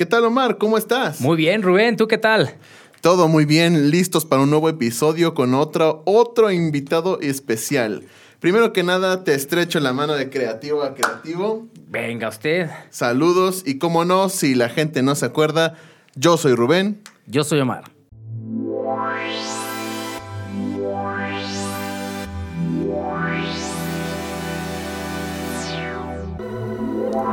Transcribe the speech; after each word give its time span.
¿Qué 0.00 0.06
tal, 0.06 0.24
Omar? 0.24 0.56
¿Cómo 0.56 0.78
estás? 0.78 1.20
Muy 1.20 1.36
bien, 1.36 1.60
Rubén, 1.60 1.94
¿tú 1.98 2.08
qué 2.08 2.16
tal? 2.16 2.54
Todo 3.02 3.28
muy 3.28 3.44
bien, 3.44 3.90
listos 3.90 4.24
para 4.24 4.40
un 4.40 4.48
nuevo 4.48 4.70
episodio 4.70 5.34
con 5.34 5.52
otro, 5.52 6.00
otro 6.06 6.50
invitado 6.50 7.20
especial. 7.20 8.04
Primero 8.38 8.72
que 8.72 8.82
nada, 8.82 9.24
te 9.24 9.34
estrecho 9.34 9.78
la 9.78 9.92
mano 9.92 10.14
de 10.14 10.30
creativo 10.30 10.84
a 10.84 10.94
creativo. 10.94 11.68
Venga 11.86 12.30
usted. 12.30 12.70
Saludos 12.88 13.62
y 13.66 13.76
como 13.76 14.06
no, 14.06 14.30
si 14.30 14.54
la 14.54 14.70
gente 14.70 15.02
no 15.02 15.14
se 15.14 15.26
acuerda, 15.26 15.76
yo 16.14 16.38
soy 16.38 16.54
Rubén. 16.54 17.02
Yo 17.26 17.44
soy 17.44 17.60
Omar. 17.60 17.84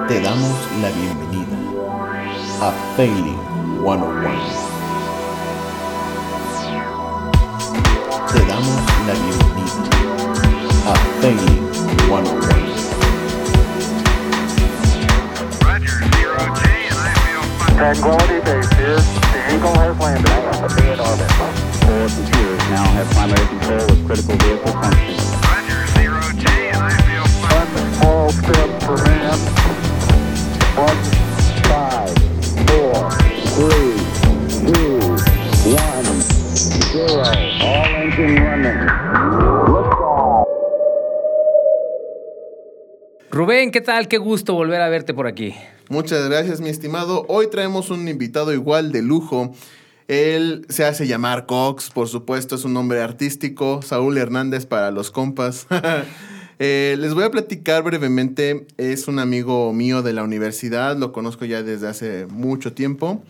Te 0.10 0.22
damos 0.22 0.58
la 0.82 0.90
bienvenida 0.92 1.27
a 2.60 2.71
Failing 2.96 3.38
101. 3.84 4.34
Te 8.33 8.39
damos 8.47 8.82
la 9.06 9.14
bienvenida 9.14 9.78
a 10.88 10.96
Failing 11.21 11.70
101. 12.10 12.57
Roger, 15.61 16.02
zero 16.16 16.42
G, 16.56 16.61
feel 17.21 17.46
fine. 17.60 17.78
Tranquility 17.78 18.39
Base 18.42 18.71
here. 18.74 18.97
The 18.97 19.39
Eagle 19.54 19.78
has 19.78 19.94
landed. 20.00 20.32
I 20.32 20.68
be 20.74 20.88
in 20.89 21.00
orbit. 21.00 21.32
Four 21.86 22.10
computers 22.10 22.64
now 22.71 22.86
have 22.97 23.08
primary 23.11 23.47
control 23.47 23.86
of 23.86 23.97
critical 24.08 24.36
vehicle 24.36 24.74
functions. 24.82 25.21
Roger, 25.46 25.86
zero 25.94 26.21
G, 26.33 26.44
and 26.74 26.82
I 26.82 26.89
feel 27.05 27.28
fine. 27.38 27.69
One 27.69 27.94
small 28.02 28.30
step 28.32 28.69
for 28.82 28.97
man. 28.97 29.38
One, 30.78 30.97
five, 30.97 31.05
four, 31.05 31.17
Rubén, 43.31 43.72
¿qué 43.72 43.81
tal? 43.81 44.08
Qué 44.08 44.19
gusto 44.19 44.53
volver 44.53 44.81
a 44.81 44.89
verte 44.89 45.16
por 45.16 45.25
aquí. 45.25 45.55
Muchas 45.89 46.30
gracias, 46.30 46.61
mi 46.61 46.69
estimado. 46.69 47.25
Hoy 47.30 47.47
traemos 47.50 47.89
un 47.89 48.08
invitado 48.08 48.53
igual 48.53 48.91
de 48.91 49.02
lujo. 49.02 49.52
Él 50.08 50.66
se 50.69 50.85
hace 50.85 51.08
llamar 51.08 51.47
Cox, 51.47 51.89
por 51.89 52.08
supuesto, 52.08 52.53
es 52.53 52.63
un 52.63 52.73
nombre 52.73 53.02
artístico. 53.02 53.81
Saúl 53.81 54.19
Hernández 54.19 54.67
para 54.67 54.91
los 54.91 55.09
compas. 55.09 55.66
Eh, 56.59 56.95
les 57.00 57.13
voy 57.13 57.23
a 57.23 57.31
platicar 57.31 57.83
brevemente. 57.83 58.66
Es 58.77 59.08
un 59.08 59.19
amigo 59.19 59.72
mío 59.73 60.02
de 60.02 60.13
la 60.13 60.23
universidad, 60.23 60.97
lo 60.97 61.11
conozco 61.11 61.45
ya 61.45 61.63
desde 61.63 61.88
hace 61.88 62.25
mucho 62.27 62.73
tiempo. 62.73 63.23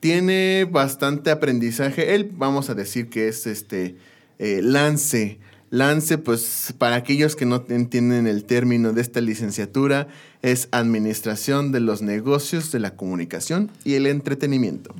Tiene 0.00 0.68
bastante 0.70 1.30
aprendizaje. 1.30 2.14
Él, 2.14 2.30
vamos 2.32 2.70
a 2.70 2.74
decir 2.74 3.08
que 3.08 3.28
es 3.28 3.46
este 3.46 3.96
eh, 4.38 4.60
Lance. 4.62 5.38
Lance, 5.70 6.18
pues 6.18 6.74
para 6.78 6.96
aquellos 6.96 7.36
que 7.36 7.46
no 7.46 7.64
entienden 7.68 8.26
el 8.26 8.44
término 8.44 8.92
de 8.92 9.00
esta 9.00 9.20
licenciatura, 9.20 10.06
es 10.42 10.68
Administración 10.70 11.72
de 11.72 11.80
los 11.80 12.02
Negocios 12.02 12.70
de 12.70 12.80
la 12.80 12.96
Comunicación 12.96 13.70
y 13.82 13.94
el 13.94 14.06
Entretenimiento. 14.06 14.94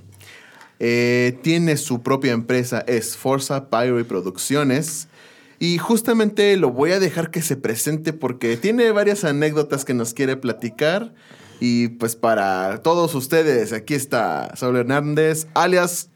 Eh, 0.80 1.38
tiene 1.42 1.76
su 1.76 2.02
propia 2.02 2.32
empresa, 2.32 2.82
es 2.88 3.16
Forza 3.16 3.68
Pyro 3.70 4.04
Producciones. 4.04 5.08
Y 5.58 5.78
justamente 5.78 6.56
lo 6.56 6.70
voy 6.70 6.92
a 6.92 7.00
dejar 7.00 7.30
que 7.30 7.42
se 7.42 7.56
presente 7.56 8.12
porque 8.12 8.56
tiene 8.56 8.90
varias 8.90 9.24
anécdotas 9.24 9.84
que 9.84 9.94
nos 9.94 10.14
quiere 10.14 10.36
platicar. 10.36 11.14
Y 11.60 11.88
pues 11.88 12.16
para 12.16 12.82
todos 12.82 13.14
ustedes, 13.14 13.72
aquí 13.72 13.94
está 13.94 14.54
Saúl 14.56 14.76
Hernández, 14.76 15.46
alias 15.54 16.10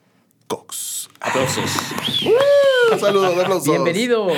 Cox. 0.48 1.08
Aplausos. 1.20 1.70
Saludos, 2.98 3.36
aplausos. 3.38 3.68
Bienvenido. 3.68 4.28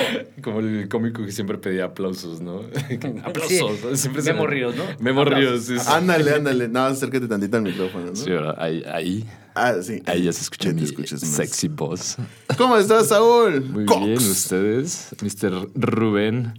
Como 0.43 0.59
el 0.59 0.87
cómico 0.89 1.25
que 1.25 1.31
siempre 1.31 1.57
pedía 1.57 1.85
aplausos, 1.85 2.41
¿no? 2.41 2.61
aplausos. 3.23 3.79
Sí. 3.91 3.97
Siempre 3.97 4.21
Memo 4.23 4.45
Ríos, 4.47 4.75
¿no? 4.75 4.83
Memo 4.99 5.21
Aplausos. 5.21 5.49
Ríos, 5.49 5.65
sí. 5.65 5.79
sí. 5.79 5.85
Ándale, 5.87 6.35
ándale. 6.35 6.67
No, 6.67 6.81
acércate 6.85 7.27
tantito 7.27 7.57
al 7.57 7.63
micrófono, 7.63 8.07
¿no? 8.07 8.15
Sí, 8.15 8.29
¿verdad? 8.29 8.55
ahí, 8.57 8.83
ahí, 8.91 9.25
Ah, 9.53 9.73
sí. 9.81 10.01
ahí 10.05 10.23
ya 10.23 10.31
se 10.33 10.41
escucha 10.43 10.71
mi 10.71 10.83
escuchas 10.83 11.21
más. 11.23 11.31
sexy 11.31 11.67
voz. 11.67 12.17
¿Cómo 12.57 12.77
estás, 12.77 13.07
Saúl? 13.09 13.61
Muy 13.65 13.85
Cox. 13.85 14.05
bien, 14.05 14.17
ustedes, 14.17 15.09
Mr. 15.21 15.69
Rubén 15.75 16.53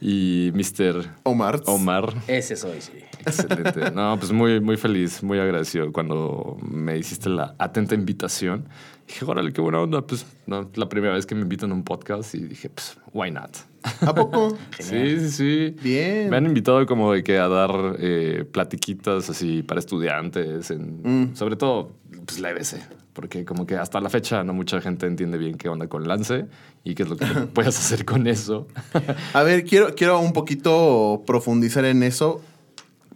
y 0.00 0.50
Mr. 0.54 1.06
Omar. 1.24 1.60
Omar. 1.66 2.14
Ese 2.26 2.56
soy, 2.56 2.80
sí. 2.80 2.92
Excelente. 3.20 3.90
No, 3.90 4.16
pues 4.18 4.32
muy, 4.32 4.60
muy 4.60 4.76
feliz, 4.78 5.22
muy 5.22 5.38
agradecido 5.38 5.92
cuando 5.92 6.56
me 6.62 6.96
hiciste 6.96 7.28
la 7.28 7.54
atenta 7.58 7.94
invitación. 7.94 8.66
Dije, 9.10 9.24
órale, 9.24 9.52
qué 9.52 9.60
buena 9.60 9.80
onda. 9.80 10.06
Pues 10.06 10.24
no, 10.46 10.70
la 10.76 10.88
primera 10.88 11.14
vez 11.14 11.26
que 11.26 11.34
me 11.34 11.40
invitan 11.42 11.72
a 11.72 11.74
un 11.74 11.82
podcast 11.82 12.32
y 12.36 12.44
dije, 12.44 12.70
pues, 12.70 12.96
why 13.12 13.32
not? 13.32 13.56
¿A 14.02 14.14
poco? 14.14 14.56
Sí, 14.78 15.18
sí, 15.18 15.30
sí. 15.30 15.76
Bien. 15.82 16.30
Me 16.30 16.36
han 16.36 16.46
invitado 16.46 16.86
como 16.86 17.12
de 17.12 17.24
que 17.24 17.36
a 17.38 17.48
dar 17.48 17.96
eh, 17.98 18.44
platiquitas 18.52 19.28
así 19.28 19.64
para 19.64 19.80
estudiantes, 19.80 20.70
en, 20.70 21.00
Mm. 21.02 21.34
sobre 21.34 21.56
todo 21.56 21.92
pues 22.24 22.38
la 22.38 22.50
EBC, 22.50 22.76
porque 23.12 23.44
como 23.44 23.66
que 23.66 23.74
hasta 23.76 24.00
la 24.00 24.10
fecha 24.10 24.44
no 24.44 24.52
mucha 24.52 24.80
gente 24.80 25.06
entiende 25.06 25.38
bien 25.38 25.56
qué 25.56 25.68
onda 25.68 25.88
con 25.88 26.06
Lance 26.06 26.46
y 26.84 26.94
qué 26.94 27.02
es 27.02 27.08
lo 27.08 27.16
que 27.16 27.24
puedes 27.54 27.76
hacer 27.78 28.04
con 28.04 28.28
eso. 28.28 28.68
A 29.34 29.42
ver, 29.42 29.64
quiero, 29.64 29.94
quiero 29.96 30.20
un 30.20 30.32
poquito 30.32 31.24
profundizar 31.26 31.84
en 31.84 32.04
eso. 32.04 32.40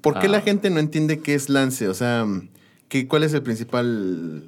¿Por 0.00 0.18
qué 0.18 0.26
Ah. 0.26 0.30
la 0.30 0.40
gente 0.40 0.70
no 0.70 0.80
entiende 0.80 1.20
qué 1.20 1.34
es 1.36 1.48
lance? 1.48 1.86
O 1.88 1.94
sea, 1.94 2.26
¿qué, 2.88 3.06
¿cuál 3.06 3.22
es 3.22 3.32
el 3.34 3.42
principal, 3.42 4.44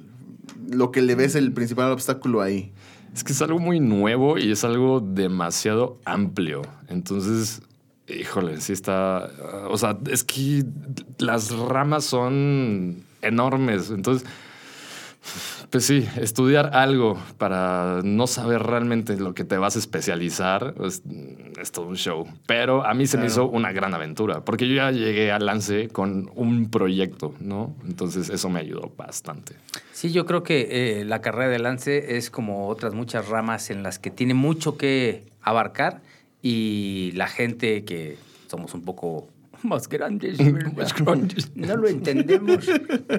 lo 0.69 0.91
que 0.91 1.01
le 1.01 1.15
ves 1.15 1.35
el 1.35 1.51
principal 1.53 1.91
obstáculo 1.91 2.41
ahí? 2.41 2.71
es 3.17 3.23
que 3.23 3.33
es 3.33 3.41
algo 3.41 3.57
muy 3.57 3.79
nuevo 3.79 4.37
y 4.37 4.51
es 4.51 4.63
algo 4.63 4.99
demasiado 4.99 5.99
amplio. 6.05 6.61
Entonces, 6.87 7.63
híjole, 8.07 8.61
sí 8.61 8.73
está... 8.73 9.31
o 9.69 9.77
sea, 9.77 9.97
es 10.11 10.23
que 10.23 10.63
las 11.17 11.51
ramas 11.51 12.05
son 12.05 13.03
enormes. 13.23 13.89
Entonces... 13.89 14.27
Pues 15.69 15.85
sí, 15.85 16.07
estudiar 16.15 16.71
algo 16.73 17.17
para 17.37 18.01
no 18.03 18.25
saber 18.25 18.63
realmente 18.63 19.17
lo 19.17 19.33
que 19.33 19.43
te 19.43 19.57
vas 19.57 19.75
a 19.75 19.79
especializar 19.79 20.75
es, 20.83 21.03
es 21.59 21.71
todo 21.71 21.87
un 21.87 21.97
show. 21.97 22.25
Pero 22.45 22.85
a 22.85 22.93
mí 22.93 23.05
se 23.05 23.17
me 23.17 23.25
hizo 23.25 23.47
una 23.47 23.73
gran 23.73 23.93
aventura, 23.93 24.45
porque 24.45 24.67
yo 24.67 24.75
ya 24.75 24.91
llegué 24.91 25.31
al 25.31 25.45
lance 25.45 25.89
con 25.89 26.31
un 26.35 26.69
proyecto, 26.69 27.35
¿no? 27.39 27.75
Entonces 27.85 28.29
eso 28.29 28.49
me 28.49 28.61
ayudó 28.61 28.93
bastante. 28.95 29.55
Sí, 29.91 30.11
yo 30.11 30.25
creo 30.25 30.43
que 30.43 30.99
eh, 30.99 31.05
la 31.05 31.21
carrera 31.21 31.49
de 31.49 31.59
Lance 31.59 32.17
es 32.17 32.29
como 32.29 32.67
otras 32.67 32.93
muchas 32.93 33.27
ramas 33.27 33.69
en 33.69 33.83
las 33.83 33.99
que 33.99 34.11
tiene 34.11 34.35
mucho 34.35 34.77
que 34.77 35.25
abarcar 35.41 36.01
y 36.41 37.11
la 37.15 37.27
gente 37.27 37.83
que 37.83 38.17
somos 38.47 38.73
un 38.73 38.83
poco 38.83 39.27
más 39.67 39.87
grandes, 39.87 40.37
¿verdad? 40.53 40.87
no 41.55 41.75
lo 41.77 41.87
entendemos. 41.87 42.65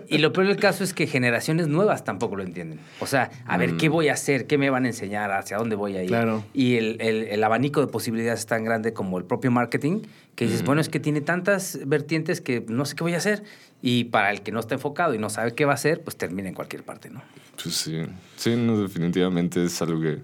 Y 0.08 0.18
lo 0.18 0.32
peor 0.32 0.48
del 0.48 0.56
caso 0.56 0.82
es 0.82 0.92
que 0.94 1.06
generaciones 1.06 1.68
nuevas 1.68 2.04
tampoco 2.04 2.36
lo 2.36 2.42
entienden. 2.42 2.80
O 3.00 3.06
sea, 3.06 3.30
a 3.46 3.56
ver, 3.56 3.76
¿qué 3.76 3.88
voy 3.88 4.08
a 4.08 4.14
hacer? 4.14 4.46
¿Qué 4.46 4.58
me 4.58 4.70
van 4.70 4.84
a 4.84 4.88
enseñar? 4.88 5.30
¿Hacia 5.30 5.58
dónde 5.58 5.76
voy 5.76 5.96
a 5.96 6.02
ir? 6.02 6.08
Claro. 6.08 6.44
Y 6.54 6.76
el, 6.76 7.00
el- 7.00 7.24
el 7.28 7.44
abanico 7.44 7.80
de 7.80 7.86
posibilidades 7.86 8.40
es 8.40 8.46
tan 8.46 8.64
grande 8.64 8.92
como 8.92 9.18
el 9.18 9.24
propio 9.24 9.50
marketing, 9.50 10.00
que 10.34 10.46
dices, 10.46 10.64
bueno, 10.64 10.80
es 10.80 10.88
que 10.88 11.00
tiene 11.00 11.20
tantas 11.20 11.78
vertientes 11.86 12.40
que 12.40 12.64
no 12.68 12.84
sé 12.84 12.96
qué 12.96 13.04
voy 13.04 13.14
a 13.14 13.18
hacer. 13.18 13.42
Y 13.82 14.04
para 14.04 14.30
el 14.32 14.42
que 14.42 14.50
no 14.50 14.58
está 14.60 14.74
enfocado 14.74 15.14
y 15.14 15.18
no 15.18 15.30
sabe 15.30 15.54
qué 15.54 15.64
va 15.64 15.72
a 15.72 15.74
hacer, 15.74 16.02
pues 16.02 16.16
termina 16.16 16.48
en 16.48 16.54
cualquier 16.54 16.82
parte, 16.82 17.10
¿no? 17.10 17.22
Pues 17.62 17.74
sí, 17.76 18.02
sí, 18.36 18.56
no, 18.56 18.80
definitivamente 18.80 19.64
es 19.64 19.80
algo 19.82 20.00
que... 20.00 20.18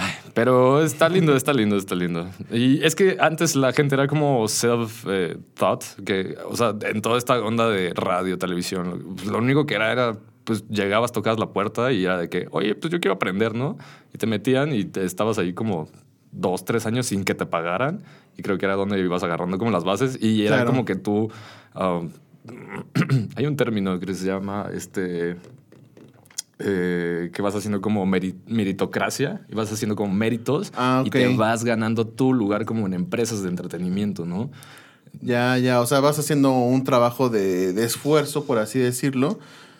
Ay, 0.00 0.12
pero 0.32 0.80
está 0.82 1.08
lindo, 1.08 1.34
está 1.34 1.52
lindo, 1.52 1.76
está 1.76 1.96
lindo. 1.96 2.28
Y 2.52 2.84
es 2.84 2.94
que 2.94 3.16
antes 3.18 3.56
la 3.56 3.72
gente 3.72 3.96
era 3.96 4.06
como 4.06 4.46
self-thought, 4.46 6.04
que, 6.04 6.36
o 6.48 6.56
sea, 6.56 6.72
en 6.82 7.02
toda 7.02 7.18
esta 7.18 7.40
onda 7.42 7.68
de 7.68 7.92
radio, 7.94 8.38
televisión, 8.38 9.16
lo, 9.26 9.38
único 9.38 9.66
que 9.66 9.74
era 9.74 9.90
era, 9.90 10.16
pues 10.44 10.68
llegabas, 10.68 11.10
tocabas 11.10 11.40
la 11.40 11.48
puerta 11.52 11.90
y 11.90 12.04
era 12.04 12.16
de 12.16 12.28
que, 12.28 12.46
oye, 12.52 12.76
pues 12.76 12.92
yo 12.92 13.00
quiero 13.00 13.14
aprender, 13.14 13.56
¿no? 13.56 13.76
Y 14.14 14.18
te 14.18 14.26
metían 14.28 14.72
y 14.72 14.84
te 14.84 15.04
estabas 15.04 15.36
ahí 15.38 15.52
como 15.52 15.88
dos, 16.30 16.64
tres 16.64 16.86
años 16.86 17.06
sin 17.06 17.24
que 17.24 17.34
te 17.34 17.44
pagaran. 17.46 18.04
Y 18.36 18.42
creo 18.42 18.56
que 18.56 18.66
era 18.66 18.76
donde 18.76 19.00
ibas 19.00 19.24
agarrando 19.24 19.58
como 19.58 19.72
las 19.72 19.82
bases 19.82 20.16
y 20.22 20.46
era 20.46 20.56
Claro. 20.58 20.70
como 20.70 20.84
que 20.84 20.94
tú... 20.94 21.28
um, 21.74 22.10
hay 23.36 23.46
un 23.46 23.56
término 23.56 23.98
que 23.98 24.14
se 24.14 24.26
llama 24.26 24.68
este 24.72 25.36
eh, 26.60 27.30
que 27.32 27.42
vas 27.42 27.54
haciendo 27.54 27.80
como 27.80 28.04
meri- 28.06 28.34
meritocracia 28.48 29.42
y 29.48 29.54
vas 29.54 29.72
haciendo 29.72 29.94
como 29.96 30.12
méritos 30.12 30.72
Ah, 30.76 31.02
y 31.04 31.10
te 31.10 31.36
vas 31.36 31.64
ganando 31.64 32.06
tu 32.06 32.32
lugar 32.32 32.64
como 32.64 32.86
en 32.86 32.94
empresas 32.94 33.42
de 33.42 33.48
entretenimiento, 33.48 34.24
¿no? 34.24 34.50
Ya, 35.20 35.58
ya, 35.58 35.80
o 35.80 35.86
sea, 35.86 36.00
vas 36.00 36.18
haciendo 36.18 36.52
un 36.52 36.84
trabajo 36.84 37.28
de, 37.28 37.72
de 37.72 37.84
esfuerzo, 37.84 38.44
por 38.44 38.58
así 38.58 38.78
decirlo, 38.78 39.38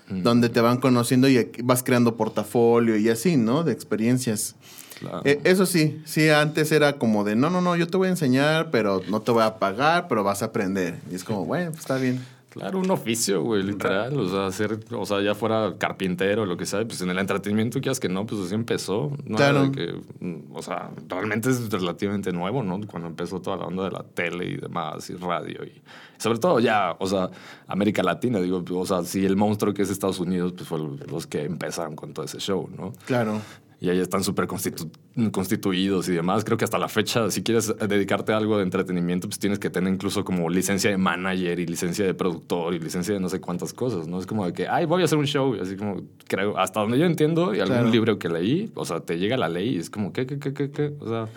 donde 0.08 0.48
te 0.48 0.60
van 0.60 0.78
conociendo 0.78 1.28
y 1.28 1.50
vas 1.62 1.82
creando 1.82 2.16
portafolio 2.16 2.96
y 2.96 3.08
así, 3.10 3.36
¿no? 3.36 3.62
De 3.62 3.72
experiencias. 3.72 4.56
Claro. 4.98 5.20
Eh, 5.24 5.40
eso 5.44 5.66
sí, 5.66 6.00
sí, 6.06 6.28
antes 6.30 6.72
era 6.72 6.94
como 6.94 7.24
de, 7.24 7.36
no, 7.36 7.50
no, 7.50 7.60
no, 7.60 7.76
yo 7.76 7.86
te 7.86 7.96
voy 7.98 8.08
a 8.08 8.10
enseñar, 8.10 8.70
pero 8.70 9.02
no 9.08 9.20
te 9.20 9.30
voy 9.30 9.42
a 9.42 9.58
pagar, 9.58 10.08
pero 10.08 10.24
vas 10.24 10.42
a 10.42 10.46
aprender. 10.46 10.98
Y 11.10 11.14
es 11.14 11.24
como, 11.24 11.44
bueno, 11.44 11.70
pues 11.70 11.80
está 11.80 11.98
bien. 11.98 12.24
Claro, 12.50 12.78
un 12.78 12.90
oficio, 12.90 13.42
güey, 13.42 13.62
literal. 13.62 14.18
O 14.18 14.28
sea, 14.28 14.46
hacer, 14.46 14.80
o 14.90 15.04
sea, 15.04 15.20
ya 15.20 15.34
fuera 15.34 15.74
carpintero 15.78 16.42
o 16.42 16.46
lo 16.46 16.56
que 16.56 16.64
sea, 16.64 16.84
pues 16.84 17.00
en 17.02 17.10
el 17.10 17.18
entretenimiento, 17.18 17.80
quieras 17.80 18.00
que 18.00 18.08
no, 18.08 18.26
pues 18.26 18.40
así 18.40 18.54
empezó. 18.54 19.12
No 19.24 19.36
Claro. 19.36 19.70
Que, 19.70 20.00
mm, 20.20 20.56
o 20.56 20.62
sea, 20.62 20.90
realmente 21.08 21.50
es 21.50 21.70
relativamente 21.70 22.32
nuevo, 22.32 22.62
¿no? 22.62 22.80
Cuando 22.86 23.08
empezó 23.08 23.40
toda 23.40 23.58
la 23.58 23.66
onda 23.66 23.84
de 23.84 23.90
la 23.90 24.02
tele 24.02 24.46
y 24.46 24.56
demás, 24.56 25.10
y 25.10 25.14
radio. 25.16 25.62
Y 25.64 25.82
sobre 26.16 26.38
todo 26.38 26.58
ya, 26.58 26.96
o 26.98 27.06
sea, 27.06 27.30
América 27.66 28.02
Latina, 28.02 28.40
digo, 28.40 28.64
o 28.70 28.86
sea, 28.86 29.02
si 29.04 29.26
el 29.26 29.36
monstruo 29.36 29.74
que 29.74 29.82
es 29.82 29.90
Estados 29.90 30.18
Unidos, 30.18 30.52
pues 30.56 30.68
fue 30.68 30.78
los 30.78 31.26
que 31.26 31.44
empezaron 31.44 31.96
con 31.96 32.14
todo 32.14 32.24
ese 32.24 32.38
show, 32.38 32.68
¿no? 32.76 32.92
Claro. 33.06 33.40
Y 33.80 33.90
ahí 33.90 34.00
están 34.00 34.24
súper 34.24 34.46
constitu- 34.48 34.90
constituidos 35.30 36.08
y 36.08 36.12
demás. 36.12 36.44
Creo 36.44 36.58
que 36.58 36.64
hasta 36.64 36.78
la 36.78 36.88
fecha, 36.88 37.30
si 37.30 37.42
quieres 37.44 37.72
dedicarte 37.78 38.32
a 38.32 38.36
algo 38.36 38.56
de 38.56 38.64
entretenimiento, 38.64 39.28
pues 39.28 39.38
tienes 39.38 39.60
que 39.60 39.70
tener 39.70 39.92
incluso 39.92 40.24
como 40.24 40.50
licencia 40.50 40.90
de 40.90 40.96
manager 40.98 41.60
y 41.60 41.66
licencia 41.66 42.04
de 42.04 42.12
productor 42.14 42.74
y 42.74 42.80
licencia 42.80 43.14
de 43.14 43.20
no 43.20 43.28
sé 43.28 43.40
cuántas 43.40 43.72
cosas, 43.72 44.08
¿no? 44.08 44.18
Es 44.18 44.26
como 44.26 44.44
de 44.46 44.52
que, 44.52 44.66
ay, 44.66 44.84
voy 44.86 45.02
a 45.02 45.04
hacer 45.04 45.16
un 45.18 45.26
show. 45.26 45.54
Y 45.54 45.60
así 45.60 45.76
como, 45.76 46.02
creo, 46.26 46.58
hasta 46.58 46.80
donde 46.80 46.98
yo 46.98 47.06
entiendo 47.06 47.54
y 47.54 47.60
algún 47.60 47.76
Claro. 47.76 47.90
libro 47.90 48.18
que 48.18 48.28
leí, 48.28 48.72
o 48.74 48.84
sea, 48.84 48.98
te 49.00 49.16
llega 49.18 49.36
la 49.36 49.48
ley 49.48 49.76
y 49.76 49.78
es 49.78 49.90
como, 49.90 50.12
¿qué, 50.12 50.26
qué, 50.26 50.38
qué, 50.40 50.52
qué, 50.52 50.70
qué? 50.72 50.92
O 50.98 51.08
sea... 51.08 51.28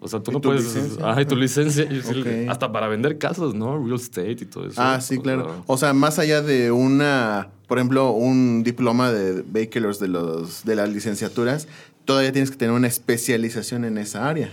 O 0.00 0.08
sea, 0.08 0.20
tú 0.20 0.30
¿Y 0.30 0.34
no 0.34 0.40
tu 0.40 0.48
puedes... 0.50 0.64
licencia? 0.64 1.02
Ay, 1.14 1.24
tu 1.26 1.36
licencia. 1.36 1.84
y 1.84 2.02
sí, 2.02 2.20
Ok. 2.20 2.50
Hasta 2.50 2.70
para 2.72 2.88
vender 2.88 3.18
casas, 3.18 3.54
¿no? 3.54 3.78
Real 3.78 3.94
estate 3.96 4.32
y 4.42 4.44
todo 4.46 4.66
eso. 4.66 4.80
Ah, 4.80 5.00
sí, 5.00 5.16
O 5.16 5.22
claro. 5.22 5.44
sea, 5.44 5.62
O 5.66 5.76
sea, 5.78 5.92
más 5.94 6.18
allá 6.18 6.42
de 6.42 6.70
una, 6.70 7.48
por 7.66 7.78
ejemplo, 7.78 8.10
un 8.12 8.62
diploma 8.62 9.10
de 9.12 9.42
bachelors 9.42 9.98
de 9.98 10.08
los 10.08 10.64
de 10.64 10.76
las 10.76 10.88
licenciaturas, 10.90 11.66
todavía 12.04 12.32
tienes 12.32 12.50
que 12.50 12.56
tener 12.56 12.74
una 12.74 12.86
especialización 12.88 13.84
en 13.84 13.98
esa 13.98 14.28
área. 14.28 14.50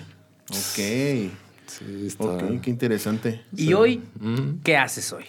Ok. 0.49 0.75
sí, 1.67 2.05
está... 2.07 2.23
Ok, 2.25 2.61
qué 2.61 2.69
interesante. 2.69 3.41
Y 3.55 3.73
hoy, 3.73 4.01
Mm. 4.19 4.61
¿qué 4.63 4.77
haces 4.77 5.11
hoy? 5.13 5.25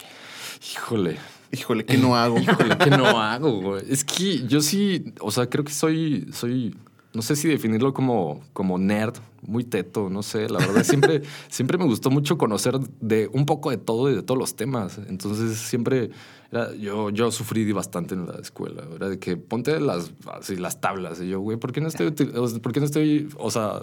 Híjole. 0.73 1.17
Híjole, 1.51 1.85
¿qué 1.85 1.97
no 1.97 2.15
hago? 2.17 2.39
Híjole, 2.39 2.77
¿qué 2.77 2.89
no 2.89 3.21
hago, 3.21 3.61
güey? 3.61 3.83
Es 3.89 4.03
que 4.03 4.45
yo 4.47 4.61
sí, 4.61 5.13
o 5.19 5.31
sea, 5.31 5.47
creo 5.49 5.63
que 5.63 5.71
soy, 5.73 6.27
soy, 6.33 6.75
no 7.15 7.21
sé 7.21 7.35
si 7.35 7.47
definirlo 7.47 7.93
como, 7.93 8.41
como 8.53 8.77
nerd, 8.77 9.15
muy 9.41 9.63
teto, 9.63 10.09
no 10.09 10.21
sé, 10.21 10.49
la 10.49 10.59
verdad, 10.59 10.83
siempre, 10.83 11.21
siempre 11.49 11.77
me 11.77 11.85
gustó 11.85 12.11
mucho 12.11 12.37
conocer 12.37 12.77
de 13.01 13.29
un 13.33 13.45
poco 13.45 13.69
de 13.71 13.77
todo 13.77 14.11
y 14.11 14.15
de 14.15 14.21
todos 14.23 14.37
los 14.39 14.55
temas. 14.55 14.99
Entonces, 15.07 15.57
siempre, 15.57 16.09
era- 16.51 16.73
yo, 16.75 17.09
yo 17.11 17.31
sufrí 17.31 17.71
bastante 17.71 18.15
en 18.15 18.27
la 18.27 18.35
escuela, 18.35 18.83
era 18.95 19.09
de 19.09 19.17
que 19.19 19.37
ponte 19.37 19.79
las, 19.79 20.11
así, 20.33 20.55
las 20.57 20.81
tablas, 20.81 21.21
y 21.21 21.29
yo, 21.29 21.39
güey, 21.39 21.57
¿por 21.57 21.71
qué 21.71 21.81
no 21.81 21.87
estoy, 21.87 22.11
¿por 22.11 22.71
qué 22.73 22.79
no 22.79 22.85
estoy, 22.85 23.29
o 23.37 23.49
sea, 23.51 23.81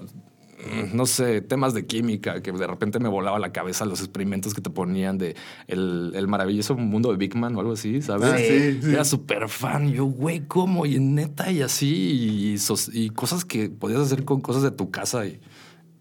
no 0.93 1.07
sé, 1.07 1.41
temas 1.41 1.75
de 1.75 1.87
química, 1.87 2.43
que 2.43 2.53
de 2.53 2.67
repente 2.67 2.99
me 3.01 3.09
volaba 3.09 3.39
la 3.39 3.53
cabeza 3.53 3.85
los 3.85 4.01
experimentos 4.01 4.55
que 4.55 4.61
te 4.61 4.71
ponían 4.71 5.19
de 5.19 5.35
el, 5.67 6.13
el 6.15 6.29
maravilloso 6.29 6.77
mundo 6.77 7.11
de 7.11 7.17
Big 7.17 7.35
Man 7.35 7.57
o 7.57 7.61
algo 7.61 7.73
así, 7.73 8.03
¿sabes? 8.03 8.29
Ah, 8.29 8.39
sí, 8.39 8.79
sí. 8.83 8.91
Era 8.91 9.05
súper 9.05 9.49
fan. 9.49 9.93
Yo, 9.93 10.05
güey, 10.05 10.47
¿cómo? 10.47 10.87
Y 10.87 10.99
neta, 10.99 11.51
y 11.51 11.63
así, 11.63 12.55
y, 12.55 12.57
y 12.93 13.11
cosas 13.11 13.45
que 13.45 13.69
podías 13.71 14.01
hacer 14.01 14.25
con 14.25 14.41
cosas 14.41 14.63
de 14.63 14.71
tu 14.71 14.91
casa 14.91 15.27
y. 15.27 15.41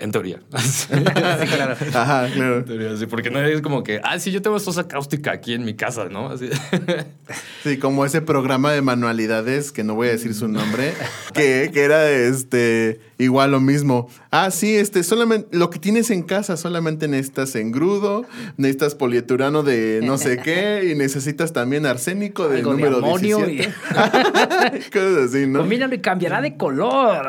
En 0.02 0.12
teoría. 0.12 0.40
Sí, 0.62 0.88
claro. 0.90 1.76
Ajá, 1.94 2.28
claro. 2.34 2.58
En 2.58 2.66
teoría, 2.66 2.98
sí, 2.98 3.06
porque 3.06 3.30
no 3.30 3.40
es 3.40 3.62
como 3.62 3.84
que, 3.84 4.02
ah, 4.04 4.20
sí, 4.20 4.32
yo 4.32 4.42
tengo 4.42 4.60
sosa 4.60 4.88
cáustica 4.88 5.32
aquí 5.32 5.54
en 5.54 5.64
mi 5.64 5.76
casa, 5.76 6.06
¿no? 6.10 6.30
Así. 6.30 6.50
Sí, 7.64 7.78
como 7.78 8.04
ese 8.06 8.22
programa 8.22 8.72
de 8.74 8.82
manualidades, 8.82 9.72
que 9.72 9.84
no 9.84 9.94
voy 9.94 10.08
a 10.08 10.12
decir 10.12 10.34
su 10.34 10.48
nombre, 10.48 10.94
que, 11.34 11.70
que 11.72 11.84
era 11.84 12.10
este 12.10 13.00
igual 13.20 13.52
lo 13.52 13.60
mismo. 13.62 14.10
Ah, 14.32 14.50
sí, 14.50 14.76
este, 14.76 15.04
solamente 15.04 15.56
lo 15.56 15.70
que 15.70 15.78
tienes 15.78 16.10
en 16.10 16.24
casa, 16.24 16.58
solamente 16.58 17.08
necesitas 17.08 17.54
engrudo, 17.56 18.26
necesitas 18.58 18.96
polieturano 18.96 19.62
de 19.62 20.02
no 20.04 20.18
sé 20.18 20.38
qué, 20.44 20.90
y 20.92 20.96
necesitas 20.96 21.54
también 21.54 21.86
arsénico 21.86 22.50
de 22.50 22.58
Algo 22.58 22.72
de 22.72 22.78
número 22.78 22.98
amonio 22.98 23.48
y- 23.48 23.58
17. 23.58 23.74
Cosas 24.92 25.18
así, 25.30 25.46
¿no? 25.48 25.60
Combínalo 25.60 25.94
y 25.96 26.00
cambiará 26.00 26.42
de 26.42 26.58
color. 26.58 27.28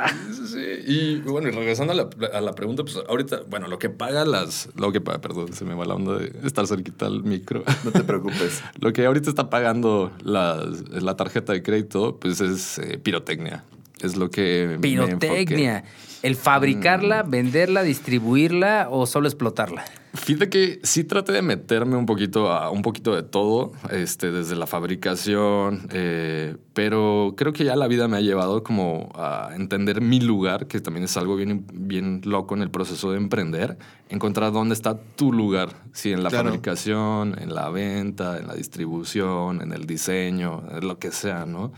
Sí, 0.50 0.64
y 0.86 1.16
bueno, 1.20 1.48
y 1.48 1.50
regresando 1.52 1.92
a 1.92 1.96
la, 1.96 2.08
a 2.32 2.40
la 2.40 2.54
pregunta, 2.62 2.84
pues 2.84 2.96
ahorita, 3.08 3.40
bueno, 3.48 3.66
lo 3.68 3.78
que 3.78 3.90
paga 3.90 4.24
las. 4.24 4.68
Lo 4.76 4.92
que 4.92 5.00
paga, 5.00 5.20
perdón, 5.20 5.52
se 5.52 5.64
me 5.64 5.74
va 5.74 5.84
la 5.84 5.94
onda 5.94 6.16
de 6.18 6.32
estar 6.44 6.66
cerquita 6.66 7.06
al 7.06 7.24
micro. 7.24 7.64
No 7.84 7.90
te 7.90 8.04
preocupes. 8.04 8.62
Lo 8.80 8.92
que 8.92 9.04
ahorita 9.04 9.28
está 9.28 9.50
pagando 9.50 10.12
las- 10.22 10.88
la 10.90 11.16
tarjeta 11.16 11.52
de 11.52 11.62
crédito, 11.62 12.18
pues 12.20 12.40
es 12.40 12.78
eh, 12.78 12.98
pirotecnia. 12.98 13.64
Es 14.02 14.16
lo 14.16 14.30
que. 14.30 14.66
me 14.72 14.78
Pirotecnia. 14.78 15.76
enfoqué. 15.78 16.12
El 16.22 16.36
fabricarla, 16.36 17.24
venderla, 17.24 17.82
distribuirla 17.82 18.86
o 18.90 19.06
solo 19.06 19.26
explotarla. 19.26 19.84
Fíjate 20.14 20.48
que 20.50 20.78
sí 20.84 21.02
traté 21.02 21.32
de 21.32 21.42
meterme 21.42 21.96
un 21.96 22.06
poquito 22.06 22.52
a 22.52 22.70
un 22.70 22.82
poquito 22.82 23.16
de 23.16 23.24
todo, 23.24 23.72
este, 23.90 24.30
desde 24.30 24.54
la 24.54 24.68
fabricación, 24.68 25.88
eh, 25.90 26.54
pero 26.74 27.34
creo 27.36 27.52
que 27.52 27.64
ya 27.64 27.74
la 27.74 27.88
vida 27.88 28.06
me 28.06 28.18
ha 28.18 28.20
llevado 28.20 28.62
como 28.62 29.10
a 29.16 29.50
entender 29.56 30.00
mi 30.00 30.20
lugar, 30.20 30.68
que 30.68 30.80
también 30.80 31.04
es 31.04 31.16
algo 31.16 31.34
bien, 31.34 31.66
bien 31.72 32.20
loco 32.24 32.54
en 32.54 32.62
el 32.62 32.70
proceso 32.70 33.10
de 33.10 33.16
emprender, 33.16 33.76
encontrar 34.08 34.52
dónde 34.52 34.74
está 34.74 34.96
tu 35.16 35.32
lugar, 35.32 35.70
si 35.92 36.12
en 36.12 36.22
la 36.22 36.28
Claro. 36.28 36.50
fabricación, 36.50 37.36
en 37.40 37.52
la 37.52 37.68
venta, 37.70 38.38
en 38.38 38.46
la 38.46 38.54
distribución, 38.54 39.60
en 39.60 39.72
el 39.72 39.86
diseño, 39.86 40.62
en 40.70 40.86
lo 40.86 41.00
que 41.00 41.10
sea, 41.10 41.46
¿no? 41.46 41.72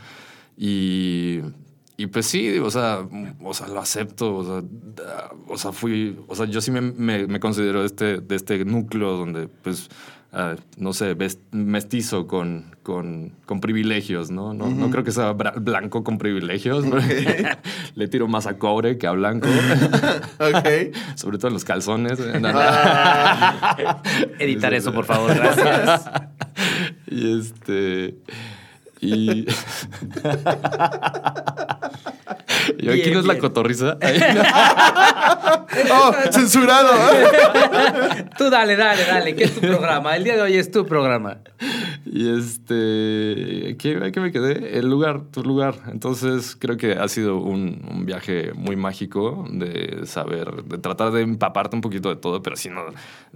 Y, 0.57 1.39
y 1.97 2.07
pues 2.07 2.25
sí, 2.25 2.59
o 2.59 2.69
sea, 2.69 2.99
o 3.43 3.53
sea, 3.53 3.67
lo 3.67 3.79
acepto, 3.79 4.35
o 4.35 4.43
sea, 4.43 4.67
da- 4.95 5.31
o 5.47 5.57
sea, 5.57 5.71
fui, 5.71 6.17
o 6.27 6.35
sea, 6.35 6.45
yo 6.45 6.59
sí 6.61 6.71
me, 6.71 6.81
me, 6.81 7.27
me 7.27 7.39
considero 7.39 7.83
este, 7.85 8.17
de 8.19 8.35
este 8.35 8.65
núcleo 8.65 9.15
donde, 9.17 9.47
pues, 9.47 9.89
ah, 10.33 10.55
no 10.77 10.91
sé, 10.91 11.15
mestizo 11.51 12.27
con, 12.27 12.75
con, 12.83 13.31
con 13.45 13.61
privilegios, 13.61 14.29
¿no? 14.29 14.53
No, 14.53 14.67
no 14.69 14.89
creo 14.91 15.05
que 15.05 15.11
sea 15.11 15.31
blanco 15.31 16.03
con 16.03 16.17
privilegios, 16.17 16.85
porque 16.85 17.47
le 17.95 18.07
tiro 18.09 18.27
más 18.27 18.45
a 18.45 18.57
cobre 18.57 18.97
que 18.97 19.07
a 19.07 19.11
blanco, 19.11 19.47
Ok. 20.39 20.67
sobre 21.15 21.37
todo 21.37 21.47
en 21.47 21.53
los 21.53 21.63
calzones. 21.63 22.19
No. 22.41 22.49
Ah, 22.53 24.01
Editar 24.39 24.73
eso, 24.73 24.93
por 24.93 25.05
favor, 25.05 25.33
gracias. 25.33 26.09
Y 27.07 27.39
este. 27.39 28.17
I... 29.05 29.45
Y. 32.77 32.87
y 32.87 33.01
aquí 33.01 33.11
no 33.11 33.19
es 33.19 33.25
la 33.25 33.37
cotorriza. 33.37 33.97
oh, 35.91 36.13
censurado. 36.31 36.91
Tú 38.37 38.49
dale, 38.49 38.75
dale, 38.75 39.05
dale, 39.05 39.35
que 39.35 39.45
es 39.45 39.55
tu 39.55 39.61
programa. 39.61 40.15
El 40.15 40.23
día 40.23 40.35
de 40.35 40.41
hoy 40.41 40.55
es 40.55 40.71
tu 40.71 40.85
programa. 40.85 41.39
y 42.05 42.29
este. 42.29 43.75
¿qué, 43.79 44.11
qué 44.13 44.19
me 44.19 44.31
quedé? 44.31 44.77
El 44.77 44.89
lugar, 44.89 45.21
tu 45.31 45.43
lugar. 45.43 45.75
Entonces 45.91 46.55
creo 46.59 46.77
que 46.77 46.93
ha 46.93 47.07
sido 47.07 47.37
un, 47.37 47.85
un 47.89 48.05
viaje 48.05 48.53
muy 48.53 48.75
mágico 48.75 49.45
de 49.49 50.05
saber, 50.05 50.63
de 50.63 50.77
tratar 50.77 51.11
de 51.11 51.21
empaparte 51.21 51.75
un 51.75 51.81
poquito 51.81 52.09
de 52.09 52.15
todo, 52.15 52.41
pero 52.41 52.55
si 52.55 52.69
no. 52.69 52.81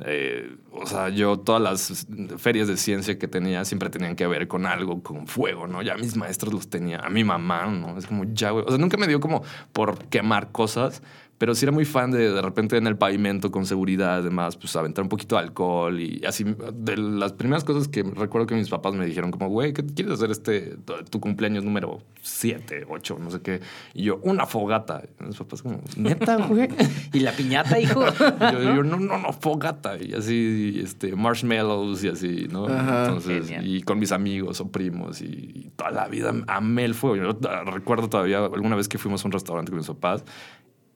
eh, 0.05 0.55
o 0.71 0.85
sea, 0.85 1.09
yo 1.09 1.39
todas 1.39 1.61
las 1.61 2.07
ferias 2.37 2.67
de 2.67 2.77
ciencia 2.77 3.17
que 3.17 3.27
tenía 3.27 3.65
siempre 3.65 3.89
tenían 3.89 4.15
que 4.15 4.27
ver 4.27 4.47
con 4.47 4.65
algo, 4.65 5.01
con 5.03 5.27
fuego, 5.27 5.67
¿no? 5.67 5.81
Ya 5.81 5.95
mis 5.95 6.15
maestros 6.15 6.53
los 6.53 6.69
tenía, 6.69 6.99
a 6.99 7.09
mi 7.09 7.23
mamá, 7.23 7.65
¿no? 7.67 7.97
Es 7.97 8.05
como, 8.07 8.25
ya, 8.33 8.51
güey. 8.51 8.65
O 8.65 8.69
sea, 8.69 8.77
nunca 8.77 8.97
me 8.97 9.07
dio 9.07 9.18
como 9.19 9.43
por 9.73 10.05
quemar 10.05 10.51
cosas, 10.51 11.01
pero 11.39 11.55
sí 11.55 11.65
era 11.65 11.71
muy 11.71 11.85
fan 11.85 12.11
de 12.11 12.31
de 12.33 12.41
repente 12.41 12.75
en 12.75 12.85
el 12.85 12.97
pavimento 12.97 13.49
con 13.49 13.65
seguridad, 13.65 14.17
además, 14.17 14.57
pues 14.57 14.75
aventar 14.75 15.03
un 15.03 15.09
poquito 15.09 15.37
de 15.37 15.41
alcohol 15.43 15.99
y 15.99 16.21
así. 16.27 16.45
De 16.73 16.97
las 16.97 17.31
primeras 17.31 17.63
cosas 17.63 17.87
que 17.87 18.03
recuerdo 18.03 18.45
que 18.45 18.55
mis 18.55 18.69
papás 18.69 18.93
me 18.93 19.05
dijeron, 19.05 19.31
como, 19.31 19.47
güey, 19.47 19.71
¿qué 19.71 19.85
quieres 19.85 20.15
hacer 20.15 20.31
este, 20.31 20.75
tu 21.09 21.21
cumpleaños 21.21 21.63
número 21.63 22.01
7, 22.21 22.85
8, 22.89 23.17
no 23.21 23.31
sé 23.31 23.39
qué? 23.39 23.61
Y 23.93 24.03
yo, 24.03 24.19
una 24.21 24.45
fogata. 24.45 25.01
Y 25.17 25.23
mis 25.23 25.37
papás, 25.37 25.61
como, 25.61 25.79
neta, 25.95 26.35
güey. 26.45 26.67
¿Y 27.13 27.21
la 27.21 27.31
piñata, 27.31 27.79
hijo? 27.79 28.03
Y 28.05 28.53
yo, 28.53 28.61
yo, 28.61 28.83
no, 28.83 28.99
no, 28.99 29.17
no, 29.17 29.31
fogata. 29.31 29.95
Y 29.97 30.13
así, 30.13 30.81
este, 30.83 31.15
marshmallows 31.15 32.03
y 32.03 32.09
así, 32.09 32.47
¿no? 32.51 32.67
Ajá. 32.67 33.05
Entonces, 33.05 33.47
Genial. 33.47 33.65
y 33.65 33.81
con 33.83 33.97
mis 33.97 34.11
amigos 34.11 34.59
o 34.59 34.69
primos 34.69 35.21
y, 35.21 35.25
y 35.25 35.71
toda 35.77 35.91
la 35.91 36.07
vida 36.09 36.33
amé 36.47 36.83
el 36.83 36.95
fuego. 36.95 37.15
Yo 37.15 37.39
recuerdo 37.63 38.09
todavía 38.09 38.39
alguna 38.39 38.75
vez 38.75 38.89
que 38.89 38.97
fuimos 38.97 39.23
a 39.23 39.27
un 39.29 39.31
restaurante 39.31 39.71
con 39.71 39.77
mis 39.77 39.87
papás 39.87 40.25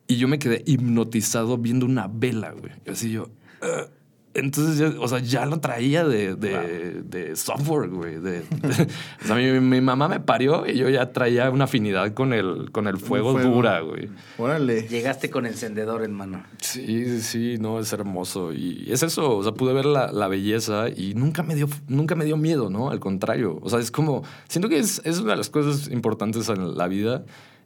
y 0.07 0.17
yo 0.17 0.27
me 0.27 0.39
quedé 0.39 0.63
hipnotizado 0.65 1.57
viendo 1.57 1.85
una 1.85 2.07
vela, 2.07 2.51
güey. 2.51 2.73
Así 2.87 3.11
yo... 3.11 3.29
"Ugh". 3.61 3.89
entonces, 4.35 4.77
ya, 4.79 4.99
o 4.99 5.07
sea, 5.07 5.19
ya 5.19 5.45
lo 5.45 5.59
traía 5.59 6.03
de, 6.05 6.35
de, 6.35 7.03
de 7.03 7.35
software, 7.35 7.87
güey. 7.89 8.15
De, 8.15 8.41
de- 8.41 8.87
o 9.23 9.25
sea, 9.27 9.35
mi, 9.35 9.59
mi 9.59 9.79
mamá 9.79 10.07
me 10.07 10.19
parió 10.19 10.65
y 10.67 10.75
yo 10.75 10.89
ya 10.89 11.11
traía 11.13 11.51
una 11.51 11.65
afinidad 11.65 12.13
con 12.15 12.33
el, 12.33 12.71
con 12.71 12.87
el 12.87 12.97
fuego, 12.97 13.33
fuego. 13.33 13.53
dura, 13.53 13.79
güey. 13.81 14.09
Órale. 14.39 14.87
Llegaste 14.87 15.29
con 15.29 15.45
encendedor 15.45 16.03
en 16.03 16.13
mano. 16.13 16.43
Sí, 16.59 17.05
sí, 17.05 17.21
sí, 17.21 17.55
no, 17.59 17.79
es 17.79 17.93
hermoso. 17.93 18.53
Y 18.53 18.87
es 18.91 19.03
eso, 19.03 19.37
o 19.37 19.43
sea, 19.43 19.53
pude 19.53 19.71
ver 19.73 19.85
la, 19.85 20.11
la 20.11 20.27
belleza 20.27 20.89
y 20.89 21.13
nunca 21.13 21.43
me, 21.43 21.53
dio, 21.53 21.69
nunca 21.87 22.15
me 22.15 22.25
dio 22.25 22.35
miedo, 22.35 22.71
¿no? 22.71 22.89
Al 22.89 22.99
contrario, 22.99 23.59
o 23.61 23.69
sea, 23.69 23.77
es 23.79 23.91
como, 23.91 24.23
siento 24.49 24.67
que 24.67 24.79
es, 24.79 24.99
es 25.05 25.19
una 25.19 25.31
de 25.33 25.37
las 25.37 25.51
cosas 25.51 25.89
importantes 25.91 26.49
en 26.49 26.75
la 26.75 26.87
vida, 26.87 27.23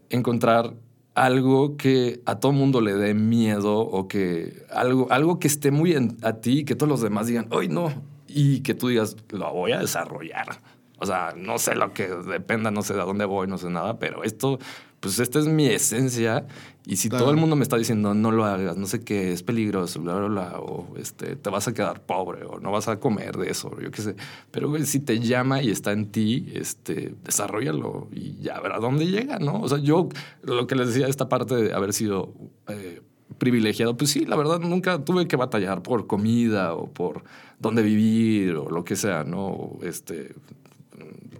encontrar 0.10 0.74
algo 1.17 1.77
que 1.77 2.21
a 2.25 2.39
todo 2.39 2.51
mundo 2.51 2.79
le 2.81 2.93
dé 2.93 3.13
miedo 3.13 3.79
o 3.79 4.07
que 4.07 4.63
algo, 4.71 5.07
algo 5.12 5.39
que 5.39 5.47
esté 5.47 5.71
muy 5.71 5.93
en- 5.93 6.17
a 6.21 6.33
ti 6.33 6.59
y 6.59 6.63
que 6.65 6.75
todos 6.75 6.89
los 6.89 7.01
demás 7.01 7.27
digan, 7.27 7.47
¡ay, 7.51 7.67
no! 7.69 7.91
y 8.27 8.59
que 8.62 8.74
tú 8.74 8.89
digas, 8.89 9.15
lo 9.29 9.51
voy 9.53 9.71
a 9.71 9.79
desarrollar. 9.79 10.62
O 11.00 11.05
sea, 11.05 11.33
no 11.38 11.57
sé 11.59 11.75
lo 11.75 11.93
que 11.93 12.07
dependa, 12.07 12.71
no 12.71 12.81
sé 12.83 12.93
de 12.93 13.00
dónde 13.01 13.25
voy, 13.25 13.47
no 13.47 13.57
sé 13.57 13.69
nada, 13.69 14.00
pero 14.00 14.24
esto, 14.24 14.59
pues 14.99 15.19
esta 15.19 15.39
es 15.39 15.45
mi 15.47 15.67
esencia. 15.67 16.45
Y 16.85 16.95
si 16.95 17.09
Claro. 17.09 17.25
todo 17.25 17.33
el 17.33 17.39
mundo 17.39 17.57
me 17.57 17.63
está 17.63 17.75
diciendo, 17.77 18.13
no 18.13 18.31
lo 18.31 18.45
hagas, 18.45 18.77
no 18.77 18.87
sé 18.87 19.01
qué, 19.01 19.33
es 19.33 19.43
peligroso, 19.43 19.99
bla, 20.01 20.15
bla, 20.15 20.27
bla, 20.29 20.59
o 20.59 20.95
este, 20.97 21.35
te 21.35 21.49
vas 21.49 21.67
a 21.67 21.73
quedar 21.73 22.05
pobre, 22.05 22.45
o 22.45 22.59
no 22.61 22.71
vas 22.71 22.87
a 22.87 22.97
comer 22.97 23.35
de 23.35 23.49
eso, 23.51 23.77
yo 23.81 23.91
qué 23.91 24.01
sé. 24.01 24.15
Pero 24.51 24.69
güey, 24.69 24.85
si 24.85 25.01
te 25.01 25.19
llama 25.19 25.61
y 25.61 25.69
está 25.69 25.91
en 25.91 26.09
ti, 26.11 26.49
este, 26.53 27.13
desarrollalo 27.25 28.07
y 28.13 28.37
ya 28.41 28.61
verá 28.61 28.79
dónde 28.79 29.05
llega, 29.05 29.37
¿no? 29.37 29.59
O 29.61 29.67
sea, 29.67 29.79
yo, 29.79 30.07
lo 30.43 30.65
que 30.65 30.75
les 30.75 30.87
decía, 30.87 31.07
esta 31.09 31.27
parte 31.27 31.55
de 31.55 31.73
haber 31.73 31.91
sido 31.91 32.33
eh, 32.69 33.01
privilegiado, 33.37 33.97
pues 33.97 34.11
sí, 34.11 34.25
la 34.25 34.37
verdad, 34.37 34.59
nunca 34.61 35.03
tuve 35.03 35.27
que 35.27 35.35
batallar 35.35 35.83
por 35.83 36.07
comida 36.07 36.73
o 36.73 36.89
por 36.89 37.25
dónde 37.59 37.81
vivir 37.81 38.55
o 38.55 38.69
lo 38.69 38.85
que 38.85 38.95
sea, 38.95 39.25
¿no? 39.25 39.77
Este, 39.83 40.33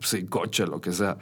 sí, 0.02 0.26
coche, 0.26 0.68
lo 0.68 0.82
que 0.82 0.92
sea. 0.92 1.18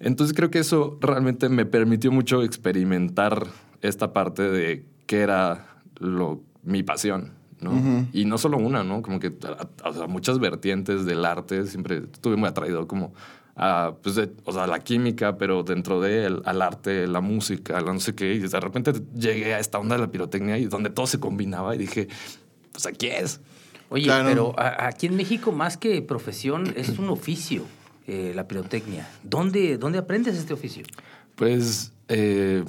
Entonces 0.00 0.34
creo 0.34 0.50
que 0.50 0.58
eso 0.58 0.98
realmente 1.00 1.48
me 1.48 1.66
permitió 1.66 2.10
mucho 2.10 2.42
experimentar 2.42 3.46
esta 3.82 4.12
parte 4.12 4.42
de 4.50 4.84
qué 5.06 5.20
era 5.20 5.66
lo, 5.98 6.40
mi 6.62 6.82
pasión, 6.82 7.32
¿no? 7.60 8.06
Y 8.12 8.24
no 8.24 8.38
solo 8.38 8.56
una, 8.56 8.82
¿no? 8.82 9.02
Como 9.02 9.20
que 9.20 9.32
a- 9.44 9.66
a- 9.86 9.90
o 9.90 9.94
sea, 9.94 10.06
muchas 10.06 10.38
vertientes 10.38 11.04
del 11.04 11.24
arte 11.24 11.66
siempre 11.66 11.98
estuve 12.12 12.36
muy 12.36 12.48
atraído 12.48 12.86
como 12.88 13.12
a, 13.56 13.92
pues, 14.02 14.14
de- 14.14 14.32
o 14.44 14.52
sea, 14.52 14.66
la 14.66 14.78
química, 14.78 15.36
pero 15.36 15.62
dentro 15.62 16.00
de 16.00 16.24
el, 16.24 16.42
al 16.46 16.62
arte, 16.62 17.06
la 17.06 17.20
música, 17.20 17.78
la 17.82 17.92
no 17.92 18.00
sé 18.00 18.14
qué. 18.14 18.32
Y 18.34 18.38
de 18.38 18.60
repente 18.60 18.92
llegué 19.14 19.52
a 19.54 19.58
esta 19.58 19.78
onda 19.78 19.96
de 19.96 20.02
la 20.02 20.10
pirotecnia 20.10 20.56
y 20.56 20.64
donde 20.64 20.88
todo 20.88 21.06
se 21.06 21.20
combinaba 21.20 21.74
y 21.74 21.78
dije, 21.78 22.08
pues 22.72 22.86
aquí 22.86 23.08
es. 23.08 23.40
Oye, 23.90 24.04
Claro. 24.04 24.28
pero 24.28 24.54
a- 24.58 24.86
aquí 24.86 25.06
en 25.08 25.16
México, 25.16 25.52
más 25.52 25.76
que 25.76 26.00
profesión, 26.00 26.72
es 26.76 26.98
un 26.98 27.10
oficio, 27.10 27.64
eh, 28.06 28.32
la 28.34 28.46
pirotecnia. 28.48 29.08
¿Dónde, 29.22 29.78
¿Dónde 29.78 29.98
aprendes 29.98 30.36
este 30.36 30.52
oficio? 30.52 30.84
Pues 31.36 31.92
eh, 32.08 32.64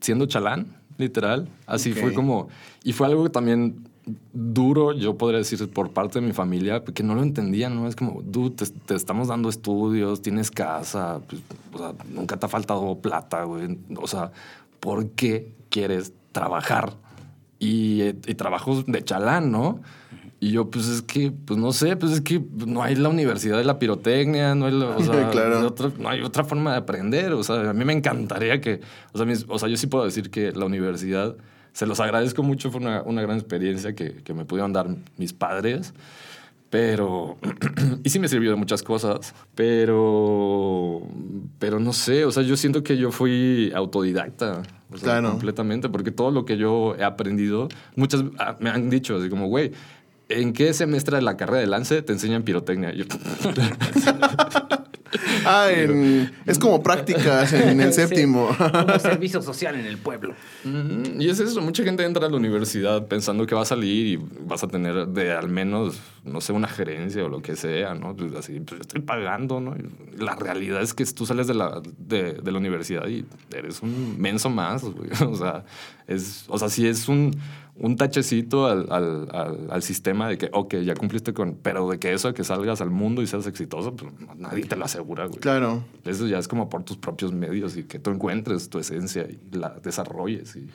siendo 0.00 0.26
chalán, 0.26 0.66
literal. 0.98 1.48
Así 1.66 1.92
Ok. 1.92 1.98
fue 1.98 2.14
como. 2.14 2.48
Y 2.84 2.92
fue 2.92 3.06
algo 3.06 3.30
también 3.30 3.88
duro, 4.32 4.92
yo 4.92 5.16
podría 5.16 5.38
decir, 5.38 5.68
por 5.70 5.90
parte 5.90 6.20
de 6.20 6.26
mi 6.26 6.32
familia, 6.32 6.82
que 6.82 7.02
no 7.02 7.14
lo 7.14 7.22
entendían, 7.22 7.76
¿no? 7.76 7.86
Es 7.86 7.94
como, 7.94 8.22
dude, 8.22 8.56
te, 8.56 8.66
te 8.66 8.94
estamos 8.94 9.28
dando 9.28 9.48
estudios, 9.48 10.22
tienes 10.22 10.50
casa, 10.50 11.20
pues, 11.28 11.42
o 11.74 11.78
sea, 11.78 11.94
nunca 12.12 12.36
te 12.36 12.46
ha 12.46 12.48
faltado 12.48 12.98
plata, 12.98 13.44
güey. 13.44 13.78
O 13.96 14.06
sea, 14.08 14.32
¿por 14.80 15.10
qué 15.10 15.52
quieres 15.68 16.12
trabajar? 16.32 16.94
Y, 17.58 18.00
eh, 18.00 18.16
y 18.26 18.34
trabajos 18.34 18.86
de 18.86 19.04
chalán, 19.04 19.52
¿no? 19.52 19.80
Y 20.42 20.52
yo, 20.52 20.70
pues 20.70 20.88
es 20.88 21.02
que, 21.02 21.30
pues 21.32 21.60
no 21.60 21.70
sé, 21.72 21.96
pues 21.96 22.12
es 22.12 22.20
que 22.22 22.42
no 22.66 22.82
hay 22.82 22.94
la 22.94 23.10
universidad 23.10 23.58
de 23.58 23.64
la 23.64 23.78
pirotecnia, 23.78 24.54
no 24.54 24.66
hay, 24.66 24.72
la- 24.72 24.96
o 24.96 25.00
sea, 25.04 25.30
Claro. 25.30 25.60
de 25.60 25.66
otra- 25.66 25.92
no 25.98 26.08
hay 26.08 26.22
otra 26.22 26.44
forma 26.44 26.72
de 26.72 26.78
aprender. 26.78 27.32
O 27.34 27.42
sea, 27.44 27.68
a 27.68 27.72
mí 27.74 27.84
me 27.84 27.92
encantaría 27.92 28.58
que, 28.60 28.80
o 29.12 29.18
sea, 29.18 29.26
mis- 29.26 29.44
o 29.48 29.58
sea 29.58 29.68
yo 29.68 29.76
sí 29.76 29.86
puedo 29.86 30.04
decir 30.04 30.30
que 30.30 30.52
la 30.52 30.64
universidad, 30.64 31.36
se 31.72 31.86
los 31.86 32.00
agradezco 32.00 32.42
mucho, 32.42 32.70
fue 32.70 32.80
una, 32.80 33.02
una 33.02 33.20
gran 33.22 33.36
experiencia 33.36 33.94
que, 33.94 34.14
que 34.24 34.32
me 34.34 34.44
pudieron 34.46 34.72
dar 34.72 34.88
mis 35.18 35.32
padres. 35.34 35.92
Pero, 36.70 37.36
y 38.04 38.08
sí 38.10 38.18
me 38.20 38.28
sirvió 38.28 38.50
de 38.50 38.56
muchas 38.56 38.82
cosas, 38.84 39.34
pero, 39.56 41.02
pero 41.58 41.80
no 41.80 41.92
sé, 41.92 42.24
o 42.24 42.30
sea, 42.30 42.42
yo 42.42 42.56
siento 42.56 42.82
que 42.82 42.96
yo 42.96 43.10
fui 43.10 43.72
autodidacta, 43.74 44.62
o 44.90 44.96
sea, 44.96 45.04
Claro. 45.18 45.30
completamente, 45.30 45.88
porque 45.88 46.10
todo 46.12 46.30
lo 46.30 46.44
que 46.44 46.56
yo 46.56 46.94
he 46.96 47.04
aprendido, 47.04 47.68
muchas 47.96 48.22
ah, 48.38 48.56
me 48.60 48.70
han 48.70 48.88
dicho 48.88 49.16
así 49.16 49.28
como, 49.28 49.48
güey, 49.48 49.72
¿en 50.30 50.52
qué 50.52 50.72
semestre 50.72 51.16
de 51.16 51.22
la 51.22 51.36
carrera 51.36 51.60
de 51.60 51.66
lance 51.66 52.00
te 52.02 52.12
enseñan 52.12 52.42
pirotecnia? 52.42 52.92
Yo, 52.94 53.04
Ah, 55.44 55.68
en- 55.72 56.30
es 56.46 56.58
como 56.58 56.82
prácticas 56.82 57.52
en 57.52 57.80
el 57.80 57.92
Sí, 57.92 58.02
séptimo. 58.02 58.48
Como 58.56 58.98
servicio 59.00 59.42
social 59.42 59.74
en 59.74 59.86
el 59.86 59.98
pueblo. 59.98 60.34
Y 61.18 61.28
es 61.28 61.40
eso, 61.40 61.60
mucha 61.60 61.82
gente 61.82 62.04
entra 62.04 62.26
a 62.26 62.30
la 62.30 62.36
universidad 62.36 63.06
pensando 63.08 63.44
que 63.46 63.54
va 63.54 63.62
a 63.62 63.64
salir 63.64 64.06
y 64.06 64.16
vas 64.46 64.62
a 64.62 64.68
tener 64.68 65.08
de 65.08 65.32
al 65.32 65.48
menos, 65.48 65.98
no 66.24 66.40
sé, 66.40 66.52
una 66.52 66.68
gerencia 66.68 67.24
o 67.24 67.28
lo 67.28 67.42
que 67.42 67.56
sea, 67.56 67.94
¿no? 67.94 68.14
Pues 68.14 68.32
así, 68.34 68.60
pues 68.60 68.78
yo 68.78 68.82
estoy 68.82 69.00
pagando, 69.00 69.60
¿no? 69.60 69.74
Y 69.76 70.22
La 70.22 70.36
realidad 70.36 70.80
es 70.82 70.94
que 70.94 71.04
tú 71.06 71.26
sales 71.26 71.46
de 71.48 71.54
la, 71.54 71.80
de, 71.98 72.34
de 72.34 72.52
la 72.52 72.58
universidad 72.58 73.08
y 73.08 73.24
eres 73.56 73.82
un 73.82 74.20
menso 74.20 74.48
más, 74.50 74.82
güey. 74.84 75.10
O 75.26 75.34
sea, 75.36 75.64
es, 76.06 76.44
o 76.48 76.58
sea, 76.58 76.68
sí 76.68 76.86
es 76.86 77.08
un, 77.08 77.34
un 77.80 77.96
tachecito 77.96 78.66
al, 78.66 78.86
al, 78.90 79.28
al, 79.32 79.68
al 79.70 79.82
sistema 79.82 80.28
de 80.28 80.36
que, 80.36 80.50
ok, 80.52 80.76
ya 80.76 80.94
cumpliste 80.94 81.32
con, 81.32 81.54
pero 81.54 81.88
de 81.88 81.98
que 81.98 82.12
eso, 82.12 82.28
de 82.28 82.34
que 82.34 82.44
salgas 82.44 82.82
al 82.82 82.90
mundo 82.90 83.22
y 83.22 83.26
seas 83.26 83.46
exitoso, 83.46 83.96
pues 83.96 84.12
nadie 84.36 84.64
te 84.66 84.76
lo 84.76 84.84
asegura, 84.84 85.26
güey. 85.26 85.40
Claro. 85.40 85.82
Eso 86.04 86.26
ya 86.26 86.38
es 86.38 86.46
como 86.46 86.68
por 86.68 86.84
tus 86.84 86.98
propios 86.98 87.32
medios 87.32 87.78
y 87.78 87.84
que 87.84 87.98
tú 87.98 88.10
encuentres 88.10 88.68
tu 88.68 88.78
esencia 88.78 89.22
y 89.22 89.38
la 89.56 89.70
desarrolles. 89.82 90.56
Y... 90.56 90.68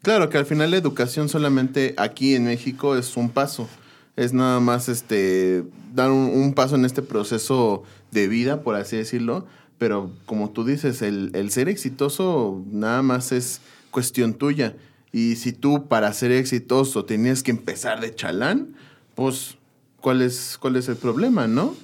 Claro 0.00 0.30
que 0.30 0.38
al 0.38 0.46
final 0.46 0.70
la 0.70 0.78
educación 0.78 1.28
solamente 1.28 1.94
aquí 1.98 2.34
en 2.34 2.44
México 2.44 2.96
es 2.96 3.14
un 3.18 3.28
paso. 3.28 3.68
Es 4.16 4.32
nada 4.32 4.58
más 4.58 4.88
este 4.88 5.64
dar 5.94 6.10
un, 6.10 6.30
un 6.34 6.54
paso 6.54 6.76
en 6.76 6.86
este 6.86 7.02
proceso 7.02 7.82
de 8.10 8.26
vida, 8.26 8.62
por 8.62 8.74
así 8.74 8.96
decirlo. 8.96 9.46
Pero 9.76 10.10
como 10.24 10.48
tú 10.48 10.64
dices, 10.64 11.02
el, 11.02 11.30
el 11.34 11.50
ser 11.50 11.68
exitoso 11.68 12.62
nada 12.70 13.02
más 13.02 13.32
es 13.32 13.60
cuestión 13.90 14.32
tuya. 14.32 14.76
Y 15.12 15.36
si 15.36 15.52
tú 15.52 15.88
para 15.88 16.12
ser 16.12 16.32
exitoso 16.32 17.04
tenías 17.04 17.42
que 17.42 17.50
empezar 17.50 18.00
de 18.00 18.14
chalán, 18.14 18.74
pues 19.14 19.56
¿cuál 20.00 20.22
es, 20.22 20.56
cuál 20.58 20.76
es 20.76 20.88
el 20.88 20.96
problema, 20.96 21.46
no? 21.46 21.74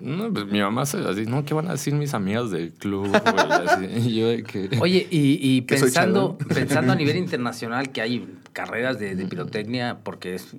No, 0.00 0.32
pues 0.32 0.46
mi 0.46 0.60
mamá 0.60 0.84
se 0.84 0.98
así, 0.98 1.26
no, 1.26 1.44
¿qué 1.44 1.54
van 1.54 1.68
a 1.68 1.72
decir 1.72 1.94
mis 1.94 2.12
amigas 2.12 2.50
del 2.50 2.72
club? 2.72 3.06
güey? 3.08 3.52
Así, 3.68 3.84
y 4.08 4.16
yo 4.16 4.28
de 4.28 4.42
que... 4.42 4.68
Oye, 4.80 5.06
y, 5.10 5.60
pensando, 5.62 6.36
chalán. 6.40 6.54
pensando 6.54 6.92
a 6.92 6.96
nivel 6.96 7.16
internacional 7.16 7.92
que 7.92 8.00
hay 8.00 8.28
carreras 8.52 8.98
de, 8.98 9.14
de 9.14 9.26
pirotecnia, 9.26 9.98
porque 10.02 10.34
es 10.34 10.56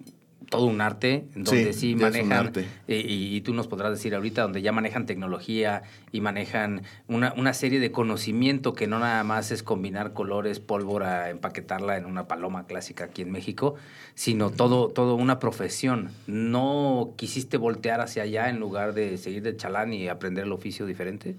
todo 0.53 0.65
un 0.67 0.81
arte, 0.81 1.25
donde 1.36 1.74
Sí, 1.74 1.79
sí, 1.79 1.95
manejan, 1.95 2.31
arte. 2.31 2.65
y, 2.88 3.36
y 3.36 3.41
tú 3.41 3.53
nos 3.53 3.67
podrás 3.67 3.91
decir 3.91 4.15
ahorita, 4.15 4.41
donde 4.43 4.62
ya 4.62 4.72
manejan 4.72 5.05
tecnología 5.05 5.83
y 6.12 6.22
manejan 6.22 6.83
una, 7.07 7.33
una 7.38 7.53
serie 7.53 7.79
de 7.79 7.91
conocimiento 7.91 8.74
que 8.74 8.88
no 8.88 9.00
nada 9.00 9.24
más 9.24 9.51
es 9.51 9.63
combinar 9.63 10.13
colores, 10.13 10.60
pólvora, 10.60 11.29
empaquetarla 11.29 11.98
en 11.98 12.05
una 12.05 12.27
paloma 12.27 12.65
clásica 12.65 13.05
aquí 13.05 13.22
en 13.24 13.31
México, 13.31 13.75
sino 14.15 14.50
todo, 14.51 14.89
todo 14.89 15.15
una 15.15 15.39
profesión. 15.39 16.10
¿No 16.27 17.13
quisiste 17.17 17.57
voltear 17.57 18.00
hacia 18.01 18.24
allá 18.24 18.50
en 18.50 18.60
lugar 18.60 18.93
de 18.93 19.17
seguir 19.17 19.43
de 19.43 19.55
chalán 19.57 19.93
y 19.93 20.07
aprender 20.07 20.45
el 20.45 20.51
oficio 20.51 20.86
diferente? 20.86 21.36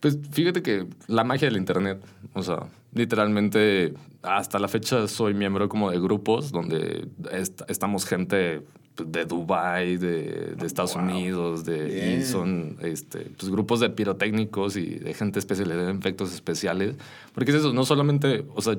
Pues 0.00 0.18
fíjate 0.32 0.62
que 0.62 0.86
la 1.06 1.24
magia 1.24 1.48
del 1.48 1.56
internet, 1.56 2.00
o 2.32 2.42
sea, 2.42 2.64
literalmente 2.92 3.94
hasta 4.22 4.58
la 4.58 4.68
fecha 4.68 5.08
soy 5.08 5.34
miembro 5.34 5.68
como 5.68 5.90
de 5.90 5.98
grupos 6.00 6.52
donde 6.52 7.08
est- 7.32 7.62
estamos 7.68 8.04
gente 8.06 8.62
de 8.96 9.24
Dubai, 9.24 9.96
de, 9.96 10.54
de 10.54 10.66
Estados 10.66 10.94
Unidos, 10.96 11.64
de, 11.64 12.18
y 12.18 12.24
son 12.24 12.76
este, 12.82 13.20
pues, 13.38 13.50
grupos 13.50 13.80
de 13.80 13.88
pirotécnicos 13.90 14.76
y 14.76 14.86
de 14.96 15.14
gente 15.14 15.38
especializada 15.38 15.90
en 15.90 15.98
efectos 15.98 16.32
especiales. 16.34 16.96
Porque 17.34 17.52
es 17.52 17.56
eso, 17.58 17.72
no 17.72 17.84
solamente, 17.86 18.44
o 18.54 18.60
sea, 18.60 18.76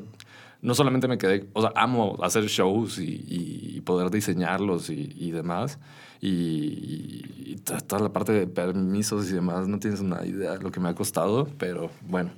no 0.61 0.75
solamente 0.75 1.07
me 1.07 1.17
quedé, 1.17 1.47
o 1.53 1.61
sea, 1.61 1.71
amo 1.75 2.15
hacer 2.23 2.45
shows 2.45 2.99
y, 2.99 3.25
y- 3.27 3.81
poder 3.81 4.11
diseñarlos 4.11 4.89
y, 4.91 5.11
y 5.15 5.31
demás. 5.31 5.79
Y, 6.21 7.25
y 7.53 7.55
toda 7.87 8.01
la 8.03 8.13
parte 8.13 8.31
de 8.31 8.47
permisos 8.47 9.29
y 9.29 9.33
demás, 9.33 9.67
no 9.67 9.79
tienes 9.79 9.99
una 9.99 10.25
idea 10.25 10.51
de 10.53 10.59
lo 10.63 10.71
que 10.71 10.79
me 10.79 10.89
ha 10.89 10.95
costado, 10.95 11.49
pero 11.57 11.89
bueno. 12.07 12.29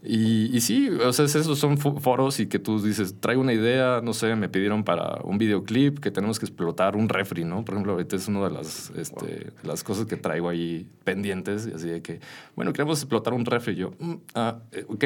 Y, 0.00 0.56
y 0.56 0.60
sí, 0.60 0.88
o 0.88 1.12
sea, 1.12 1.24
es 1.24 1.34
eso, 1.34 1.56
son 1.56 1.76
fo- 1.76 1.98
foros 1.98 2.38
y 2.38 2.46
que 2.46 2.60
tú 2.60 2.80
dices, 2.80 3.16
traigo 3.18 3.40
una 3.40 3.52
idea, 3.52 4.00
no 4.02 4.12
sé, 4.14 4.36
me 4.36 4.48
pidieron 4.48 4.84
para 4.84 5.18
un 5.24 5.38
videoclip 5.38 5.98
que 5.98 6.12
tenemos 6.12 6.38
que 6.38 6.46
explotar 6.46 6.94
un 6.94 7.08
refri, 7.08 7.44
¿no? 7.44 7.64
Por 7.64 7.74
ejemplo, 7.74 7.94
ahorita 7.94 8.14
es 8.14 8.28
una 8.28 8.44
de 8.44 8.50
las, 8.54 8.90
este, 8.96 9.48
las 9.64 9.82
cosas 9.82 10.06
que 10.06 10.16
traigo 10.16 10.48
ahí 10.48 10.86
pendientes, 11.02 11.66
y 11.70 11.74
así 11.74 11.88
de 11.88 12.00
que, 12.00 12.20
bueno, 12.54 12.72
queremos 12.72 13.00
explotar 13.00 13.32
un 13.34 13.44
refri. 13.44 13.72
Y 13.72 13.76
yo, 13.76 13.90
"Mm, 13.98 14.14
ah, 14.36 14.58
eh, 14.70 14.84
ok. 14.88 15.04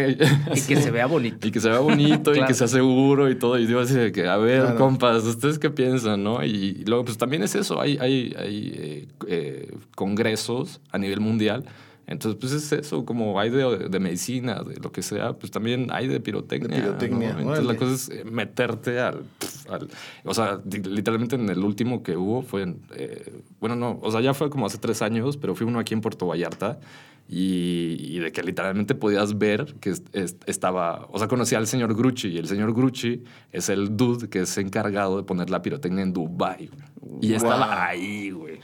Y 0.56 0.60
que 0.60 0.76
se 0.76 0.90
vea 0.90 1.06
bonito. 1.06 1.38
Y 1.48 1.50
que 1.50 1.60
se 1.60 1.70
vea 1.70 1.78
bonito 1.78 2.34
y 2.36 2.44
que 2.44 2.52
sea 2.52 2.68
seguro 2.68 3.30
y 3.30 3.34
todo. 3.36 3.58
Y 3.58 3.66
yo 3.66 3.80
así 3.80 3.94
de 3.94 4.12
que, 4.12 4.28
a 4.28 4.36
ver, 4.36 4.60
Claro. 4.60 4.76
compas, 4.78 5.24
¿ustedes 5.24 5.58
qué 5.58 5.70
piensan, 5.70 6.22
no? 6.22 6.44
Y, 6.44 6.50
y 6.80 6.84
luego, 6.84 7.06
pues 7.06 7.16
también 7.16 7.42
es 7.42 7.54
eso. 7.54 7.80
Hay, 7.80 7.96
hay, 7.98 8.34
hay 8.38 8.72
eh, 8.76 9.08
eh, 9.26 9.74
congresos 9.94 10.80
a 10.90 10.98
nivel 10.98 11.20
mundial. 11.20 11.64
Entonces, 12.06 12.38
pues 12.40 12.52
es 12.52 12.72
eso, 12.72 13.04
como 13.04 13.38
hay 13.38 13.48
de, 13.50 13.88
de 13.88 14.00
medicina, 14.00 14.62
de 14.62 14.76
lo 14.80 14.90
que 14.92 15.02
sea, 15.02 15.34
pues 15.34 15.50
también 15.52 15.86
hay 15.92 16.08
de 16.08 16.20
pirotecnia. 16.20 16.76
De 16.76 16.82
pirotecnia, 16.82 17.32
¿no? 17.34 17.40
Entonces, 17.40 17.64
la 17.64 17.76
cosa 17.76 17.94
es 17.94 18.08
eh, 18.10 18.24
meterte 18.24 18.98
al, 19.00 19.22
al- 19.70 19.88
O 20.24 20.34
sea, 20.34 20.60
literalmente 20.68 21.36
en 21.36 21.48
el 21.48 21.60
último 21.60 22.02
que 22.02 22.16
hubo 22.16 22.42
fue 22.42 22.62
en. 22.62 22.80
eh, 22.96 23.40
bueno, 23.60 23.76
no, 23.76 23.98
o 24.02 24.10
sea, 24.10 24.20
ya 24.20 24.34
fue 24.34 24.50
como 24.50 24.66
hace 24.66 24.78
tres 24.78 25.00
años, 25.00 25.36
pero 25.36 25.54
fui 25.54 25.66
uno 25.66 25.78
aquí 25.78 25.94
en 25.94 26.00
Puerto 26.00 26.26
Vallarta. 26.26 26.80
Y, 27.28 27.96
y 28.00 28.18
de 28.18 28.32
que 28.32 28.42
literalmente 28.42 28.94
podías 28.94 29.38
ver 29.38 29.74
que 29.80 29.90
es- 29.90 30.02
es- 30.12 30.36
estaba, 30.46 31.08
o 31.12 31.18
sea, 31.18 31.28
conocía 31.28 31.58
al 31.58 31.66
señor 31.66 31.94
Grucci 31.94 32.28
y 32.28 32.38
el 32.38 32.48
señor 32.48 32.74
Grucci 32.74 33.22
es 33.52 33.68
el 33.68 33.96
dude 33.96 34.28
que 34.28 34.40
es 34.40 34.58
encargado 34.58 35.16
de 35.18 35.22
poner 35.22 35.48
la 35.48 35.62
pirotecnia 35.62 36.02
en 36.02 36.12
Dubai. 36.12 36.68
Y 37.22 37.32
estaba 37.34 37.66
Wow. 37.66 37.74
ahí, 37.78 38.30
güey. 38.32 38.58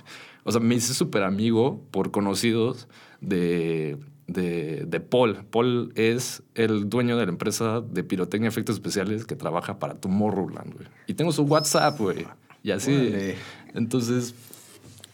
O 0.45 0.51
sea, 0.53 0.61
me 0.61 0.75
hice 0.75 0.93
súper 0.93 1.23
amigo 1.23 1.83
por 1.93 2.11
conocidos 2.11 2.89
de, 3.21 3.97
de, 4.27 4.85
de 4.87 5.01
Paul. 5.01 5.45
Paul 5.51 5.93
es 5.95 6.43
el 6.55 6.89
dueño 6.89 7.17
de 7.17 7.27
la 7.27 7.33
empresa 7.33 7.81
de 7.81 8.05
pirotecnia 8.05 8.47
y 8.47 8.49
efectos 8.49 8.77
especiales 8.77 9.25
que 9.25 9.37
trabaja 9.37 9.79
para 9.79 9.95
Tomorrowland, 9.95 10.75
güey. 10.75 10.87
Y 11.07 11.15
tengo 11.15 11.33
su 11.33 11.43
WhatsApp, 11.43 11.99
güey. 11.99 12.27
Y 12.63 12.71
así. 12.73 13.35
Entonces, 13.75 14.35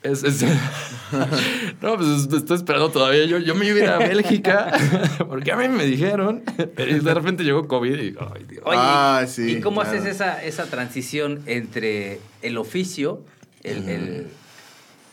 es, 0.02 0.23
es- 0.25 0.42
no, 1.82 1.96
pues 1.96 2.28
estoy 2.32 2.56
esperando 2.56 2.90
todavía. 2.90 3.25
Yo, 3.26 3.38
yo 3.38 3.54
me 3.54 3.66
iba 3.66 3.76
a 3.78 3.82
ir 3.82 3.88
a 3.90 3.99
Bélgica 3.99 4.73
porque 5.28 5.52
a 5.52 5.56
mí 5.56 5.68
me 5.68 5.84
dijeron. 5.87 6.42
Y 6.78 6.99
de 7.00 7.14
repente 7.14 7.44
llegó 7.44 7.66
COVID 7.68 7.92
y 7.94 7.96
digo, 7.96 8.30
ay, 8.34 8.44
Dios. 8.49 8.62
Oye, 8.66 8.76
Ah, 8.78 9.25
sí, 9.28 9.56
¿y 9.56 9.61
cómo 9.61 9.80
claro. 9.82 9.99
haces 9.99 10.11
esa, 10.14 10.42
esa 10.44 10.64
transición 10.66 11.40
entre 11.46 12.20
el 12.42 12.58
oficio, 12.58 13.23
el, 13.62 13.88
el- 13.88 14.26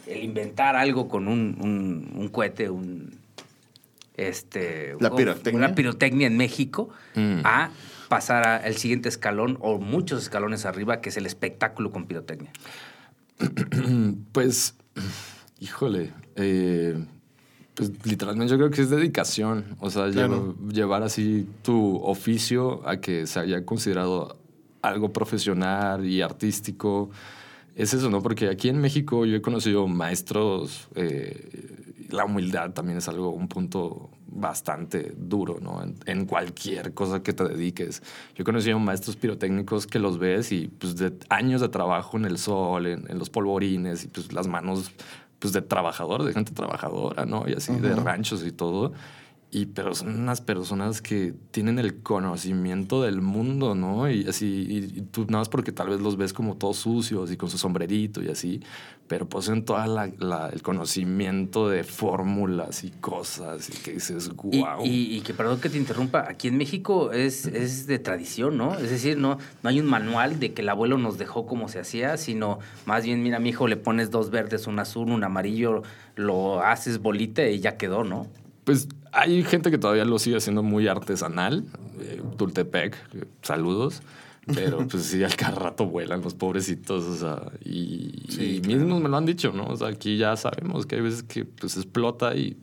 el 0.08 0.24
inventar 0.24 0.75
algo 0.75 1.08
con 1.08 1.27
un, 1.27 1.58
un- 1.62 2.12
un 2.15 2.27
cohete, 2.29 2.70
un 2.70 3.20
este 4.15 4.96
La 5.00 5.15
pirotecnia. 5.15 5.58
una 5.58 5.75
pirotecnia 5.75 6.27
en 6.27 6.38
México, 6.38 6.89
Mm. 7.15 7.41
a 7.43 7.72
pasar 8.10 8.46
al 8.46 8.75
siguiente 8.75 9.10
escalón 9.10 9.58
o 9.62 9.79
muchos 9.79 10.22
escalones 10.22 10.65
arriba, 10.65 11.01
que 11.01 11.10
es 11.10 11.17
el 11.17 11.25
espectáculo 11.25 11.91
con 11.91 12.05
pirotecnia? 12.05 12.51
Pues, 14.31 14.75
híjole, 15.60 16.12
eh, 16.36 17.03
pues 17.74 17.91
literalmente 18.05 18.51
yo 18.51 18.58
creo 18.58 18.70
que 18.70 18.81
es 18.81 18.89
dedicación. 18.89 19.65
O 19.79 19.89
sea, 19.89 20.10
Claro. 20.12 20.55
llev- 20.55 20.72
llevar 20.72 21.03
así 21.03 21.48
tu 21.63 21.98
oficio 22.03 22.88
a 22.88 22.98
que 22.98 23.25
se 23.27 23.39
haya 23.39 23.65
considerado 23.65 24.38
algo 24.81 25.12
profesional 25.13 26.05
y 26.05 26.22
artístico. 26.22 27.10
Es 27.75 27.94
eso, 27.94 28.10
¿no? 28.10 28.22
Porque 28.22 28.50
aquí 28.50 28.70
en 28.70 28.80
México 28.80 29.25
yo 29.25 29.36
he 29.36 29.42
conocido 29.42 29.88
maestros, 29.88 30.88
eh, 30.96 32.06
la 32.10 32.25
humildad 32.25 32.72
también 32.72 32.98
es 32.98 33.08
algo, 33.08 33.30
un 33.32 33.48
punto 33.48 34.10
bastante 34.28 35.13
duro, 35.18 35.60
¿no? 35.62 35.82
En, 35.84 35.96
en 36.06 36.25
cualquier 36.25 36.94
cosa 36.94 37.22
que 37.24 37.34
te 37.34 37.44
dediques. 37.44 38.01
Yo 38.36 38.42
he 38.42 38.46
conocido 38.46 38.80
maestros 38.80 39.16
pirotécnicos 39.16 39.88
que 39.88 40.00
los 40.00 40.20
ves 40.20 40.51
y 40.51 40.68
pues 40.68 40.96
de 40.98 41.13
años 41.30 41.62
de 41.62 41.70
trabajo 41.70 42.18
en 42.18 42.25
el 42.25 42.38
sol, 42.38 42.88
en, 42.88 43.10
en 43.10 43.20
los 43.20 43.30
polvorines 43.30 44.04
y 44.04 44.08
pues 44.08 44.32
las 44.34 44.48
manos 44.48 44.92
pues 45.40 45.54
de 45.54 45.62
trabajador, 45.62 46.24
de 46.24 46.34
gente 46.34 46.54
trabajadora, 46.54 47.25
¿no? 47.25 47.46
Y 47.48 47.54
así, 47.54 47.74
de 47.74 47.96
ranchos 47.96 48.46
y 48.46 48.51
todo. 48.51 48.94
Y 49.53 49.65
pero 49.65 49.93
son 49.93 50.17
unas 50.17 50.39
personas 50.39 51.01
que 51.01 51.34
tienen 51.51 51.77
el 51.77 52.01
conocimiento 52.01 53.03
del 53.03 53.22
mundo, 53.22 53.75
¿no? 53.75 54.10
Y 54.10 54.25
así, 54.25 54.46
y, 54.70 55.00
y 55.00 55.01
tú 55.01 55.25
nada 55.25 55.39
más 55.39 55.50
porque 55.50 55.74
tal 55.74 55.89
vez 55.89 56.00
los 56.00 56.15
ves 56.15 56.31
como 56.31 56.55
todos 56.55 56.77
sucios 56.77 57.29
y 57.34 57.36
con 57.36 57.50
su 57.50 57.58
sombrerito 57.58 58.24
y 58.24 58.29
así, 58.29 58.62
pero 59.10 59.27
poseen 59.27 59.65
todo 59.65 59.77
el 59.84 60.62
conocimiento 60.62 61.67
de 61.67 61.84
fórmulas 61.84 62.86
y 62.86 62.91
cosas 62.91 63.70
y 63.70 63.74
que 63.84 63.91
dices, 63.91 64.29
Y, 64.51 64.62
wow. 64.62 64.86
y- 64.86 65.17
y 65.17 65.20
que, 65.22 65.34
perdón 65.34 65.60
que 65.60 65.70
te 65.70 65.77
interrumpa, 65.77 66.25
aquí 66.29 66.48
en 66.48 66.55
México 66.55 67.12
es, 67.12 67.46
es 67.46 67.88
de 67.88 68.00
tradición, 68.00 68.55
¿no? 68.58 68.75
Es 68.77 68.89
decir, 68.89 69.17
no, 69.17 69.38
no 69.63 69.70
hay 69.70 69.81
un 69.81 69.86
manual 69.88 70.39
de 70.39 70.53
que 70.53 70.62
el 70.62 70.70
abuelo 70.70 70.98
nos 70.98 71.17
dejó 71.17 71.46
como 71.46 71.67
se 71.67 71.79
hacía, 71.79 72.15
sino 72.15 72.60
más 72.86 73.03
bien, 73.03 73.22
mira, 73.22 73.39
mi 73.39 73.50
hijo, 73.50 73.67
le 73.67 73.75
pones 73.75 74.12
dos 74.12 74.29
verdes, 74.29 74.65
un 74.67 74.79
azul, 74.79 75.10
un 75.12 75.25
amarillo, 75.25 75.84
lo 76.15 76.62
haces 76.63 77.01
bolita 77.01 77.46
y 77.48 77.60
ya 77.60 77.75
quedó, 77.75 78.05
¿no? 78.05 78.27
Pues 78.63 78.88
hay 79.12 79.44
gente 79.44 79.72
que 79.72 79.77
todavía 79.77 80.06
lo 80.06 80.20
sigue 80.20 80.38
haciendo 80.38 80.63
muy 80.63 80.88
artesanal. 80.88 81.65
eh, 82.01 82.22
Tultepec, 82.38 82.96
saludos. 83.41 84.01
Pero 84.53 84.88
pues 84.88 85.03
sí, 85.03 85.24
al 85.24 85.36
cada 85.36 85.58
rato 85.58 85.86
vuelan 85.86 86.22
los 86.22 86.34
pobrecitos, 86.34 87.06
o 87.06 87.15
sea, 87.15 87.51
y, 87.63 88.25
Sí, 88.27 88.62
y 88.63 88.68
mismos 88.68 89.00
me 89.00 89.08
lo 89.08 89.18
han 89.18 89.25
dicho, 89.25 89.51
¿no? 89.53 89.68
O 89.68 89.77
sea, 89.77 89.89
aquí 89.89 90.18
ya 90.18 90.36
sabemos 90.36 90.86
que 90.86 90.96
hay 90.96 91.01
veces 91.01 91.22
que 91.24 91.46
pues 91.46 91.77
explota 91.77 92.36
y, 92.36 92.58